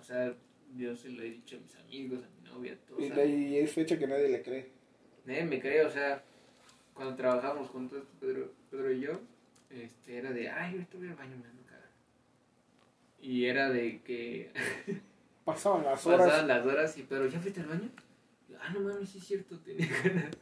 O 0.00 0.02
sea, 0.04 0.32
yo 0.76 0.96
se 0.96 1.10
lo 1.10 1.22
he 1.22 1.30
dicho 1.30 1.56
a 1.56 1.60
mis 1.60 1.76
amigos, 1.76 2.20
a 2.24 2.28
mi 2.42 2.48
novia, 2.50 2.72
a 2.74 2.76
todos. 2.86 3.02
Y, 3.02 3.32
y 3.32 3.58
es 3.58 3.72
fecha 3.72 3.98
que 3.98 4.06
nadie 4.06 4.28
le 4.28 4.42
cree. 4.42 4.70
Nadie 5.24 5.44
me 5.44 5.60
cree, 5.60 5.84
o 5.84 5.90
sea, 5.90 6.22
cuando 6.94 7.14
trabajamos 7.14 7.68
juntos, 7.68 8.04
Pedro, 8.20 8.52
Pedro 8.70 8.92
y 8.92 9.00
yo, 9.00 9.20
este, 9.70 10.16
era 10.18 10.32
de, 10.32 10.48
ay, 10.48 10.72
ahorita 10.74 10.98
voy 10.98 11.08
al 11.08 11.14
baño, 11.14 11.36
me 11.36 11.48
ando 11.48 11.62
cagando. 11.64 11.88
Y 13.20 13.44
era 13.46 13.70
de 13.70 14.00
que 14.02 14.50
Pasaban 15.44 15.84
las 15.84 16.06
horas. 16.06 16.20
pasaban 16.26 16.48
las 16.48 16.66
horas 16.66 16.98
y 16.98 17.02
Pedro, 17.02 17.26
¿ya 17.26 17.40
fuiste 17.40 17.60
al 17.60 17.66
baño? 17.68 17.90
Y 18.48 18.52
yo, 18.52 18.58
ah, 18.60 18.70
no 18.72 18.80
mames, 18.80 19.08
sí 19.10 19.18
es 19.18 19.24
cierto, 19.24 19.58
tenía 19.60 19.88
ganas. 20.04 20.36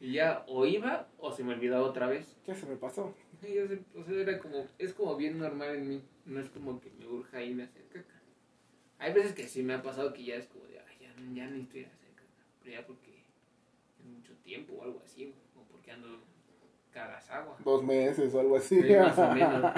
Y 0.00 0.12
ya, 0.12 0.44
o 0.46 0.66
iba 0.66 1.08
o 1.18 1.32
se 1.32 1.42
me 1.42 1.54
olvidaba 1.54 1.84
otra 1.86 2.06
vez. 2.06 2.36
¿Qué 2.44 2.54
se 2.54 2.66
me 2.66 2.76
pasó? 2.76 3.14
Yo 3.42 3.66
sé- 3.66 3.80
o 3.94 4.04
sea, 4.04 4.14
era 4.14 4.38
como, 4.38 4.66
es 4.78 4.92
como 4.92 5.16
bien 5.16 5.38
normal 5.38 5.74
en 5.76 5.88
mí, 5.88 6.02
no 6.26 6.40
es 6.40 6.48
como 6.50 6.80
que 6.80 6.90
me 6.98 7.06
urja 7.06 7.42
irme 7.42 7.62
a 7.62 7.66
hacer 7.66 7.82
caca. 7.88 8.15
Hay 8.98 9.12
veces 9.12 9.32
que 9.32 9.46
sí 9.46 9.62
me 9.62 9.74
ha 9.74 9.82
pasado 9.82 10.12
que 10.12 10.24
ya 10.24 10.36
es 10.36 10.46
como 10.46 10.64
de, 10.66 10.78
ay, 10.78 10.96
ya, 11.00 11.08
ya 11.34 11.46
necesito 11.46 11.78
ir 11.78 11.86
a 11.86 11.90
hacer. 11.90 12.08
Pero 12.62 12.80
ya 12.80 12.86
porque 12.86 13.10
es 13.98 14.04
mucho 14.06 14.32
tiempo 14.42 14.74
o 14.74 14.82
algo 14.82 15.02
así, 15.04 15.34
o 15.54 15.62
porque 15.70 15.92
ando 15.92 16.20
cagas 16.92 17.30
agua. 17.30 17.56
Dos 17.64 17.84
meses 17.84 18.34
o 18.34 18.40
algo 18.40 18.56
así. 18.56 18.82
Sí, 18.82 18.94
más 18.94 19.18
o 19.18 19.30
menos. 19.34 19.72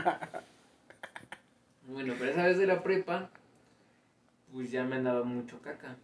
Bueno, 1.88 2.14
pero 2.18 2.30
esa 2.30 2.46
vez 2.46 2.58
de 2.58 2.66
la 2.66 2.82
prepa, 2.82 3.30
pues 4.52 4.70
ya 4.70 4.84
me 4.84 4.96
andaba 4.96 5.24
mucho 5.24 5.60
caca. 5.60 5.96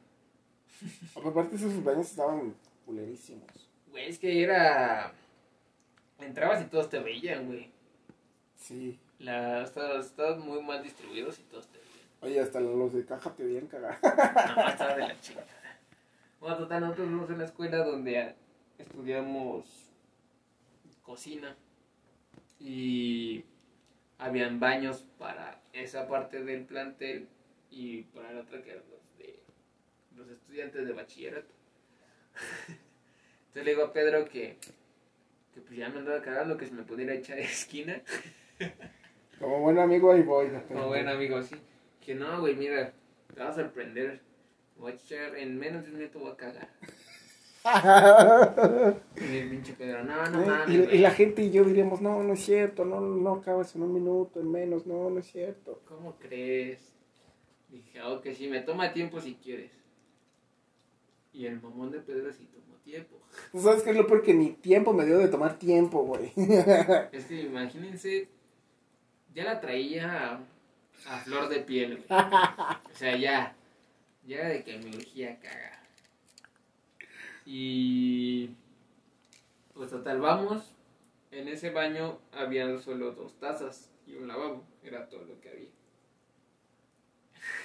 Aparte 1.15 1.57
esos 1.57 1.83
baños 1.85 2.11
estaban 2.11 2.55
culerísimos. 2.85 3.71
Güey, 3.91 4.09
es 4.09 4.19
que 4.19 4.43
era... 4.43 5.12
Entrabas 6.19 6.62
y 6.62 6.67
todos 6.67 6.89
te 6.89 6.99
veían, 6.99 7.47
güey. 7.47 7.71
Sí. 8.57 8.99
La, 9.19 9.62
estabas, 9.62 10.07
estabas 10.07 10.39
muy 10.39 10.62
mal 10.62 10.83
distribuidos 10.83 11.39
y 11.39 11.43
todos 11.43 11.69
te 11.69 11.79
veían. 11.79 11.84
Oye, 12.25 12.41
hasta 12.41 12.59
los 12.59 12.95
de 12.95 13.05
caja 13.05 13.35
te 13.35 13.45
veían 13.45 13.66
cagar. 13.66 13.99
No, 14.03 14.68
estaba 14.68 14.95
de 14.95 15.09
la 15.09 15.20
chingada. 15.20 15.47
Bueno, 16.41 16.57
total, 16.57 16.81
nosotros 16.81 17.07
vivimos 17.09 17.31
en 17.31 17.39
la 17.39 17.45
escuela 17.45 17.85
donde 17.85 18.35
estudiamos 18.79 19.66
cocina 21.03 21.55
y 22.59 23.45
habían 24.16 24.59
baños 24.59 25.05
para 25.18 25.61
esa 25.75 26.09
parte 26.09 26.43
del 26.43 26.64
plantel 26.64 27.29
y 27.70 28.05
para 28.05 28.33
la 28.33 28.41
otra 28.41 28.62
que 28.62 28.70
eran 28.70 28.85
los 28.91 29.18
de 29.18 29.39
los 30.16 30.31
estudiantes 30.31 30.87
de 30.87 30.93
bachillerato. 30.95 31.53
Entonces 32.68 33.64
le 33.64 33.70
digo 33.70 33.85
a 33.85 33.93
Pedro 33.93 34.25
que, 34.25 34.57
que 35.53 35.61
pues 35.61 35.77
ya 35.77 35.91
me 35.91 35.99
andaba 35.99 36.22
cagando, 36.22 36.57
que 36.57 36.66
se 36.66 36.72
me 36.72 36.85
pudiera 36.85 37.12
echar 37.12 37.37
de 37.37 37.43
esquina. 37.45 38.01
Como 39.39 39.61
buen 39.61 39.79
amigo 39.79 40.11
ahí 40.11 40.22
voy. 40.22 40.49
Como 40.68 40.89
buen 40.89 41.07
amigo, 41.07 41.43
sí. 41.43 41.57
Que 42.05 42.15
no, 42.15 42.41
güey, 42.41 42.55
mira, 42.55 42.93
te 43.33 43.41
vas 43.41 43.57
a 43.57 43.63
sorprender. 43.63 44.21
Voy 44.77 44.93
a 44.93 44.95
echar, 44.95 45.37
en 45.37 45.59
menos 45.59 45.85
de 45.85 45.91
un 45.91 45.99
minuto 45.99 46.19
voy 46.19 46.33
a 46.33 46.37
cagar. 46.37 46.69
Y 49.17 49.37
el 49.37 49.49
pinche 49.49 49.73
Pedro, 49.73 50.05
no, 50.05 50.23
no 50.29 50.45
mames. 50.45 50.69
Eh, 50.69 50.89
y, 50.93 50.97
y 50.97 50.99
la 50.99 51.13
gente 51.13 51.43
y 51.43 51.51
yo 51.51 51.65
diríamos, 51.65 52.03
no, 52.03 52.23
no 52.23 52.35
es 52.35 52.45
cierto, 52.45 52.85
no, 52.85 53.01
no 53.01 53.35
acabas 53.35 53.75
en 53.75 53.83
un 53.83 53.95
minuto, 53.95 54.41
en 54.41 54.51
menos, 54.51 54.85
no, 54.87 55.09
no 55.09 55.19
es 55.21 55.27
cierto. 55.27 55.81
¿Cómo 55.89 56.17
crees? 56.19 56.93
Dije, 57.71 58.01
ah, 58.01 58.11
ok, 58.11 58.27
sí, 58.37 58.49
me 58.49 58.61
toma 58.61 58.93
tiempo 58.93 59.19
si 59.21 59.37
quieres. 59.37 59.71
Y 61.33 61.47
el 61.47 61.61
mamón 61.63 61.91
de 61.91 62.01
Pedro 62.01 62.31
sí 62.33 62.47
tomó 62.53 62.77
tiempo. 62.85 63.17
¿Tú 63.51 63.61
sabes 63.61 63.83
qué 63.83 63.91
es 63.91 63.97
lo 63.97 64.07
peor? 64.07 64.23
Que 64.23 64.35
ni 64.35 64.51
tiempo 64.51 64.93
me 64.93 65.07
dio 65.07 65.19
de 65.19 65.29
tomar 65.29 65.59
tiempo, 65.59 66.03
güey. 66.05 66.33
Es 67.13 67.25
que 67.25 67.41
imagínense, 67.43 68.29
ya 69.33 69.45
la 69.45 69.61
traía 69.61 70.41
a, 71.07 71.19
flor 71.21 71.49
de 71.49 71.61
piel, 71.61 71.97
güey. 71.97 72.07
O 72.93 72.97
sea, 72.97 73.17
ya, 73.17 73.55
ya 74.27 74.39
era 74.39 74.49
de 74.49 74.65
que 74.65 74.79
me 74.79 74.97
urgía 74.97 75.39
cagar. 75.41 75.81
Y 77.45 78.51
pues 79.75 79.91
total, 79.91 80.21
vamos. 80.21 80.73
En 81.31 81.49
ese 81.49 81.71
baño 81.71 82.21
había 82.33 82.79
solo 82.79 83.13
dos 83.13 83.39
tazas 83.41 83.91
y 84.07 84.15
un 84.15 84.29
lavabo. 84.29 84.65
Era 84.83 85.09
todo 85.09 85.25
lo 85.25 85.41
que 85.41 85.49
había. 85.49 85.69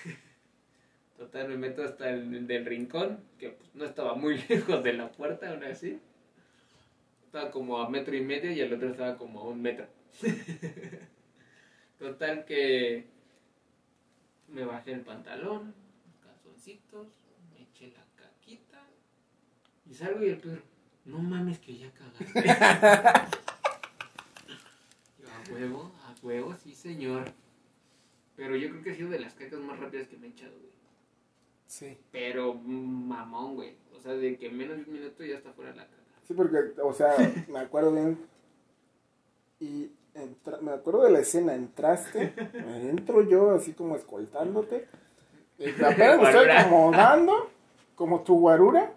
Total, 1.17 1.49
me 1.49 1.57
meto 1.57 1.83
hasta 1.83 2.09
el 2.09 2.47
del 2.47 2.65
rincón, 2.65 3.19
que 3.37 3.49
pues, 3.49 3.75
no 3.75 3.85
estaba 3.85 4.15
muy 4.15 4.37
lejos 4.49 4.83
de 4.83 4.93
la 4.93 5.11
puerta, 5.11 5.51
aún 5.51 5.63
así. 5.65 5.99
Estaba 7.25 7.51
como 7.51 7.77
a 7.77 7.89
metro 7.89 8.15
y 8.15 8.21
medio 8.21 8.51
y 8.51 8.59
el 8.59 8.73
otro 8.73 8.89
estaba 8.89 9.17
como 9.17 9.41
a 9.41 9.43
un 9.43 9.61
metro. 9.61 9.85
Total 11.99 12.45
que 12.45 13.05
me 14.51 14.65
bajé 14.65 14.93
el 14.93 15.01
pantalón, 15.01 15.73
calzoncitos, 16.21 17.07
me 17.53 17.61
eché 17.63 17.91
la 17.91 18.05
caquita 18.15 18.85
y 19.89 19.93
salgo 19.93 20.23
y 20.23 20.29
el 20.29 20.37
Pedro, 20.37 20.61
no 21.05 21.19
mames 21.19 21.59
que 21.59 21.77
ya 21.77 21.91
cagaste. 21.91 22.25
Yo, 25.19 25.27
a 25.27 25.53
huevo, 25.53 25.91
a 26.03 26.15
huevo, 26.21 26.55
sí 26.55 26.73
señor. 26.73 27.31
Pero 28.35 28.55
yo 28.55 28.69
creo 28.69 28.83
que 28.83 28.91
ha 28.91 28.95
sido 28.95 29.09
de 29.09 29.19
las 29.19 29.33
cacas 29.33 29.59
más 29.59 29.77
rápidas 29.77 30.07
que 30.07 30.15
me 30.15 30.27
he 30.27 30.29
echado, 30.29 30.57
güey. 30.57 30.71
Sí. 31.67 31.97
Pero 32.09 32.53
mamón, 32.53 33.55
güey. 33.55 33.75
O 33.93 33.99
sea, 33.99 34.13
de 34.13 34.37
que 34.37 34.49
menos 34.49 34.77
de 34.77 34.83
un 34.83 34.93
minuto 34.93 35.25
ya 35.25 35.35
está 35.35 35.51
fuera 35.51 35.75
la 35.75 35.83
caca. 35.83 35.97
Sí, 36.23 36.33
porque, 36.33 36.57
o 36.81 36.93
sea, 36.93 37.15
me 37.49 37.59
acuerdo 37.59 37.91
bien. 37.91 38.17
Y 39.59 39.91
entra- 40.23 40.59
me 40.61 40.71
acuerdo 40.71 41.03
de 41.03 41.11
la 41.11 41.19
escena, 41.19 41.53
entraste, 41.55 42.33
entro 42.53 43.21
yo 43.23 43.51
así 43.51 43.73
como 43.73 43.95
escoltándote. 43.95 44.87
Apenas 45.59 46.17
me 46.21 46.29
estoy 46.29 46.49
acomodando, 46.49 47.49
como 47.95 48.21
tu 48.23 48.39
guarura. 48.39 48.93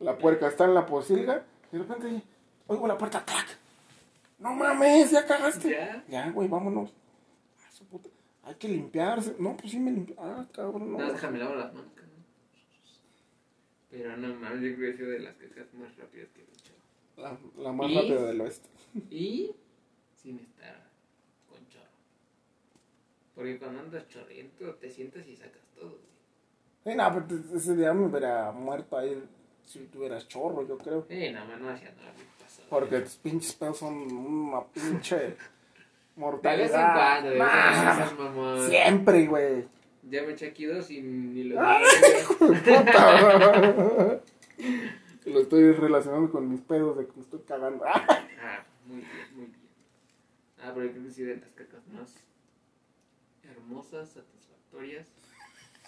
La 0.00 0.16
puerca 0.16 0.48
está 0.48 0.64
en 0.64 0.74
la 0.74 0.86
posilga. 0.86 1.44
Y 1.72 1.76
de 1.76 1.82
repente 1.82 2.22
oigo 2.68 2.86
la 2.86 2.96
puerta, 2.96 3.24
¡clac! 3.24 3.46
¡No 4.38 4.54
mames! 4.54 5.10
¡Ya 5.10 5.26
cagaste! 5.26 5.70
¿Ya? 5.70 6.04
Ya, 6.08 6.30
güey, 6.30 6.48
vámonos. 6.48 6.94
Ah, 7.60 7.70
su 7.72 7.84
puta. 7.86 8.08
Hay 8.44 8.54
que 8.54 8.68
limpiarse. 8.68 9.34
No, 9.38 9.56
pues 9.56 9.72
sí 9.72 9.78
me 9.80 9.90
limpié. 9.90 10.14
Ah, 10.18 10.46
cabrón, 10.52 10.92
no. 10.92 10.98
No, 10.98 11.12
déjame 11.12 11.38
lavar 11.38 11.56
las 11.56 11.74
manos. 11.74 11.90
Pero 13.90 14.16
no 14.18 14.34
mames, 14.34 14.60
yo 14.62 14.76
creo 14.76 14.90
que 14.90 14.94
ha 14.94 14.96
sido 14.96 15.10
de 15.10 15.18
las 15.20 15.34
cacas 15.36 15.66
más 15.74 15.96
rápidas 15.96 16.28
que 16.34 16.42
he 16.42 16.44
echado. 16.44 16.78
La, 17.16 17.62
la 17.62 17.72
más 17.72 17.90
¿Y? 17.90 17.94
rápida 17.96 18.22
del 18.26 18.40
oeste. 18.42 18.68
Y 19.10 19.54
sin 20.28 20.38
estar 20.40 20.76
con 21.48 21.66
chorro. 21.68 21.88
Porque 23.34 23.58
cuando 23.58 23.80
andas 23.80 24.06
chorriento 24.08 24.74
te 24.74 24.90
sientas 24.90 25.26
y 25.26 25.34
sacas 25.36 25.62
todo, 25.74 25.88
güey. 25.90 26.02
Sí, 26.84 26.94
no, 26.94 27.12
pero 27.14 27.24
te- 27.26 27.56
ese 27.56 27.74
día 27.74 27.94
me 27.94 28.06
hubiera 28.06 28.52
muerto 28.52 28.98
ahí 28.98 29.22
si 29.64 29.78
tuvieras 29.86 30.28
chorro, 30.28 30.66
yo 30.68 30.76
creo. 30.78 31.06
Eh, 31.08 31.32
nada 31.32 31.46
más 31.46 31.60
no 31.60 31.70
hacía 31.70 31.92
nada 31.92 32.12
pasado. 32.40 32.66
Porque 32.68 33.00
tus 33.00 33.16
pinches 33.16 33.54
pedos 33.54 33.78
son 33.78 33.94
una 34.12 34.64
pinche 34.66 35.16
De 35.16 35.24
vez 35.26 35.38
en 36.14 36.20
mortalidad. 36.20 36.94
cuando, 36.94 37.30
de 37.30 37.34
vez 37.38 37.48
Ah. 37.50 38.66
Siempre, 38.68 39.26
güey. 39.26 39.64
Ya 40.10 40.22
me 40.22 40.32
eché 40.32 40.48
aquí 40.48 40.64
dos 40.66 40.90
y 40.90 41.00
ni 41.02 41.44
lo. 41.44 41.56
Puta. 42.38 44.20
Lo 45.26 45.40
estoy 45.40 45.72
relacionando 45.72 46.30
con 46.32 46.50
mis 46.50 46.60
pedos 46.62 46.96
de 46.96 47.06
que 47.06 47.12
me 47.16 47.22
estoy 47.22 47.40
cagando. 47.46 47.84
Ah, 48.40 48.64
muy 48.86 48.96
bien, 49.00 49.08
muy 49.36 49.44
bien. 49.46 49.67
Ah, 50.60 50.72
pero 50.74 50.86
yo 50.86 50.92
creo 50.92 51.04
que 51.04 51.10
sí 51.10 51.22
de 51.22 51.36
las 51.36 51.50
cacas 51.52 51.86
más 51.88 52.14
hermosas, 53.42 54.10
satisfactorias 54.10 55.08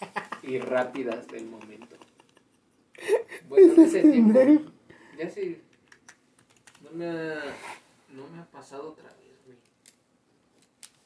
y 0.42 0.58
rápidas 0.58 1.26
del 1.28 1.46
momento. 1.46 1.96
Bueno, 3.48 3.72
en 3.74 3.80
ese 3.80 4.02
tiempo. 4.02 4.40
Ya 5.18 5.28
sí. 5.28 5.60
No 6.82 6.90
me 6.92 7.06
ha, 7.06 7.42
no 8.10 8.26
me 8.28 8.40
ha 8.40 8.46
pasado 8.46 8.90
otra 8.90 9.08
vez, 9.08 9.44
güey. 9.44 9.58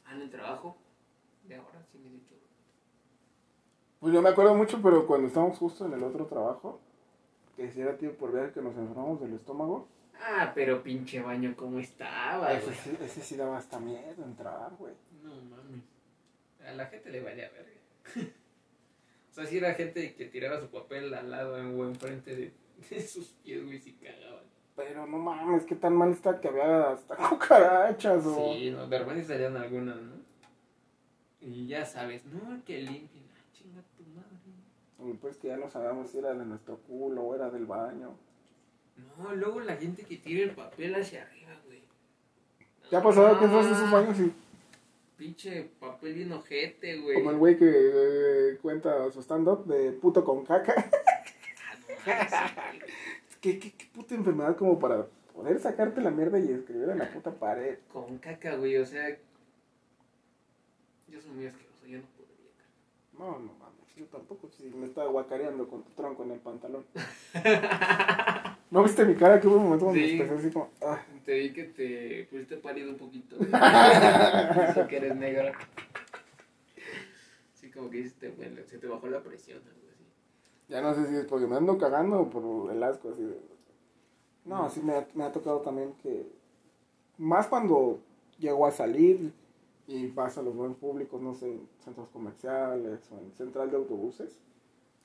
Ah, 0.05 0.15
en 0.15 0.23
el 0.23 0.31
trabajo. 0.31 0.77
De 1.49 1.57
ahora 1.57 1.83
sí 1.91 1.99
me 1.99 2.09
he 2.09 2.13
dicho. 2.13 2.35
Pues 4.01 4.13
yo 4.13 4.23
me 4.23 4.29
acuerdo 4.29 4.55
mucho, 4.55 4.81
pero 4.83 5.07
cuando 5.07 5.29
estábamos 5.29 5.59
justo 5.59 5.87
en 5.87 5.95
el 5.95 6.03
otro 6.03 6.27
trabajo, 6.27 6.81
que 7.57 7.71
si 7.71 7.81
era 7.81 7.97
tío 7.97 8.17
por 8.17 8.33
ver 8.33 8.53
que 8.53 8.61
nos 8.61 8.77
enfermamos 8.77 9.21
del 9.21 9.35
estómago, 9.35 9.89
Ah, 10.27 10.53
pero 10.55 10.83
pinche 10.83 11.21
baño, 11.21 11.55
¿cómo 11.55 11.79
estaba, 11.79 12.51
ese 12.55 12.65
güey? 12.65 12.77
sí, 12.77 12.97
ese 13.03 13.21
sí 13.21 13.37
daba 13.37 13.59
hasta 13.59 13.79
miedo 13.79 14.25
entrar, 14.25 14.71
güey. 14.79 14.95
No 15.23 15.35
mames. 15.35 15.83
A 16.67 16.73
la 16.73 16.87
gente 16.87 17.11
le 17.11 17.21
valía 17.21 17.51
verga. 17.51 17.71
o 19.31 19.35
sea, 19.35 19.45
si 19.45 19.59
era 19.59 19.75
gente 19.75 20.15
que 20.15 20.25
tiraba 20.25 20.61
su 20.61 20.69
papel 20.69 21.13
al 21.13 21.31
lado 21.31 21.57
o 21.57 21.85
enfrente 21.85 22.35
de, 22.35 22.55
de 22.91 23.07
sus 23.07 23.29
pies, 23.45 23.67
güey, 23.67 23.79
si 23.79 23.93
cagaban. 23.93 24.45
Pero 24.75 25.07
no 25.07 25.19
mames, 25.19 25.65
qué 25.65 25.75
tan 25.75 25.95
mal 25.95 26.11
está 26.11 26.41
que 26.41 26.49
había 26.49 26.93
hasta 26.93 27.17
cucarachas 27.29 28.25
o... 28.25 28.55
Sí, 28.55 28.71
no, 28.71 28.87
de 28.87 28.99
repente 28.99 29.25
salían 29.25 29.59
algunas, 29.59 29.97
¿no? 29.97 30.15
Y 31.43 31.67
ya 31.67 31.85
sabes, 31.85 32.25
no, 32.25 32.65
que 32.65 32.81
limpien. 32.81 33.25
Ah, 33.31 33.43
chinga 33.53 33.83
tu 33.95 34.05
madre. 34.05 35.13
Y 35.13 35.17
pues 35.19 35.37
que 35.37 35.49
ya 35.49 35.59
no 35.59 35.69
sabíamos 35.69 36.09
si 36.09 36.17
era 36.17 36.33
de 36.33 36.47
nuestro 36.47 36.79
culo 36.79 37.25
o 37.25 37.35
era 37.35 37.51
del 37.51 37.67
baño. 37.67 38.17
No, 39.19 39.35
luego 39.35 39.61
la 39.61 39.77
gente 39.77 40.03
que 40.05 40.17
tira 40.17 40.45
el 40.45 40.51
papel 40.51 40.95
hacia 40.95 41.23
arriba, 41.23 41.53
güey. 41.67 41.83
¿Qué 42.91 42.97
ha 42.97 43.03
pasado? 43.03 43.39
¿Qué 43.39 43.47
No, 43.47 43.53
fue 43.63 43.71
esos 43.71 43.91
baños? 43.91 44.19
Y 44.21 44.33
Pinche 45.17 45.71
papel 45.79 46.15
bien 46.15 46.33
ojete, 46.33 46.99
güey. 47.01 47.15
como 47.15 47.31
el 47.31 47.37
güey 47.37 47.57
que 47.57 47.71
eh, 47.71 48.59
cuenta 48.61 49.11
su 49.13 49.21
stand-up 49.23 49.65
de 49.67 49.93
puto 49.93 50.25
con 50.25 50.45
caca. 50.45 50.75
Ah, 52.07 52.73
no. 52.75 52.85
¿Qué, 53.41 53.59
qué, 53.59 53.73
qué 53.73 53.87
puta 53.95 54.15
enfermedad 54.15 54.57
como 54.59 54.79
para 54.79 55.07
poder 55.33 55.59
sacarte 55.59 56.03
la 56.03 56.11
mierda 56.11 56.39
y 56.39 56.51
escribir 56.53 56.91
en 56.91 56.99
la 56.99 57.11
puta 57.11 57.31
pared. 57.31 57.79
Con 57.91 58.19
caca, 58.19 58.57
güey, 58.57 58.77
o 58.77 58.85
sea. 58.85 59.09
Yo 61.09 61.19
soy 61.23 61.31
muy 61.31 61.47
asqueroso, 61.47 61.87
yo 61.87 61.99
no 61.99 62.05
podría. 62.17 62.51
No, 63.19 63.39
no 63.39 63.55
mames, 63.55 63.95
yo 63.97 64.05
tampoco. 64.07 64.51
Si 64.51 64.65
me 64.65 64.85
estaba 64.87 65.09
guacareando 65.11 65.67
con 65.67 65.83
tu 65.83 65.93
tronco 65.93 66.25
en 66.25 66.33
el 66.33 66.41
pantalón. 66.41 66.85
¿No 68.75 68.83
viste 68.83 69.05
mi 69.05 69.15
cara? 69.15 69.41
Que 69.41 69.47
hubo 69.47 69.57
un 69.59 69.63
momento 69.65 69.85
donde 69.87 70.05
Sí. 70.05 70.13
empecé 70.15 70.35
así 70.35 70.51
como. 70.51 70.69
ah. 70.83 71.01
Te 71.25 71.39
vi 71.39 71.53
que 71.53 71.63
te 71.63 72.27
pusiste 72.29 72.57
pálido 72.57 72.91
un 72.91 72.97
poquito. 72.99 73.37
Eso 73.37 73.47
que 74.89 74.97
eres 74.97 75.15
negro. 75.15 75.53
Sí, 77.53 77.71
como 77.71 77.89
que 77.89 77.99
hiciste, 78.01 78.31
bueno, 78.31 78.61
se 78.67 78.79
te 78.79 78.89
bajó 78.89 79.07
la 79.07 79.23
presión, 79.23 79.59
algo 79.59 79.89
así. 79.93 80.05
Ya 80.69 80.83
no 80.83 80.93
sé 80.93 81.07
si 81.07 81.15
es 81.15 81.25
porque 81.27 81.47
me 81.47 81.55
ando 81.57 81.79
cagando 81.79 82.21
o 82.23 82.31
por 82.31 82.73
el 82.73 82.83
asco 82.83 83.11
así 83.11 83.23
de... 83.23 83.39
No, 84.45 84.69
sí 84.69 84.81
me 84.83 84.95
ha, 84.95 85.07
me 85.15 85.23
ha 85.23 85.31
tocado 85.31 85.61
también 85.61 85.93
que... 86.03 86.27
Más 87.17 87.47
cuando 87.47 88.01
llego 88.41 88.67
a 88.67 88.73
salir 88.73 89.33
y 89.87 90.09
vas 90.09 90.37
a 90.37 90.43
los 90.43 90.57
buenos 90.57 90.77
públicos, 90.79 91.23
no 91.23 91.33
sé, 91.33 91.47
en 91.53 91.69
centros 91.79 92.09
comerciales 92.09 93.09
o 93.13 93.19
en 93.21 93.33
central 93.37 93.71
de 93.71 93.77
autobuses, 93.77 94.41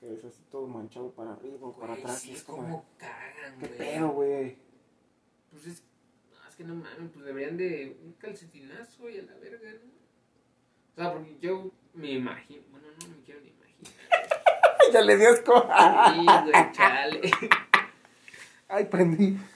que 0.00 0.14
es 0.14 0.24
así 0.24 0.42
todo 0.50 0.66
manchado 0.66 1.10
para 1.12 1.32
arriba 1.32 1.58
o 1.68 1.76
para 1.76 1.92
atrás. 1.92 2.18
sí, 2.20 2.32
es 2.32 2.42
como, 2.42 2.62
como 2.62 2.84
cagan, 2.98 3.58
¿qué 3.60 3.66
güey. 3.66 3.78
pedo, 3.78 4.08
güey? 4.08 4.56
Pues 5.50 5.66
es, 5.66 5.82
no, 6.32 6.48
es 6.48 6.56
que 6.56 6.64
no 6.64 6.74
mames, 6.74 7.10
pues 7.12 7.24
deberían 7.26 7.56
de 7.58 7.98
un 8.02 8.12
calcetinazo 8.14 9.08
y 9.10 9.18
a 9.18 9.22
la 9.22 9.34
verga, 9.34 9.70
¿no? 9.72 9.90
O 10.92 10.96
sea, 10.96 11.12
porque 11.12 11.36
yo 11.40 11.70
me 11.94 12.12
imagino, 12.12 12.62
bueno, 12.70 12.88
no 13.00 13.08
me 13.08 13.20
quiero 13.24 13.40
ni 13.42 13.50
imaginar. 13.50 13.92
ya 14.92 15.00
le 15.02 15.16
dio 15.16 15.30
asco. 15.30 15.68
Sí, 16.14 16.26
güey, 16.44 16.72
chale. 16.72 17.20
Ay, 18.68 18.84
prendí. 18.86 19.36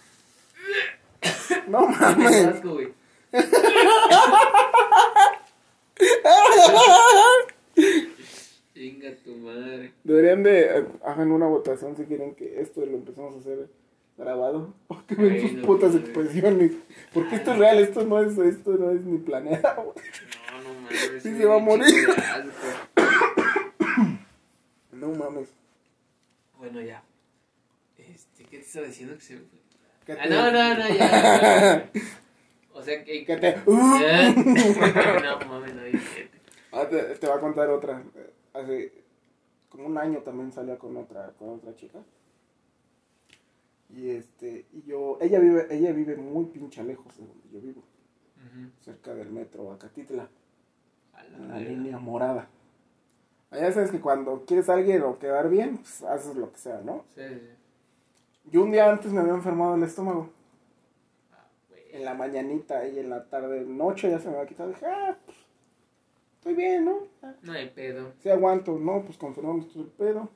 No 1.69 1.87
Me 1.89 1.97
mames. 1.97 2.47
asco, 2.47 2.73
güey. 2.75 2.93
Chinga 8.85 9.15
tu 9.25 9.31
madre. 9.37 9.93
Deberían 10.05 10.43
de 10.43 10.61
eh, 10.79 10.85
hagan 11.05 11.33
una 11.33 11.47
votación 11.47 11.97
si 11.97 12.05
quieren 12.05 12.35
que 12.35 12.61
esto 12.61 12.85
lo 12.85 12.93
empezamos 12.99 13.35
a 13.35 13.39
hacer 13.39 13.69
grabado. 14.19 14.75
Porque 14.89 15.15
ven 15.15 15.41
sus 15.41 15.65
putas 15.65 15.93
güey. 15.93 16.05
expresiones. 16.05 16.73
Porque 17.15 17.37
esto 17.37 17.53
es 17.53 17.59
real, 17.59 17.79
esto 17.79 18.05
no 18.05 18.23
es, 18.23 18.37
esto 18.37 18.73
no 18.73 18.91
es 18.91 19.01
ni 19.03 19.19
planeado. 19.19 19.85
güey. 19.85 19.97
No, 20.53 20.63
no 20.75 20.81
mames. 20.83 21.23
Sí 21.23 21.35
se 21.35 21.47
va 21.47 21.57
a 21.57 21.59
morir. 21.61 22.09
asco. 22.11 22.51
No 24.93 25.09
mames. 25.13 25.49
Bueno, 26.59 26.81
ya. 26.81 27.03
Este, 27.99 28.45
¿qué 28.45 28.59
te 28.59 28.65
estaba 28.65 28.87
diciendo 28.87 29.15
que 29.17 29.21
se 29.23 29.35
me 29.35 29.41
fue? 29.41 29.59
¿Qué 30.07 30.13
Ah, 30.13 30.23
te- 30.23 30.31
no, 30.31 30.51
no, 30.53 30.75
no, 30.75 30.89
ya. 30.95 31.91
O 32.73 32.83
sea 32.83 33.05
que. 33.05 33.25
Te... 33.25 33.57
No 33.67 35.39
mames, 35.49 35.75
no 35.75 35.83
dije. 35.85 36.29
Ah, 36.73 36.87
te, 36.89 37.03
te 37.03 37.27
va 37.27 37.37
a 37.37 37.41
contar 37.41 37.69
otra. 37.71 38.03
Hace 38.55 39.05
como 39.69 39.87
un 39.87 39.99
año 39.99 40.21
también 40.21 40.53
salía 40.53 40.79
con 40.79 40.97
otra, 40.97 41.33
con 41.39 41.51
otra 41.51 41.75
chica. 41.75 41.99
Y 43.91 44.11
este, 44.11 44.67
y 44.73 44.83
yo, 44.83 45.19
ella 45.21 45.39
vive, 45.39 45.67
ella 45.71 45.93
vive 45.93 46.17
muy 46.17 46.47
pincha 46.47 46.83
lejos 46.83 47.17
de 47.17 47.27
donde 47.27 47.49
yo 47.53 47.61
vivo, 47.61 47.83
cerca 48.81 49.15
del 49.15 49.31
metro 49.31 49.73
Acatitla, 49.73 50.29
A 51.13 51.25
la 51.25 51.37
en 51.37 51.49
la 51.49 51.59
línea 51.61 51.99
morada. 51.99 52.49
Allá 53.51 53.71
sabes 53.73 53.91
que 53.91 54.01
cuando 54.01 54.45
quieres 54.47 54.69
a 54.69 54.75
alguien 54.75 55.03
o 55.03 55.19
quedar 55.19 55.49
bien, 55.49 55.79
pues 55.79 56.03
haces 56.03 56.35
lo 56.35 56.51
que 56.51 56.59
sea, 56.59 56.81
¿no? 56.81 57.05
Sí, 57.15 57.23
sí. 57.29 58.51
Yo 58.51 58.63
un 58.63 58.73
día 58.73 58.91
antes 58.91 59.13
me 59.13 59.21
había 59.21 59.35
enfermado 59.35 59.77
el 59.77 59.83
estómago. 59.85 60.31
Ah. 61.33 61.47
En 61.93 62.05
la 62.05 62.15
mañanita 62.15 62.87
y 62.89 62.99
en 62.99 63.11
la 63.11 63.25
tarde, 63.29 63.65
noche 63.65 64.11
ya 64.11 64.19
se 64.19 64.29
me 64.29 64.37
había 64.37 64.49
quitado. 64.49 64.71
Dije, 64.71 64.87
ah, 64.87 65.17
pues, 65.25 65.37
estoy 66.45 66.55
bien, 66.55 66.85
¿no? 66.85 66.99
No 67.43 67.53
hay 67.53 67.71
pedo. 67.71 68.13
Sí 68.23 68.29
aguanto, 68.29 68.79
no, 68.79 69.03
pues 69.05 69.17
confirmamos 69.17 69.69
todo 69.73 69.83
el 69.85 69.89
pedo. 69.89 70.29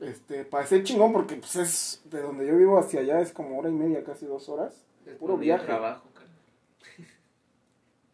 Este, 0.00 0.44
pasé 0.44 0.82
chingón 0.82 1.12
porque 1.12 1.36
pues 1.36 1.56
es 1.56 2.02
de 2.04 2.22
donde 2.22 2.46
yo 2.46 2.56
vivo 2.56 2.78
hacia 2.78 3.00
allá 3.00 3.20
es 3.20 3.32
como 3.32 3.58
hora 3.58 3.68
y 3.68 3.72
media, 3.72 4.02
casi 4.04 4.26
dos 4.26 4.48
horas. 4.48 4.84
Es 5.06 5.14
Puro 5.16 5.36
viaje. 5.36 5.64
trabajo. 5.64 6.08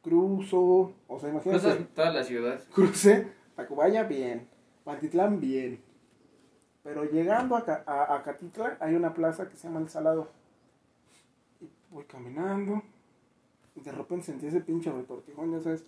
Cruzo, 0.03 0.93
o 1.09 1.19
sea, 1.19 1.31
imagínate, 1.31 1.63
Cosas 1.63 1.89
toda 1.95 2.13
la 2.13 2.23
ciudad. 2.25 2.61
crucé, 2.75 3.27
Tacubaya 3.57 4.03
bien, 4.03 4.47
Pantitlán 4.85 5.41
bien. 5.41 5.81
Pero 6.83 7.05
llegando 7.05 7.57
a, 7.57 7.65
a, 7.87 8.15
a 8.17 8.23
Catitlán 8.23 8.77
hay 8.81 8.95
una 8.95 9.15
plaza 9.15 9.49
que 9.49 9.57
se 9.57 9.67
llama 9.67 9.81
El 9.81 9.89
Salado. 9.89 10.29
Y 11.63 11.69
voy 11.91 12.05
caminando 12.05 12.83
y 13.75 13.81
de 13.81 13.93
repente 13.93 14.27
sentí 14.27 14.47
ese 14.47 14.61
pinche 14.61 14.93
retortijón, 14.93 15.53
ya 15.53 15.61
sabes. 15.63 15.85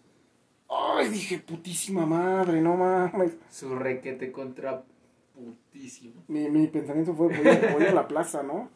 Ay, 0.69 1.09
dije, 1.09 1.39
putísima 1.39 2.07
madre, 2.07 2.61
no 2.61 2.77
mames. 2.77 3.37
Su 3.51 3.75
requete 3.77 4.33
contra 4.33 4.83
putísimo. 5.35 6.23
Mi, 6.29 6.49
mi 6.49 6.67
pensamiento 6.67 7.15
fue, 7.15 7.29
voy 7.29 7.47
a, 7.49 7.73
voy 7.73 7.85
a 7.85 7.93
la 7.93 8.09
plaza, 8.09 8.43
¿no? 8.43 8.69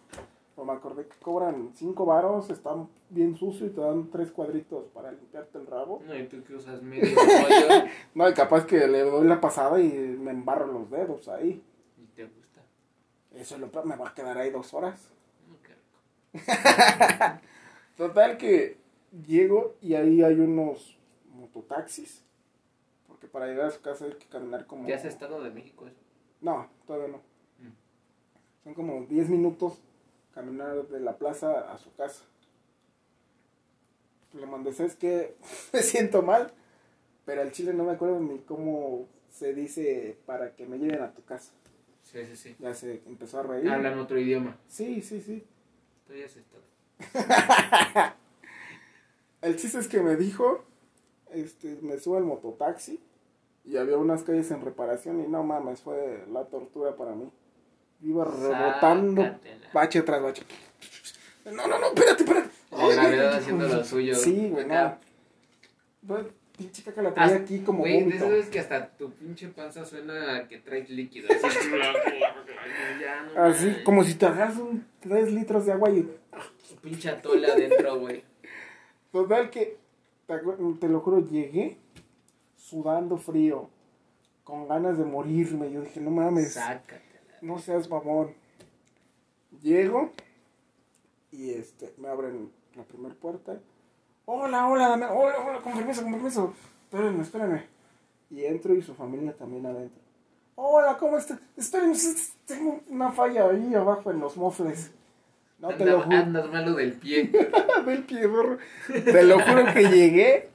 Pero 0.55 0.67
me 0.67 0.73
acordé 0.73 1.07
que 1.07 1.17
cobran 1.19 1.71
cinco 1.75 2.05
varos, 2.07 2.51
están 2.51 2.89
bien 3.09 3.35
sucio 3.37 3.67
y 3.67 3.71
te 3.71 3.81
dan 3.81 4.11
tres 4.11 4.31
cuadritos 4.31 4.85
para 4.89 5.11
limpiarte 5.11 5.59
el 5.59 5.67
rabo. 5.67 6.03
No, 6.07 6.15
y 6.17 6.27
tú 6.29 6.43
que 6.45 6.55
usas 6.55 6.83
medio 6.83 7.17
No, 8.15 8.29
y 8.29 8.35
capaz 8.35 8.67
que 8.67 8.87
le 8.87 9.01
doy 9.01 9.27
la 9.27 9.41
pasada 9.41 9.81
y 9.81 9.89
me 9.89 10.31
embarro 10.33 10.67
los 10.67 10.91
dedos 10.91 11.29
ahí. 11.29 11.63
y 11.99 12.05
te 12.15 12.25
gusta. 12.25 12.61
Eso 13.35 13.55
es 13.55 13.61
lo 13.61 13.71
peor, 13.71 13.87
me 13.87 13.97
va 13.97 14.09
a 14.09 14.15
quedar 14.15 14.37
ahí 14.39 14.51
dos 14.51 14.75
horas. 14.75 15.11
Rico. 15.49 16.45
Total 17.97 18.37
que 18.37 18.77
llego 19.27 19.75
y 19.81 19.95
ahí 19.95 20.23
hay 20.23 20.35
unos 20.35 20.99
mototaxis. 21.41 22.25
Porque 23.07 23.27
para 23.27 23.47
llegar 23.47 23.67
a 23.67 23.71
su 23.71 23.81
casa 23.81 24.05
hay 24.05 24.13
que 24.13 24.27
caminar 24.27 24.67
como... 24.67 24.87
¿Ya 24.87 24.97
has 24.97 25.05
estado 25.05 25.43
de 25.43 25.51
México 25.51 25.87
eso? 25.87 26.01
No, 26.41 26.69
todavía 26.87 27.09
no. 27.09 27.19
Mm. 27.19 27.75
Son 28.65 28.75
como 28.75 29.05
10 29.07 29.29
minutos 29.29 29.81
caminar 30.33 30.87
de 30.89 31.01
la 31.01 31.17
plaza 31.19 31.73
a 31.73 31.79
su 31.79 31.93
casa. 31.95 32.25
Le 34.33 34.47
mandé, 34.47 34.73
¿sabes 34.73 34.97
qué? 34.97 35.37
Me 35.73 35.83
siento 35.83 36.23
mal, 36.23 36.53
pero 37.25 37.43
al 37.43 37.51
chile 37.53 37.75
no 37.75 37.85
me 37.85 37.93
acuerdo 37.93 38.21
ni 38.21 38.39
cómo 38.39 39.09
se 39.29 39.55
dice 39.55 40.19
para 40.27 40.55
que 40.55 40.67
me 40.67 40.79
lleven 40.79 41.03
a 41.03 41.13
tu 41.13 41.25
casa. 41.25 41.53
Sí, 42.03 42.25
sí, 42.27 42.37
sí. 42.37 42.57
Ya 42.59 42.75
se 42.75 43.03
empezó 43.07 43.41
a 43.41 43.43
reír. 43.45 43.71
Hablan 43.71 43.99
otro 43.99 44.19
idioma. 44.19 44.57
Sí, 44.67 45.01
sí, 45.03 45.21
sí. 45.21 45.45
Has 46.09 46.37
estado. 46.37 46.65
El 49.43 49.57
chiste 49.57 49.79
es 49.79 49.89
que 49.89 50.01
me 50.01 50.17
dijo, 50.17 50.65
este, 51.33 51.79
me 51.83 51.99
subo 51.99 52.17
al 52.17 52.25
mototaxi 52.25 53.01
y 53.65 53.77
había 53.77 53.97
unas 53.97 54.23
calles 54.23 54.51
en 54.51 54.63
reparación 54.63 55.21
y 55.21 55.29
no 55.29 55.43
mames, 55.43 55.81
fue 55.83 56.25
la 56.33 56.45
tortura 56.45 56.97
para 56.97 57.13
mí. 57.15 57.31
Iba 58.03 58.25
rebotando 58.25 59.23
Sácatela. 59.23 59.69
bache 59.75 60.03
tras 60.03 60.23
bache. 60.23 60.43
No, 61.45 61.67
no, 61.67 61.79
no, 61.79 61.87
espérate, 61.89 62.23
espérate. 62.23 62.51
La 62.71 62.95
gravedad 62.95 63.35
haciendo 63.35 63.69
lo 63.69 63.85
suyo. 63.85 64.15
Sí, 64.15 64.49
güey, 64.51 64.67
no. 64.67 64.99
Pinche 66.57 66.83
caca 66.83 67.01
la 67.03 67.15
traía 67.15 67.37
aquí 67.37 67.61
como 67.61 67.81
Güey, 67.81 68.05
de 68.05 68.17
esas 68.17 68.29
veces 68.31 68.51
que 68.51 68.61
hasta 68.61 68.89
tu 68.91 69.11
pinche 69.13 69.49
panza 69.49 69.85
suena 69.85 70.37
a 70.37 70.49
que 70.49 70.59
traes 70.59 70.91
líquido. 70.91 71.29
Así, 71.43 71.71
ya, 73.01 73.23
no 73.23 73.43
Así, 73.45 73.67
mames. 73.67 73.83
como 73.83 74.05
si 74.05 74.15
te 74.15 74.27
agarras 74.27 74.59
un 74.59 74.87
3 75.01 75.33
litros 75.33 75.65
de 75.67 75.73
agua 75.73 75.91
y... 75.91 76.03
Tu 76.03 76.77
pinche 76.83 77.09
atole 77.09 77.51
adentro, 77.51 77.99
güey. 78.01 78.23
Total 79.11 79.49
que, 79.51 79.79
te, 80.79 80.89
lo 80.89 81.01
juro, 81.01 81.21
llegué 81.21 81.79
sudando 82.57 83.17
frío, 83.17 83.69
con 84.45 84.69
ganas 84.69 84.99
de 84.99 85.05
morirme. 85.05 85.71
Yo 85.73 85.81
dije, 85.83 86.01
no 86.01 86.11
mames. 86.11 86.55
Sácatela. 86.55 87.01
No 87.43 87.59
seas 87.59 87.89
mamón. 87.89 88.35
Llego 89.63 90.11
y 91.33 91.51
este 91.51 91.93
me 91.99 92.09
abren 92.09 92.51
la 92.77 92.85
primera 92.85 93.15
puerta. 93.15 93.59
Hola, 94.27 94.69
hola, 94.69 94.89
dame, 94.89 95.07
hola, 95.07 95.39
hola, 95.45 95.61
con 95.61 95.73
permiso, 95.73 96.03
con 96.03 96.13
permiso. 96.13 96.55
Espérenme, 96.85 97.23
espérenme. 97.23 97.67
Y 98.31 98.45
entro 98.45 98.75
y 98.75 98.83
su 98.83 98.95
familia 98.95 99.37
también 99.37 99.67
adentro. 99.67 100.01
Hola, 100.55 100.97
¿cómo 100.99 101.19
está? 101.19 101.41
Espérenme, 101.57 101.97
tengo 102.47 102.81
una 102.89 103.11
falla 103.11 103.49
ahí 103.49 103.75
abajo 103.75 104.11
en 104.11 104.21
los 104.21 104.37
mofles. 104.37 104.93
No, 105.61 105.69
te 105.69 105.85
lo 105.85 106.03
juro. 106.03 106.17
Andas 106.17 106.51
malo 106.51 106.75
del 106.75 106.95
pie. 106.95 107.31
del 107.87 108.03
pie, 108.05 108.27
burro. 108.27 108.59
Te 108.87 109.23
lo 109.25 109.39
juro 109.41 109.67
que 109.73 109.89
llegué 109.89 110.49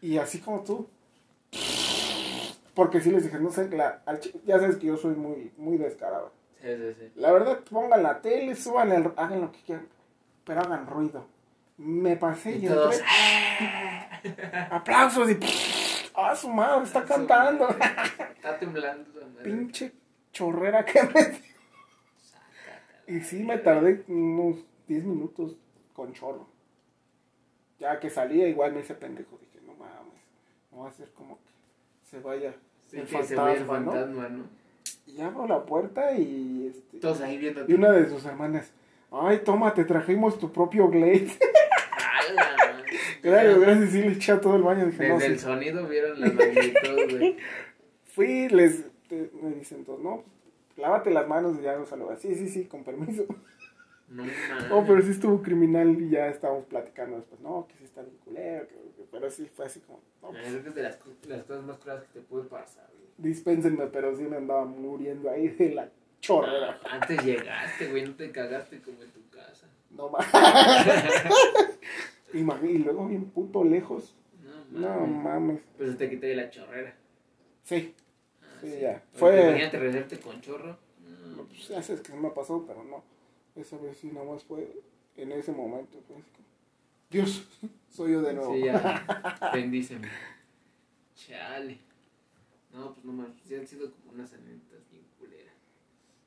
y 0.00 0.18
así 0.18 0.40
como 0.40 0.62
tú. 0.62 0.88
Porque 2.74 3.00
sí 3.00 3.10
les 3.10 3.24
dije, 3.24 3.38
no 3.38 3.50
sé, 3.50 3.68
la, 3.70 4.02
al 4.06 4.20
ya 4.44 4.58
sabes 4.58 4.76
que 4.76 4.86
yo 4.86 4.96
soy 4.96 5.14
muy, 5.14 5.50
muy 5.56 5.78
descarado. 5.78 6.32
Sí, 6.60 6.68
sí, 6.76 6.94
sí. 6.98 7.12
La 7.16 7.32
verdad, 7.32 7.60
pongan 7.70 8.02
la 8.02 8.20
tele, 8.20 8.54
suban 8.54 8.92
el, 8.92 9.10
hagan 9.16 9.40
lo 9.40 9.50
que 9.50 9.60
quieran, 9.60 9.88
pero 10.44 10.60
hagan 10.60 10.86
ruido. 10.86 11.26
Me 11.78 12.16
pasé 12.16 12.52
y, 12.52 12.66
Y 12.66 12.68
todos, 12.68 13.00
entré, 13.60 14.66
aplausos 14.70 15.30
y 15.30 15.38
¡ah, 16.14 16.34
su 16.34 16.48
madre, 16.48 16.84
está 16.84 17.04
cantando! 17.04 17.68
Está 17.68 18.58
temblando. 18.58 19.10
Pinche 19.42 19.92
chorrera 20.32 20.84
que 20.84 21.02
me... 21.02 21.55
Y 23.08 23.20
sí, 23.20 23.42
me 23.44 23.58
tardé 23.58 24.04
unos 24.08 24.56
10 24.88 25.04
minutos 25.04 25.56
con 25.94 26.12
chorro. 26.12 26.46
Ya 27.78 28.00
que 28.00 28.10
salía, 28.10 28.48
igual 28.48 28.72
me 28.72 28.80
hice 28.80 28.94
pendejo. 28.94 29.38
Dije, 29.40 29.60
no 29.66 29.74
mames, 29.74 30.22
no 30.72 30.78
va 30.82 30.88
a 30.88 30.92
ser 30.92 31.08
como 31.10 31.36
que 31.36 31.42
se 32.10 32.20
vaya 32.20 32.54
Sí, 32.88 32.98
el 32.98 33.06
que 33.06 33.22
se 33.24 33.34
ve 33.36 33.52
el 33.54 33.64
fantasma, 33.64 34.28
¿no? 34.28 34.44
Y 35.06 35.20
abro 35.20 35.46
la 35.46 35.64
puerta 35.64 36.12
y... 36.16 36.68
Este, 36.70 36.98
Todos 36.98 37.20
ahí 37.20 37.36
viendo. 37.38 37.64
y 37.66 37.74
una 37.74 37.90
de 37.92 38.08
sus 38.08 38.24
hermanas, 38.24 38.70
ay, 39.10 39.40
toma, 39.44 39.74
te 39.74 39.84
trajimos 39.84 40.38
tu 40.38 40.52
propio 40.52 40.88
Glade. 40.88 41.30
Gracias, 43.22 43.58
gracias, 43.58 43.90
sí, 43.90 44.02
le 44.02 44.12
eché 44.12 44.32
a 44.32 44.40
todo 44.40 44.54
el 44.56 44.62
baño. 44.62 44.86
Dije, 44.86 45.08
no, 45.08 45.14
Desde 45.14 45.26
sí. 45.26 45.32
el 45.32 45.38
sonido 45.40 45.88
vieron 45.88 46.20
la 46.20 46.28
magnitud, 46.28 47.10
güey. 47.18 47.36
Fui, 48.04 48.48
les, 48.48 48.84
te- 49.08 49.30
me 49.42 49.50
dicen 49.50 49.84
todos, 49.84 50.00
no, 50.00 50.22
lávate 50.76 51.10
las 51.10 51.26
manos 51.28 51.58
y 51.58 51.62
ya 51.62 51.76
no 51.76 51.86
saludar. 51.86 52.18
Sí, 52.18 52.34
sí, 52.34 52.48
sí, 52.48 52.64
con 52.66 52.84
permiso. 52.84 53.24
No 54.08 54.22
mames. 54.24 54.70
Oh, 54.70 54.84
pero 54.86 55.02
sí 55.02 55.10
estuvo 55.10 55.42
criminal 55.42 56.00
y 56.00 56.10
ya 56.10 56.28
estábamos 56.28 56.64
platicando 56.66 57.16
después. 57.16 57.40
No, 57.40 57.66
que 57.68 57.74
sí 57.76 57.84
está 57.84 58.02
bien 58.02 58.16
culero, 58.24 58.68
que- 58.68 58.74
que- 58.74 59.06
pero 59.10 59.30
sí 59.30 59.46
fue 59.54 59.66
así 59.66 59.80
como, 59.80 60.00
no, 60.22 60.30
pues, 60.30 60.46
es 60.46 60.74
de 60.74 60.82
las, 60.82 60.98
las 61.26 61.42
cosas 61.44 61.64
más 61.64 61.78
claras 61.78 62.04
que 62.04 62.20
te 62.20 62.26
puede 62.26 62.44
pasar, 62.44 62.86
güey. 62.92 63.06
dispénsenme, 63.30 63.86
pero 63.86 64.14
sí 64.16 64.22
me 64.24 64.36
andaba 64.36 64.64
muriendo 64.64 65.30
ahí 65.30 65.48
de 65.48 65.74
la 65.74 65.88
chorrera. 66.20 66.78
Antes 66.90 67.24
llegaste, 67.24 67.90
güey, 67.90 68.04
no 68.06 68.14
te 68.14 68.30
cagaste 68.30 68.80
como 68.82 69.02
en 69.02 69.10
tu 69.10 69.28
casa. 69.30 69.66
No 69.90 70.10
mames. 70.10 70.28
y 72.34 72.78
luego 72.78 73.06
bien 73.08 73.24
puto 73.30 73.64
lejos. 73.64 74.14
No 74.70 74.80
No 74.80 75.06
mames. 75.06 75.24
mames. 75.24 75.60
Pues 75.78 75.96
te 75.96 76.10
quité 76.10 76.26
de 76.28 76.36
la 76.36 76.50
chorrera. 76.50 76.94
Sí, 77.62 77.94
Ah, 78.66 78.70
Sí, 78.74 78.80
ya. 78.80 79.02
Fue- 79.14 79.40
Imagínate 79.48 79.78
regresarte 79.78 80.20
con 80.20 80.40
chorro. 80.40 80.78
No, 81.36 81.44
pues 81.44 81.68
ya 81.68 81.82
sabes 81.82 82.00
que 82.02 82.12
no 82.12 82.20
me 82.20 82.30
pasó, 82.30 82.64
pero 82.66 82.82
no. 82.84 83.02
Esa 83.54 83.76
vez 83.78 83.96
sí, 83.98 84.08
nada 84.12 84.26
más 84.26 84.44
fue 84.44 84.68
en 85.16 85.32
ese 85.32 85.52
momento. 85.52 85.98
Como, 86.08 86.20
Dios, 87.10 87.46
soy 87.88 88.12
yo 88.12 88.22
de 88.22 88.34
nuevo. 88.34 88.54
Sí, 88.54 88.64
ya. 88.64 89.50
Bendíceme. 89.54 90.08
Chale. 91.14 91.78
No, 92.72 92.92
pues 92.92 93.04
no 93.06 93.12
mames. 93.12 93.36
Sí 93.46 93.54
han 93.54 93.66
sido 93.66 93.90
como 93.92 94.12
unas 94.12 94.32
anécdotas 94.34 94.88
bien 94.90 95.04
culeras. 95.18 95.54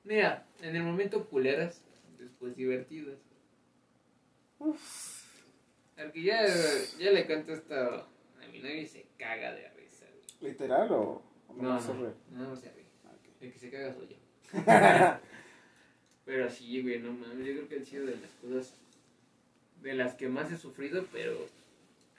Mira, 0.03 0.47
en 0.61 0.75
el 0.75 0.83
momento 0.83 1.25
culeras, 1.29 1.81
después 2.17 2.55
divertidas. 2.55 3.19
Al 5.97 6.11
que 6.11 6.23
ya, 6.23 6.45
ya 6.97 7.11
le 7.11 7.25
canto 7.27 7.53
esto 7.53 7.75
a 7.75 8.07
mi 8.51 8.59
novia 8.59 8.81
y 8.81 8.87
se 8.87 9.05
caga 9.17 9.53
de 9.53 9.69
risa. 9.71 10.05
güey. 10.39 10.51
¿Literal 10.51 10.91
o 10.91 11.21
No, 11.55 11.73
no, 11.73 11.79
se 11.79 11.93
no, 11.93 12.01
no. 12.01 12.53
El 13.41 13.53
que 13.53 13.59
se 13.59 13.69
caga 13.69 13.93
soy 13.93 14.07
yo. 14.07 14.15
Pero 16.25 16.49
sí, 16.49 16.81
güey, 16.81 16.99
no 16.99 17.11
mames. 17.11 17.47
Yo 17.47 17.53
creo 17.53 17.67
que 17.69 17.75
han 17.77 17.85
sido 17.85 18.05
de 18.05 18.17
las 18.17 18.31
cosas 18.41 18.73
de 19.81 19.93
las 19.93 20.13
que 20.15 20.27
más 20.27 20.51
he 20.51 20.57
sufrido, 20.57 21.05
pero 21.11 21.37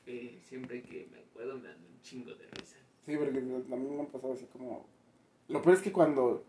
que 0.05 0.39
siempre 0.49 0.83
que 0.83 1.09
me 1.13 1.19
acuerdo 1.19 1.59
me 1.59 1.69
dan 1.69 1.77
un 1.77 2.01
chingo 2.03 2.35
de 2.35 2.47
risa. 2.47 2.77
Sí, 3.05 3.17
porque 3.17 3.39
a 3.39 3.77
mí 3.77 3.89
me 3.89 4.03
ha 4.03 4.07
pasado 4.07 4.33
así 4.33 4.47
como... 4.47 4.87
Lo 5.49 5.63
peor 5.63 5.77
es 5.77 5.83
que 5.83 5.93
cuando... 5.93 6.45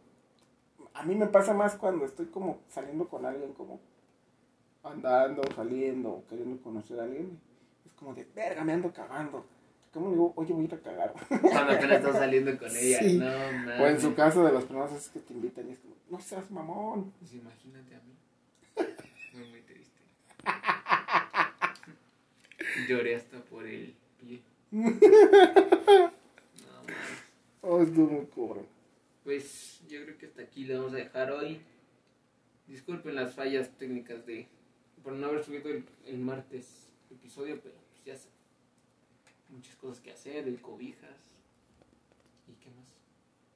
A 0.93 1.03
mí 1.03 1.15
me 1.15 1.27
pasa 1.27 1.53
más 1.53 1.75
cuando 1.75 2.05
estoy 2.05 2.27
como 2.27 2.61
saliendo 2.69 3.07
con 3.07 3.25
alguien, 3.25 3.53
como 3.53 3.79
andando, 4.83 5.43
saliendo, 5.55 6.23
queriendo 6.29 6.61
conocer 6.61 6.99
a 6.99 7.03
alguien. 7.03 7.39
Es 7.85 7.91
como 7.93 8.13
de, 8.13 8.25
verga, 8.35 8.63
me 8.63 8.73
ando 8.73 8.91
cagando. 8.91 9.45
¿Cómo 9.93 10.07
le 10.07 10.13
digo, 10.13 10.33
oye, 10.37 10.53
voy 10.53 10.63
a 10.63 10.67
ir 10.67 10.73
a 10.73 10.79
cagar? 10.79 11.13
Cuando 11.27 11.73
apenas 11.73 11.97
estás 11.97 12.15
saliendo 12.15 12.57
con 12.57 12.69
ella. 12.75 12.99
Sí. 12.99 13.17
No 13.17 13.25
mames. 13.25 13.79
o 13.79 13.87
en 13.87 14.01
su 14.01 14.15
caso 14.15 14.45
de 14.45 14.53
las 14.53 14.63
personas 14.63 14.93
es 14.93 15.09
que 15.09 15.19
te 15.19 15.33
invitan 15.33 15.67
y 15.67 15.73
es 15.73 15.79
como, 15.79 15.95
no 16.09 16.19
seas 16.21 16.49
mamón. 16.49 17.11
Pues 17.19 17.33
imagínate 17.33 17.95
a 17.95 17.99
mí. 17.99 18.15
Fue 19.31 19.43
muy 19.45 19.61
triste. 19.61 19.99
Lloré 22.87 23.15
hasta 23.15 23.39
por 23.43 23.65
el 23.67 23.93
pie. 24.19 24.41
No 24.71 24.81
mames. 26.83 26.97
Oh, 27.61 27.81
estuvo 27.81 28.07
muy 28.07 28.25
cobrón. 28.27 28.65
Pues 29.23 29.81
yo 29.89 30.03
creo 30.03 30.17
que 30.17 30.25
hasta 30.25 30.41
aquí 30.41 30.65
le 30.65 30.77
vamos 30.77 30.93
a 30.93 30.97
dejar 30.97 31.31
hoy. 31.31 31.61
Disculpen 32.67 33.15
las 33.15 33.35
fallas 33.35 33.69
técnicas 33.77 34.25
de 34.25 34.47
por 35.03 35.13
no 35.13 35.27
haber 35.27 35.43
subido 35.43 35.69
el, 35.69 35.85
el 36.05 36.19
martes 36.19 36.87
episodio, 37.09 37.59
pero 37.61 37.75
pues 37.91 38.03
ya 38.05 38.15
sé. 38.15 38.29
Muchas 39.51 39.75
cosas 39.75 39.99
que 40.01 40.11
hacer, 40.11 40.47
el 40.47 40.61
cobijas. 40.61 41.17
¿Y 42.47 42.53
qué 42.63 42.69
más? 42.71 42.87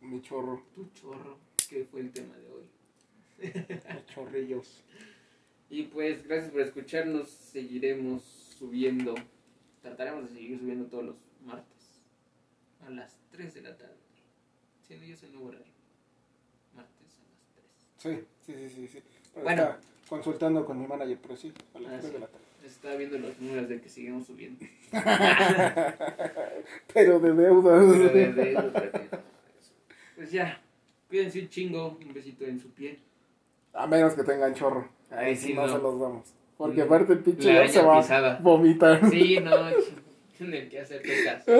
Mi 0.01 0.21
chorro, 0.21 0.63
Tu 0.75 0.87
chorro, 0.89 1.37
que 1.69 1.85
fue 1.85 2.01
el 2.01 2.11
tema 2.11 2.35
de 2.37 2.49
hoy. 2.51 2.65
los 3.93 4.05
chorrillos. 4.07 4.83
Y 5.69 5.83
pues 5.83 6.25
gracias 6.27 6.51
por 6.51 6.61
escucharnos. 6.61 7.29
Seguiremos 7.29 8.21
subiendo. 8.57 9.15
Trataremos 9.81 10.29
de 10.29 10.35
seguir 10.35 10.59
subiendo 10.59 10.85
todos 10.87 11.05
los 11.05 11.15
martes. 11.45 12.01
A 12.85 12.89
las 12.89 13.17
3 13.31 13.53
de 13.53 13.61
la 13.61 13.77
tarde. 13.77 13.95
Siendo 14.85 15.05
es 15.05 15.23
el 15.23 15.31
nuevo 15.33 15.47
horario. 15.47 15.73
Martes 16.75 17.19
a 17.19 17.23
las 17.31 17.47
3. 18.03 18.25
Sí, 18.45 18.53
sí, 18.53 18.69
sí, 18.69 18.87
sí. 18.87 18.99
sí. 18.99 19.03
Bueno. 19.41 19.75
consultando 20.07 20.63
con 20.65 20.79
mi 20.79 20.85
manager, 20.87 21.17
pero 21.21 21.35
sí, 21.35 21.51
a 21.73 21.79
las 21.79 21.93
Ah, 21.93 21.97
3 21.99 22.05
sí. 22.05 22.11
de 22.13 22.19
la 22.19 22.27
tarde. 22.27 22.44
Estaba 22.65 22.95
viendo 22.95 23.17
los 23.19 23.39
números 23.39 23.69
de 23.69 23.79
que 23.81 23.89
seguimos 23.89 24.25
subiendo. 24.25 24.65
Pero 26.93 27.19
de 27.19 27.33
deuda. 27.33 27.79
Pero 27.79 27.91
de- 28.09 28.33
de 28.33 28.51
eso, 28.53 28.61
de- 28.71 29.09
Pues 30.15 30.31
ya. 30.31 30.59
Cuídense 31.07 31.41
un 31.41 31.49
chingo. 31.49 31.97
Un 32.03 32.13
besito 32.13 32.45
en 32.45 32.59
su 32.59 32.69
piel. 32.71 32.97
A 33.73 33.85
menos 33.87 34.13
que 34.13 34.23
tengan 34.23 34.53
chorro. 34.55 34.89
Ahí 35.11 35.35
Si 35.35 35.47
sí, 35.47 35.53
no, 35.53 35.67
no. 35.67 35.75
se 35.75 35.81
los 35.81 35.99
damos. 35.99 36.33
Porque 36.57 36.81
aparte 36.81 37.13
el 37.13 37.19
pinche 37.19 37.53
ya 37.53 37.67
se 37.67 37.81
va 37.81 37.99
a 37.99 38.39
vomitar. 38.39 39.09
Sí, 39.11 39.37
no. 39.41 39.69
En 40.39 40.53
el 40.53 40.69
que 40.69 40.79
hacerte 40.81 41.23
caso. 41.23 41.51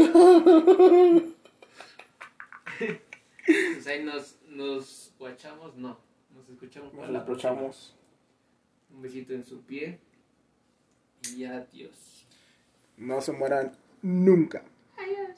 Pues 3.45 3.88
ahí 3.88 4.03
nos, 4.03 4.38
nos 4.49 5.14
guachamos. 5.20 5.76
No. 5.76 5.97
Nos 6.36 6.49
escuchamos 6.49 6.93
Nos 6.93 7.10
escuchamos. 7.10 7.95
Un 8.93 9.01
besito 9.01 9.34
en 9.34 9.43
su 9.45 9.62
pie 9.62 9.99
y 11.34 11.45
adiós. 11.45 12.28
No 12.97 13.21
se 13.21 13.32
mueran 13.32 13.78
nunca. 14.01 14.63
Adiós. 14.97 15.38